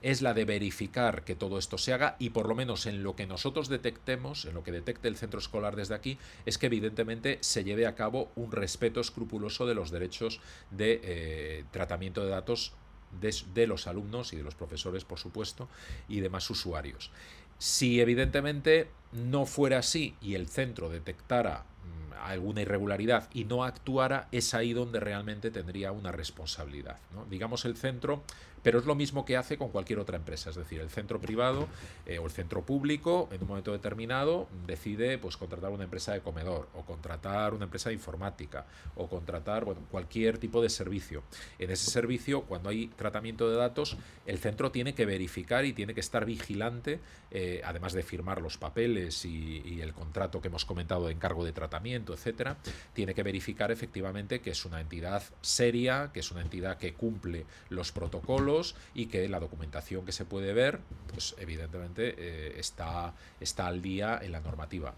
es 0.01 0.21
la 0.21 0.33
de 0.33 0.45
verificar 0.45 1.23
que 1.23 1.35
todo 1.35 1.57
esto 1.57 1.77
se 1.77 1.93
haga 1.93 2.15
y 2.19 2.31
por 2.31 2.47
lo 2.47 2.55
menos 2.55 2.85
en 2.85 3.03
lo 3.03 3.15
que 3.15 3.27
nosotros 3.27 3.69
detectemos, 3.69 4.45
en 4.45 4.55
lo 4.55 4.63
que 4.63 4.71
detecte 4.71 5.07
el 5.07 5.17
centro 5.17 5.39
escolar 5.39 5.75
desde 5.75 5.95
aquí, 5.95 6.17
es 6.45 6.57
que 6.57 6.65
evidentemente 6.65 7.37
se 7.41 7.63
lleve 7.63 7.85
a 7.85 7.95
cabo 7.95 8.31
un 8.35 8.51
respeto 8.51 8.99
escrupuloso 8.99 9.65
de 9.65 9.75
los 9.75 9.91
derechos 9.91 10.41
de 10.71 11.01
eh, 11.03 11.63
tratamiento 11.71 12.23
de 12.23 12.31
datos 12.31 12.73
de, 13.19 13.35
de, 13.53 13.67
los 13.67 13.87
alumnos 13.87 14.33
y 14.33 14.37
de 14.37 14.43
los 14.43 14.55
profesores, 14.55 15.03
por 15.03 15.19
supuesto, 15.19 15.67
y 16.07 16.21
demás 16.21 16.49
usuarios. 16.49 17.11
Si 17.57 18.01
evidentemente 18.01 18.89
no 19.11 19.45
fuera 19.45 19.79
así 19.79 20.15
y 20.21 20.35
el 20.35 20.47
centro 20.47 20.89
detectara 20.89 21.65
alguna 22.27 22.61
irregularidad 22.61 23.29
y 23.33 23.45
no 23.45 23.63
actuara, 23.63 24.27
es 24.31 24.53
ahí 24.53 24.73
donde 24.73 24.99
realmente 24.99 25.51
tendría 25.51 25.91
una 25.91 26.11
responsabilidad. 26.11 26.97
Digamos 27.29 27.65
el 27.65 27.75
centro, 27.75 28.23
pero 28.63 28.79
es 28.79 28.85
lo 28.85 28.95
mismo 28.95 29.25
que 29.25 29.37
hace 29.37 29.57
con 29.57 29.69
cualquier 29.69 29.99
otra 29.99 30.17
empresa, 30.17 30.49
es 30.49 30.55
decir, 30.55 30.81
el 30.81 30.89
centro 30.89 31.19
privado 31.19 31.67
eh, 32.05 32.19
o 32.19 32.25
el 32.25 32.31
centro 32.31 32.63
público 32.63 33.27
en 33.31 33.41
un 33.41 33.47
momento 33.47 33.71
determinado 33.71 34.47
decide 34.67 35.17
pues, 35.17 35.37
contratar 35.37 35.71
una 35.71 35.83
empresa 35.83 36.13
de 36.13 36.21
comedor 36.21 36.69
o 36.75 36.83
contratar 36.83 37.53
una 37.53 37.65
empresa 37.65 37.89
de 37.89 37.95
informática 37.95 38.65
o 38.95 39.07
contratar 39.07 39.65
cualquier 39.89 40.37
tipo 40.37 40.61
de 40.61 40.69
servicio. 40.69 41.23
En 41.59 41.71
ese 41.71 41.89
servicio, 41.89 42.43
cuando 42.43 42.69
hay 42.69 42.87
tratamiento 42.87 43.49
de 43.49 43.55
datos, 43.55 43.97
el 44.25 44.37
centro 44.37 44.71
tiene 44.71 44.93
que 44.93 45.05
verificar 45.05 45.65
y 45.65 45.73
tiene 45.73 45.93
que 45.93 45.99
estar 45.99 46.25
vigilante, 46.25 46.99
eh, 47.31 47.61
además 47.65 47.93
de 47.93 48.03
firmar 48.03 48.41
los 48.41 48.57
papeles 48.57 49.25
y 49.25 49.81
el 49.81 49.93
contrato 49.93 50.41
que 50.41 50.49
hemos 50.49 50.65
comentado 50.65 51.07
de 51.07 51.13
encargo 51.13 51.43
de 51.43 51.51
tratamiento, 51.51 52.10
etcétera, 52.13 52.57
tiene 52.93 53.13
que 53.13 53.23
verificar 53.23 53.71
efectivamente 53.71 54.41
que 54.41 54.51
es 54.51 54.65
una 54.65 54.81
entidad 54.81 55.23
seria, 55.41 56.11
que 56.13 56.19
es 56.19 56.31
una 56.31 56.41
entidad 56.41 56.77
que 56.77 56.93
cumple 56.93 57.45
los 57.69 57.91
protocolos 57.91 58.75
y 58.93 59.07
que 59.07 59.27
la 59.29 59.39
documentación 59.39 60.05
que 60.05 60.11
se 60.11 60.25
puede 60.25 60.53
ver, 60.53 60.79
pues 61.11 61.35
evidentemente 61.39 62.15
eh, 62.17 62.59
está, 62.59 63.13
está 63.39 63.67
al 63.67 63.81
día 63.81 64.19
en 64.21 64.31
la 64.31 64.39
normativa. 64.39 64.93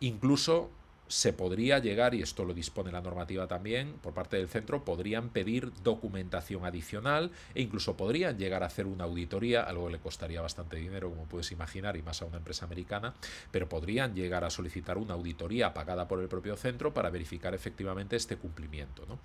Incluso 0.00 0.70
se 1.08 1.32
podría 1.32 1.78
llegar, 1.78 2.14
y 2.14 2.22
esto 2.22 2.44
lo 2.44 2.54
dispone 2.54 2.92
la 2.92 3.00
normativa 3.00 3.46
también, 3.46 3.94
por 4.02 4.14
parte 4.14 4.36
del 4.36 4.48
centro, 4.48 4.84
podrían 4.84 5.28
pedir 5.28 5.72
documentación 5.82 6.64
adicional 6.64 7.30
e 7.54 7.62
incluso 7.62 7.96
podrían 7.96 8.38
llegar 8.38 8.62
a 8.62 8.66
hacer 8.66 8.86
una 8.86 9.04
auditoría, 9.04 9.62
algo 9.62 9.86
que 9.86 9.92
le 9.92 9.98
costaría 9.98 10.40
bastante 10.40 10.76
dinero, 10.76 11.10
como 11.10 11.24
puedes 11.24 11.52
imaginar, 11.52 11.96
y 11.96 12.02
más 12.02 12.22
a 12.22 12.24
una 12.24 12.38
empresa 12.38 12.64
americana, 12.64 13.14
pero 13.50 13.68
podrían 13.68 14.14
llegar 14.14 14.44
a 14.44 14.50
solicitar 14.50 14.98
una 14.98 15.14
auditoría 15.14 15.72
pagada 15.74 16.08
por 16.08 16.20
el 16.20 16.28
propio 16.28 16.56
centro 16.56 16.92
para 16.92 17.10
verificar 17.10 17.54
efectivamente 17.54 18.16
este 18.16 18.36
cumplimiento. 18.36 19.04
¿no? 19.06 19.18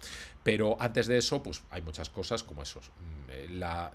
Pero 0.43 0.77
antes 0.79 1.07
de 1.07 1.17
eso, 1.17 1.41
pues 1.41 1.63
hay 1.69 1.81
muchas 1.81 2.09
cosas 2.09 2.43
como 2.43 2.63
esos. 2.63 2.89
Mm, 2.89 3.29
eh, 3.29 3.47
la, 3.49 3.91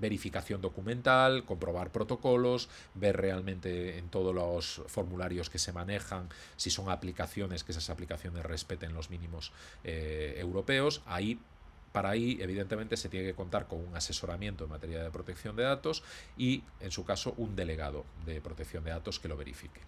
verificación 0.00 0.60
documental, 0.60 1.44
comprobar 1.44 1.92
protocolos, 1.92 2.68
ver 2.94 3.16
realmente 3.16 3.98
en 3.98 4.08
todos 4.08 4.34
los 4.34 4.82
formularios 4.86 5.50
que 5.50 5.58
se 5.58 5.72
manejan 5.72 6.28
si 6.56 6.70
son 6.70 6.90
aplicaciones, 6.90 7.64
que 7.64 7.72
esas 7.72 7.90
aplicaciones 7.90 8.44
respeten 8.44 8.94
los 8.94 9.10
mínimos 9.10 9.52
eh, 9.84 10.34
europeos. 10.38 11.02
Ahí 11.06 11.38
para 11.92 12.10
ahí, 12.10 12.38
evidentemente, 12.40 12.96
se 12.96 13.08
tiene 13.08 13.26
que 13.26 13.34
contar 13.34 13.66
con 13.66 13.80
un 13.80 13.96
asesoramiento 13.96 14.64
en 14.64 14.70
materia 14.70 15.02
de 15.02 15.10
protección 15.10 15.56
de 15.56 15.64
datos 15.64 16.04
y, 16.38 16.62
en 16.80 16.92
su 16.92 17.04
caso, 17.04 17.34
un 17.36 17.56
delegado 17.56 18.04
de 18.26 18.40
protección 18.40 18.84
de 18.84 18.90
datos 18.90 19.18
que 19.18 19.26
lo 19.26 19.36
verifique. 19.36 19.80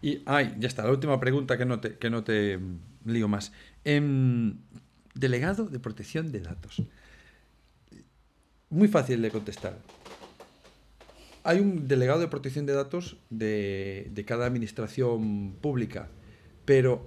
Y, 0.00 0.22
ay, 0.26 0.54
ya 0.58 0.68
está, 0.68 0.84
la 0.84 0.90
última 0.90 1.18
pregunta 1.18 1.58
que 1.58 1.64
no 1.64 1.80
te, 1.80 1.96
que 1.98 2.10
no 2.10 2.22
te 2.22 2.60
lío 3.04 3.28
más. 3.28 3.52
Em, 3.84 4.56
delegado 5.14 5.66
de 5.66 5.78
protección 5.78 6.32
de 6.32 6.40
datos 6.40 6.82
muy 8.72 8.88
fácil 8.88 9.20
de 9.20 9.30
contestar. 9.30 9.78
Hay 11.44 11.58
un 11.58 11.86
delegado 11.86 12.20
de 12.20 12.28
protección 12.28 12.66
de 12.66 12.72
datos 12.72 13.18
de, 13.28 14.24
cada 14.26 14.46
administración 14.46 15.56
pública, 15.60 16.08
pero 16.64 17.04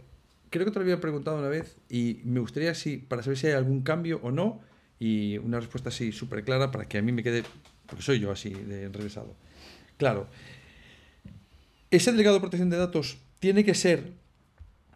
creo 0.50 0.66
que 0.66 0.72
te 0.72 0.80
lo 0.80 0.84
había 0.84 1.02
preguntado 1.02 1.40
una 1.40 1.48
vez 1.48 1.78
y 1.90 2.22
me 2.24 2.40
gustaría 2.40 2.76
si, 2.76 2.98
para 2.98 3.24
saber 3.24 3.38
si 3.38 3.48
hay 3.48 3.54
algún 3.54 3.82
cambio 3.82 4.20
o 4.22 4.32
no, 4.32 4.62
y 5.00 5.38
una 5.40 5.60
respuesta 5.60 5.90
así 5.90 6.12
súper 6.12 6.44
clara 6.44 6.72
para 6.72 6.86
que 6.88 7.00
a 7.00 7.02
mí 7.02 7.12
me 7.12 7.24
quede, 7.24 7.44
porque 7.88 8.04
soy 8.04 8.20
yo 8.20 8.32
así 8.32 8.52
de 8.52 8.84
enrevesado. 8.84 9.36
Claro, 9.98 10.28
ese 11.90 12.12
delegado 12.12 12.36
de 12.36 12.42
protección 12.42 12.70
de 12.70 12.78
datos 12.78 13.18
tiene 13.40 13.64
que 13.64 13.74
ser 13.74 14.12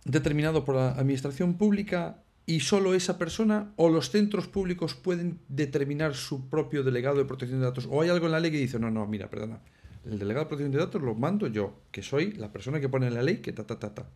determinado 0.05 0.65
por 0.65 0.75
la 0.75 0.91
administración 0.91 1.55
pública 1.55 2.21
y 2.49 2.61
solo 2.61 2.95
esa 2.95 3.19
persona 3.19 3.73
o 3.75 3.89
los 3.89 4.09
centros 4.09 4.47
públicos 4.47 4.95
pueden 4.95 5.39
determinar 5.49 6.15
su 6.15 6.49
propio 6.49 6.81
delegado 6.81 7.17
de 7.17 7.25
protección 7.25 7.59
de 7.59 7.67
datos 7.67 7.87
o 7.87 8.01
hay 8.01 8.09
algo 8.09 8.25
en 8.25 8.31
la 8.31 8.39
ley 8.39 8.49
que 8.49 8.57
dice, 8.57 8.79
no, 8.79 8.89
no, 8.89 9.05
mira, 9.05 9.29
perdona, 9.29 9.61
el 10.03 10.17
delegado 10.17 10.45
de 10.45 10.49
protección 10.49 10.71
de 10.71 10.79
datos 10.79 10.99
lo 10.99 11.13
mando 11.13 11.45
yo, 11.45 11.75
que 11.91 12.01
soy 12.01 12.31
la 12.31 12.51
persona 12.51 12.79
que 12.79 12.89
pone 12.89 13.05
en 13.05 13.13
la 13.13 13.21
ley 13.21 13.37
que 13.37 13.53
ta, 13.53 13.67
ta, 13.67 13.77
ta, 13.77 13.93
ta. 13.93 14.09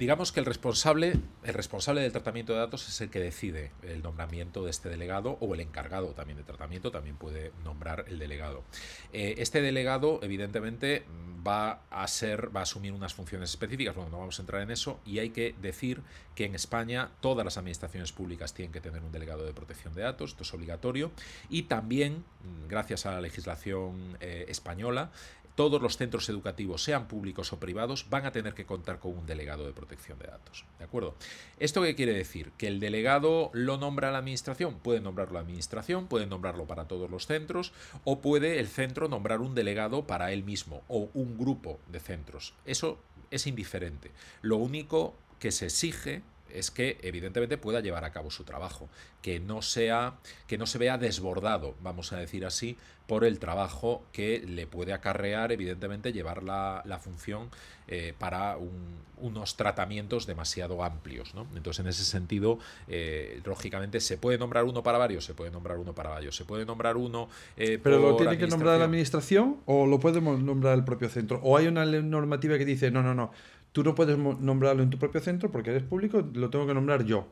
Digamos 0.00 0.32
que 0.32 0.40
el 0.40 0.46
responsable, 0.46 1.12
el 1.42 1.52
responsable 1.52 2.00
del 2.00 2.10
tratamiento 2.10 2.54
de 2.54 2.60
datos 2.60 2.88
es 2.88 3.02
el 3.02 3.10
que 3.10 3.20
decide 3.20 3.70
el 3.82 4.02
nombramiento 4.02 4.64
de 4.64 4.70
este 4.70 4.88
delegado 4.88 5.36
o 5.42 5.52
el 5.52 5.60
encargado 5.60 6.14
también 6.14 6.38
de 6.38 6.42
tratamiento 6.42 6.90
también 6.90 7.16
puede 7.16 7.52
nombrar 7.64 8.06
el 8.08 8.18
delegado. 8.18 8.64
Eh, 9.12 9.34
este 9.36 9.60
delegado, 9.60 10.18
evidentemente, 10.22 11.04
va 11.46 11.82
a 11.90 12.06
ser, 12.08 12.54
va 12.56 12.60
a 12.60 12.62
asumir 12.62 12.92
unas 12.92 13.12
funciones 13.12 13.50
específicas. 13.50 13.94
Bueno, 13.94 14.10
no 14.10 14.18
vamos 14.20 14.38
a 14.38 14.42
entrar 14.42 14.62
en 14.62 14.70
eso 14.70 15.00
y 15.04 15.18
hay 15.18 15.30
que 15.30 15.54
decir 15.60 16.00
que 16.34 16.46
en 16.46 16.54
España 16.54 17.10
todas 17.20 17.44
las 17.44 17.58
administraciones 17.58 18.12
públicas 18.12 18.54
tienen 18.54 18.72
que 18.72 18.80
tener 18.80 19.02
un 19.02 19.12
delegado 19.12 19.44
de 19.44 19.52
protección 19.52 19.92
de 19.92 20.00
datos, 20.00 20.30
esto 20.30 20.44
es 20.44 20.54
obligatorio 20.54 21.10
y 21.50 21.64
también, 21.64 22.24
gracias 22.68 23.04
a 23.04 23.12
la 23.12 23.20
legislación 23.20 24.16
eh, 24.20 24.46
española, 24.48 25.10
todos 25.54 25.82
los 25.82 25.96
centros 25.96 26.28
educativos, 26.28 26.82
sean 26.82 27.08
públicos 27.08 27.52
o 27.52 27.60
privados, 27.60 28.06
van 28.08 28.26
a 28.26 28.32
tener 28.32 28.54
que 28.54 28.66
contar 28.66 28.98
con 28.98 29.16
un 29.16 29.26
delegado 29.26 29.66
de 29.66 29.72
protección 29.72 30.18
de 30.18 30.26
datos. 30.26 30.64
¿De 30.78 30.84
acuerdo? 30.84 31.14
¿Esto 31.58 31.82
qué 31.82 31.94
quiere 31.94 32.12
decir? 32.12 32.52
¿Que 32.56 32.66
el 32.66 32.80
delegado 32.80 33.50
lo 33.52 33.76
nombra 33.76 34.10
la 34.10 34.18
administración? 34.18 34.78
Puede 34.78 35.00
nombrarlo 35.00 35.34
la 35.34 35.40
administración, 35.40 36.06
puede 36.06 36.26
nombrarlo 36.26 36.66
para 36.66 36.86
todos 36.86 37.10
los 37.10 37.26
centros, 37.26 37.72
o 38.04 38.20
puede 38.20 38.58
el 38.58 38.68
centro 38.68 39.08
nombrar 39.08 39.40
un 39.40 39.54
delegado 39.54 40.06
para 40.06 40.32
él 40.32 40.44
mismo, 40.44 40.82
o 40.88 41.10
un 41.14 41.38
grupo 41.38 41.78
de 41.88 42.00
centros. 42.00 42.54
Eso 42.64 42.98
es 43.30 43.46
indiferente. 43.46 44.10
Lo 44.42 44.56
único 44.56 45.14
que 45.38 45.52
se 45.52 45.66
exige 45.66 46.22
es 46.54 46.70
que 46.70 46.98
evidentemente 47.02 47.58
pueda 47.58 47.80
llevar 47.80 48.04
a 48.04 48.12
cabo 48.12 48.30
su 48.30 48.44
trabajo, 48.44 48.88
que 49.22 49.40
no 49.40 49.62
sea 49.62 50.14
que 50.46 50.58
no 50.58 50.66
se 50.66 50.78
vea 50.78 50.98
desbordado, 50.98 51.74
vamos 51.82 52.12
a 52.12 52.16
decir 52.16 52.44
así, 52.44 52.76
por 53.10 53.24
el 53.24 53.40
trabajo 53.40 54.04
que 54.12 54.38
le 54.38 54.68
puede 54.68 54.92
acarrear 54.92 55.50
evidentemente 55.50 56.12
llevar 56.12 56.44
la, 56.44 57.00
función 57.02 57.48
eh, 57.88 58.14
para 58.16 58.56
unos 59.16 59.56
tratamientos 59.56 60.28
demasiado 60.28 60.84
amplios. 60.84 61.34
¿no? 61.34 61.48
Entonces 61.56 61.80
en 61.84 61.88
ese 61.88 62.04
sentido, 62.04 62.60
eh, 62.86 63.40
lógicamente 63.44 63.98
se 63.98 64.16
puede 64.16 64.38
nombrar 64.38 64.62
uno 64.62 64.84
para 64.84 64.96
varios, 64.96 65.24
se 65.24 65.34
puede 65.34 65.50
nombrar 65.50 65.78
uno 65.78 65.92
para 65.92 66.10
varios, 66.10 66.36
se 66.36 66.44
puede 66.44 66.64
nombrar 66.64 66.96
uno... 66.96 67.28
Eh, 67.56 67.80
¿Pero 67.82 67.98
lo 67.98 68.14
tiene 68.14 68.38
que 68.38 68.46
nombrar 68.46 68.78
la 68.78 68.84
administración 68.84 69.56
o 69.66 69.88
lo 69.88 69.98
podemos 69.98 70.40
nombrar 70.40 70.78
el 70.78 70.84
propio 70.84 71.08
centro? 71.08 71.40
¿O 71.42 71.56
hay 71.56 71.66
una 71.66 71.84
normativa 71.84 72.58
que 72.58 72.64
dice, 72.64 72.92
no, 72.92 73.02
no, 73.02 73.12
no, 73.12 73.32
tú 73.72 73.84
no 73.84 73.94
puedes 73.94 74.18
nombrarlo 74.18 74.82
en 74.82 74.90
tu 74.90 74.98
propio 74.98 75.20
centro 75.20 75.50
porque 75.50 75.70
eres 75.70 75.82
público, 75.82 76.26
lo 76.34 76.50
tengo 76.50 76.66
que 76.66 76.74
nombrar 76.74 77.04
yo. 77.04 77.28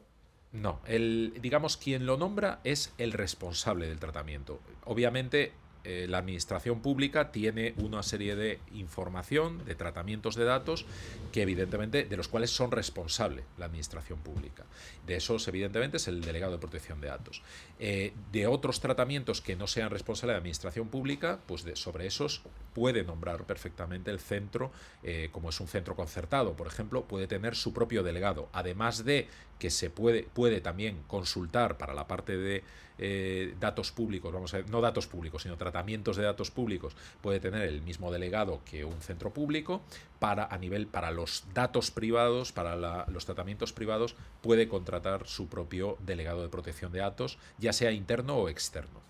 No, 0.53 0.80
el, 0.86 1.34
digamos, 1.43 1.76
quien 1.76 2.07
lo 2.07 2.16
nombra 2.16 2.61
es 2.64 2.95
el 2.97 3.12
responsable 3.12 3.86
del 3.86 3.99
tratamiento. 3.99 4.61
Obviamente, 4.84 5.53
eh, 5.85 6.07
la 6.09 6.18
administración 6.18 6.81
pública 6.81 7.31
tiene 7.31 7.74
una 7.79 8.03
serie 8.03 8.37
de 8.37 8.59
información, 8.74 9.64
de 9.64 9.74
tratamientos 9.74 10.35
de 10.35 10.45
datos, 10.45 10.87
que 11.33 11.43
evidentemente, 11.43 12.05
de 12.05 12.16
los 12.16 12.29
cuales 12.29 12.51
son 12.51 12.70
responsable 12.70 13.45
la 13.57 13.66
administración 13.66 14.18
pública. 14.18 14.64
De 15.07 15.16
esos, 15.16 15.47
evidentemente, 15.49 15.99
es 15.99 16.09
el 16.09 16.20
delegado 16.20 16.53
de 16.53 16.59
protección 16.59 17.01
de 17.01 17.09
datos. 17.09 17.43
Eh, 17.79 18.12
de 18.33 18.47
otros 18.47 18.81
tratamientos 18.81 19.41
que 19.41 19.57
no 19.57 19.66
sean 19.66 19.91
responsables 19.91 20.29
de 20.29 20.33
la 20.35 20.39
administración 20.39 20.89
pública, 20.89 21.39
pues 21.47 21.64
sobre 21.74 22.07
esos 22.07 22.43
puede 22.74 23.05
nombrar 23.05 23.45
perfectamente 23.45 24.11
el 24.11 24.20
centro, 24.20 24.70
eh, 25.03 25.31
como 25.33 25.51
es 25.51 25.61
un 25.61 25.68
centro 25.68 25.97
concertado, 25.97 26.55
por 26.55 26.66
ejemplo, 26.66 27.05
puede 27.05 27.26
tener 27.26 27.57
su 27.57 27.72
propio 27.72 28.03
delegado, 28.03 28.49
además 28.53 29.05
de 29.05 29.29
que 29.59 29.70
se 29.70 29.91
puede, 29.91 30.22
puede 30.22 30.61
también 30.61 31.03
consultar 31.07 31.79
para 31.79 31.95
la 31.95 32.07
parte 32.07 32.37
de 32.37 32.62
eh, 32.99 33.55
datos 33.61 33.92
públicos, 33.92 34.32
vamos 34.32 34.53
a 34.55 34.59
ver, 34.59 34.70
no 34.70 34.80
datos 34.80 35.07
públicos, 35.07 35.42
sino 35.42 35.57
tratamientos 35.57 36.16
de 36.16 36.24
datos 36.24 36.51
públicos, 36.51 36.96
puede 37.20 37.40
tener 37.40 37.62
el 37.62 37.82
mismo 37.82 38.11
delegado 38.11 38.61
que 38.64 38.84
un 38.84 39.01
centro 39.01 39.32
público, 39.32 39.82
para 40.18 40.46
a 40.46 40.59
nivel 40.59 40.86
para 40.86 41.11
los 41.11 41.44
datos 41.55 41.90
privados, 41.90 42.53
para 42.53 43.07
los 43.07 43.24
tratamientos 43.24 43.72
privados, 43.72 44.16
puede 44.42 44.68
contratar 44.68 45.26
su 45.26 45.49
propio 45.49 45.96
delegado 46.01 46.42
de 46.42 46.49
protección 46.49 46.92
de 46.92 47.01
datos, 47.01 47.38
ya 47.59 47.72
sea 47.72 47.92
interno 47.92 48.36
o 48.36 48.49
externo. 48.49 49.01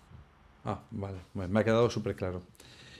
Ah, 0.65 0.81
vale, 0.91 1.19
me 1.33 1.59
ha 1.59 1.63
quedado 1.63 1.89
súper 1.89 2.15
claro. 2.15 2.43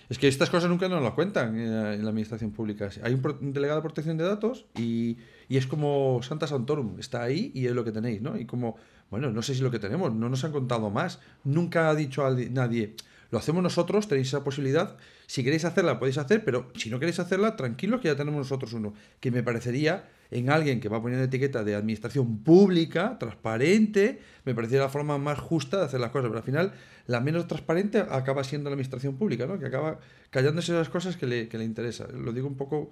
Es 0.09 0.17
que 0.17 0.27
estas 0.27 0.49
cosas 0.49 0.69
nunca 0.69 0.89
nos 0.89 1.03
lo 1.03 1.13
cuentan 1.13 1.55
en 1.57 1.71
la, 2.03 2.09
administración 2.09 2.51
pública. 2.51 2.89
Hay 3.03 3.13
un, 3.13 3.53
delegado 3.53 3.79
de 3.79 3.83
protección 3.83 4.17
de 4.17 4.23
datos 4.23 4.65
y, 4.75 5.17
y, 5.47 5.57
es 5.57 5.67
como 5.67 6.19
Santa 6.23 6.47
Santorum, 6.47 6.99
está 6.99 7.21
ahí 7.21 7.51
y 7.53 7.67
es 7.67 7.73
lo 7.73 7.85
que 7.85 7.91
tenéis, 7.91 8.21
¿no? 8.21 8.35
Y 8.37 8.45
como 8.45 8.77
bueno, 9.09 9.31
no 9.31 9.41
sé 9.41 9.55
si 9.55 9.61
lo 9.61 9.71
que 9.71 9.79
tenemos, 9.79 10.13
no 10.13 10.29
nos 10.29 10.43
han 10.43 10.51
contado 10.51 10.89
más. 10.89 11.19
Nunca 11.43 11.89
ha 11.89 11.95
dicho 11.95 12.25
a 12.25 12.31
nadie, 12.31 12.95
lo 13.31 13.39
hacemos 13.39 13.63
nosotros, 13.63 14.07
tenéis 14.07 14.27
esa 14.29 14.43
posibilidad. 14.43 14.97
Si 15.25 15.43
queréis 15.43 15.65
hacerla, 15.65 15.99
podéis 15.99 16.17
hacer, 16.17 16.43
pero 16.43 16.71
si 16.75 16.89
no 16.89 16.99
queréis 16.99 17.19
hacerla, 17.19 17.55
tranquilos 17.55 18.01
que 18.01 18.07
ya 18.07 18.15
tenemos 18.15 18.39
nosotros 18.39 18.73
uno. 18.73 18.93
Que 19.19 19.31
me 19.31 19.43
parecería 19.43 20.09
en 20.31 20.49
alguien 20.49 20.79
que 20.79 20.89
va 20.89 21.01
poniendo 21.01 21.25
etiqueta 21.25 21.63
de 21.63 21.75
administración 21.75 22.43
pública, 22.43 23.17
transparente, 23.19 24.19
me 24.45 24.53
parecería 24.53 24.83
la 24.83 24.89
forma 24.89 25.17
más 25.17 25.39
justa 25.39 25.77
de 25.77 25.85
hacer 25.85 25.99
las 25.99 26.11
cosas. 26.11 26.29
Pero 26.29 26.37
al 26.37 26.45
final, 26.45 26.73
la 27.07 27.19
menos 27.19 27.47
transparente 27.47 27.99
acaba 27.99 28.43
siendo 28.43 28.69
la 28.69 28.75
administración 28.75 29.17
pública, 29.17 29.47
¿no? 29.47 29.57
Que 29.57 29.65
acaba 29.65 29.99
callándose 30.29 30.73
las 30.73 30.89
cosas 30.89 31.17
que 31.17 31.25
le, 31.25 31.47
que 31.47 31.57
le 31.57 31.63
interesa. 31.65 32.07
Lo 32.07 32.31
digo 32.31 32.47
un 32.47 32.57
poco 32.57 32.91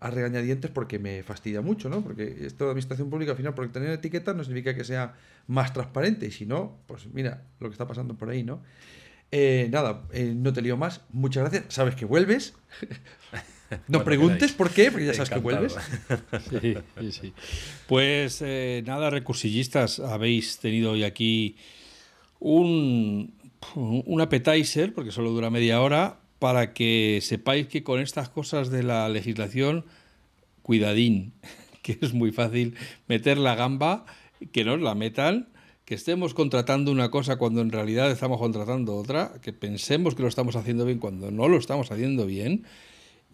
a 0.00 0.10
regañadientes 0.10 0.70
porque 0.70 0.98
me 0.98 1.22
fastidia 1.22 1.60
mucho, 1.60 1.88
¿no? 1.88 2.02
Porque 2.02 2.44
esto 2.44 2.64
de 2.64 2.70
administración 2.70 3.08
pública, 3.08 3.32
al 3.32 3.36
final, 3.36 3.54
porque 3.54 3.72
tener 3.72 3.90
etiqueta 3.90 4.34
no 4.34 4.42
significa 4.42 4.74
que 4.74 4.84
sea 4.84 5.14
más 5.46 5.72
transparente, 5.72 6.26
y 6.26 6.30
si 6.30 6.44
no, 6.44 6.78
pues 6.86 7.06
mira 7.06 7.44
lo 7.60 7.68
que 7.68 7.72
está 7.72 7.86
pasando 7.86 8.14
por 8.16 8.28
ahí, 8.30 8.42
¿no? 8.42 8.62
Eh, 9.30 9.68
nada, 9.72 10.02
eh, 10.12 10.34
no 10.36 10.52
te 10.52 10.60
lío 10.62 10.76
más. 10.76 11.00
Muchas 11.10 11.44
gracias. 11.44 11.72
Sabes 11.72 11.94
que 11.94 12.04
vuelves. 12.04 12.54
no 13.88 14.04
preguntes 14.04 14.52
por 14.52 14.70
qué, 14.70 14.90
porque 14.90 15.06
ya 15.06 15.14
sabes 15.14 15.30
que 15.30 15.38
vuelves. 15.38 15.76
sí, 16.50 16.74
sí, 17.00 17.12
sí. 17.12 17.32
Pues 17.86 18.42
eh, 18.42 18.82
nada, 18.86 19.10
recursillistas, 19.10 20.00
habéis 20.00 20.58
tenido 20.58 20.92
hoy 20.92 21.04
aquí 21.04 21.56
un, 22.40 23.34
un 23.74 24.20
appetizer, 24.20 24.92
porque 24.92 25.10
solo 25.10 25.30
dura 25.30 25.50
media 25.50 25.80
hora, 25.80 26.18
para 26.38 26.74
que 26.74 27.20
sepáis 27.22 27.68
que 27.68 27.82
con 27.82 28.00
estas 28.00 28.28
cosas 28.28 28.70
de 28.70 28.82
la 28.82 29.08
legislación, 29.08 29.84
cuidadín, 30.62 31.32
que 31.82 31.98
es 32.00 32.12
muy 32.12 32.32
fácil 32.32 32.74
meter 33.08 33.38
la 33.38 33.54
gamba, 33.54 34.04
que 34.52 34.64
nos 34.64 34.80
la 34.80 34.94
metan, 34.94 35.48
que 35.84 35.94
estemos 35.94 36.34
contratando 36.34 36.90
una 36.90 37.10
cosa 37.10 37.36
cuando 37.36 37.60
en 37.60 37.70
realidad 37.70 38.10
estamos 38.10 38.38
contratando 38.38 38.96
otra, 38.96 39.32
que 39.42 39.52
pensemos 39.52 40.14
que 40.14 40.22
lo 40.22 40.28
estamos 40.28 40.56
haciendo 40.56 40.86
bien 40.86 40.98
cuando 40.98 41.30
no 41.30 41.48
lo 41.48 41.58
estamos 41.58 41.90
haciendo 41.90 42.26
bien, 42.26 42.64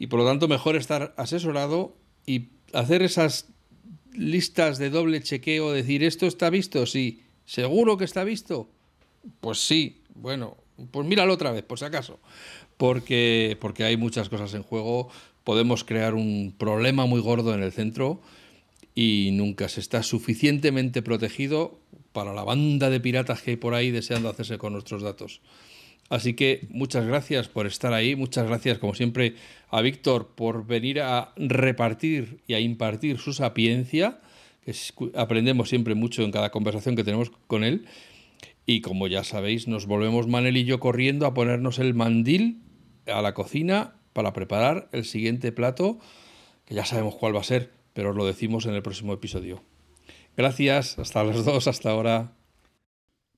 y 0.00 0.08
por 0.08 0.18
lo 0.18 0.26
tanto 0.26 0.48
mejor 0.48 0.74
estar 0.74 1.14
asesorado 1.16 1.94
y 2.26 2.48
hacer 2.72 3.02
esas 3.02 3.46
listas 4.12 4.78
de 4.78 4.90
doble 4.90 5.22
chequeo, 5.22 5.70
decir, 5.70 6.02
¿esto 6.02 6.26
está 6.26 6.50
visto? 6.50 6.84
Sí. 6.86 7.22
¿Seguro 7.44 7.96
que 7.96 8.04
está 8.04 8.24
visto? 8.24 8.68
Pues 9.40 9.60
sí. 9.60 10.02
Bueno, 10.16 10.56
pues 10.90 11.06
míralo 11.06 11.34
otra 11.34 11.52
vez, 11.52 11.62
por 11.62 11.78
si 11.78 11.84
acaso 11.84 12.18
porque, 12.80 13.58
porque 13.60 13.84
hay 13.84 13.98
muchas 13.98 14.30
cosas 14.30 14.54
en 14.54 14.62
juego. 14.62 15.10
Podemos 15.44 15.84
crear 15.84 16.14
un 16.14 16.54
problema 16.56 17.04
muy 17.04 17.20
gordo 17.20 17.52
en 17.52 17.62
el 17.62 17.72
centro 17.72 18.22
y 18.94 19.32
nunca 19.34 19.68
se 19.68 19.80
está 19.80 20.02
suficientemente 20.02 21.02
protegido 21.02 21.78
para 22.14 22.32
la 22.32 22.42
banda 22.42 22.88
de 22.88 22.98
piratas 22.98 23.42
que 23.42 23.50
hay 23.50 23.56
por 23.58 23.74
ahí 23.74 23.90
deseando 23.90 24.30
hacerse 24.30 24.56
con 24.56 24.72
nuestros 24.72 25.02
datos. 25.02 25.42
Así 26.10 26.34
que 26.34 26.66
muchas 26.70 27.06
gracias 27.06 27.48
por 27.48 27.68
estar 27.68 27.92
ahí, 27.92 28.16
muchas 28.16 28.46
gracias 28.46 28.78
como 28.78 28.94
siempre 28.94 29.36
a 29.68 29.80
Víctor 29.80 30.34
por 30.34 30.66
venir 30.66 31.00
a 31.00 31.32
repartir 31.36 32.40
y 32.48 32.54
a 32.54 32.60
impartir 32.60 33.18
su 33.18 33.32
sapiencia, 33.32 34.20
que 34.64 34.74
aprendemos 35.14 35.68
siempre 35.68 35.94
mucho 35.94 36.22
en 36.22 36.32
cada 36.32 36.50
conversación 36.50 36.96
que 36.96 37.04
tenemos 37.04 37.30
con 37.46 37.62
él. 37.62 37.86
Y 38.66 38.80
como 38.80 39.06
ya 39.06 39.22
sabéis, 39.22 39.68
nos 39.68 39.86
volvemos 39.86 40.26
Manel 40.26 40.56
y 40.56 40.64
yo 40.64 40.80
corriendo 40.80 41.26
a 41.26 41.32
ponernos 41.32 41.78
el 41.78 41.94
mandil 41.94 42.60
a 43.06 43.22
la 43.22 43.32
cocina 43.32 43.94
para 44.12 44.32
preparar 44.32 44.88
el 44.90 45.04
siguiente 45.04 45.52
plato, 45.52 46.00
que 46.64 46.74
ya 46.74 46.84
sabemos 46.84 47.14
cuál 47.14 47.36
va 47.36 47.40
a 47.40 47.44
ser, 47.44 47.70
pero 47.92 48.10
os 48.10 48.16
lo 48.16 48.26
decimos 48.26 48.66
en 48.66 48.74
el 48.74 48.82
próximo 48.82 49.12
episodio. 49.12 49.62
Gracias, 50.36 50.98
hasta 50.98 51.22
las 51.22 51.44
dos, 51.44 51.68
hasta 51.68 51.90
ahora. 51.90 52.32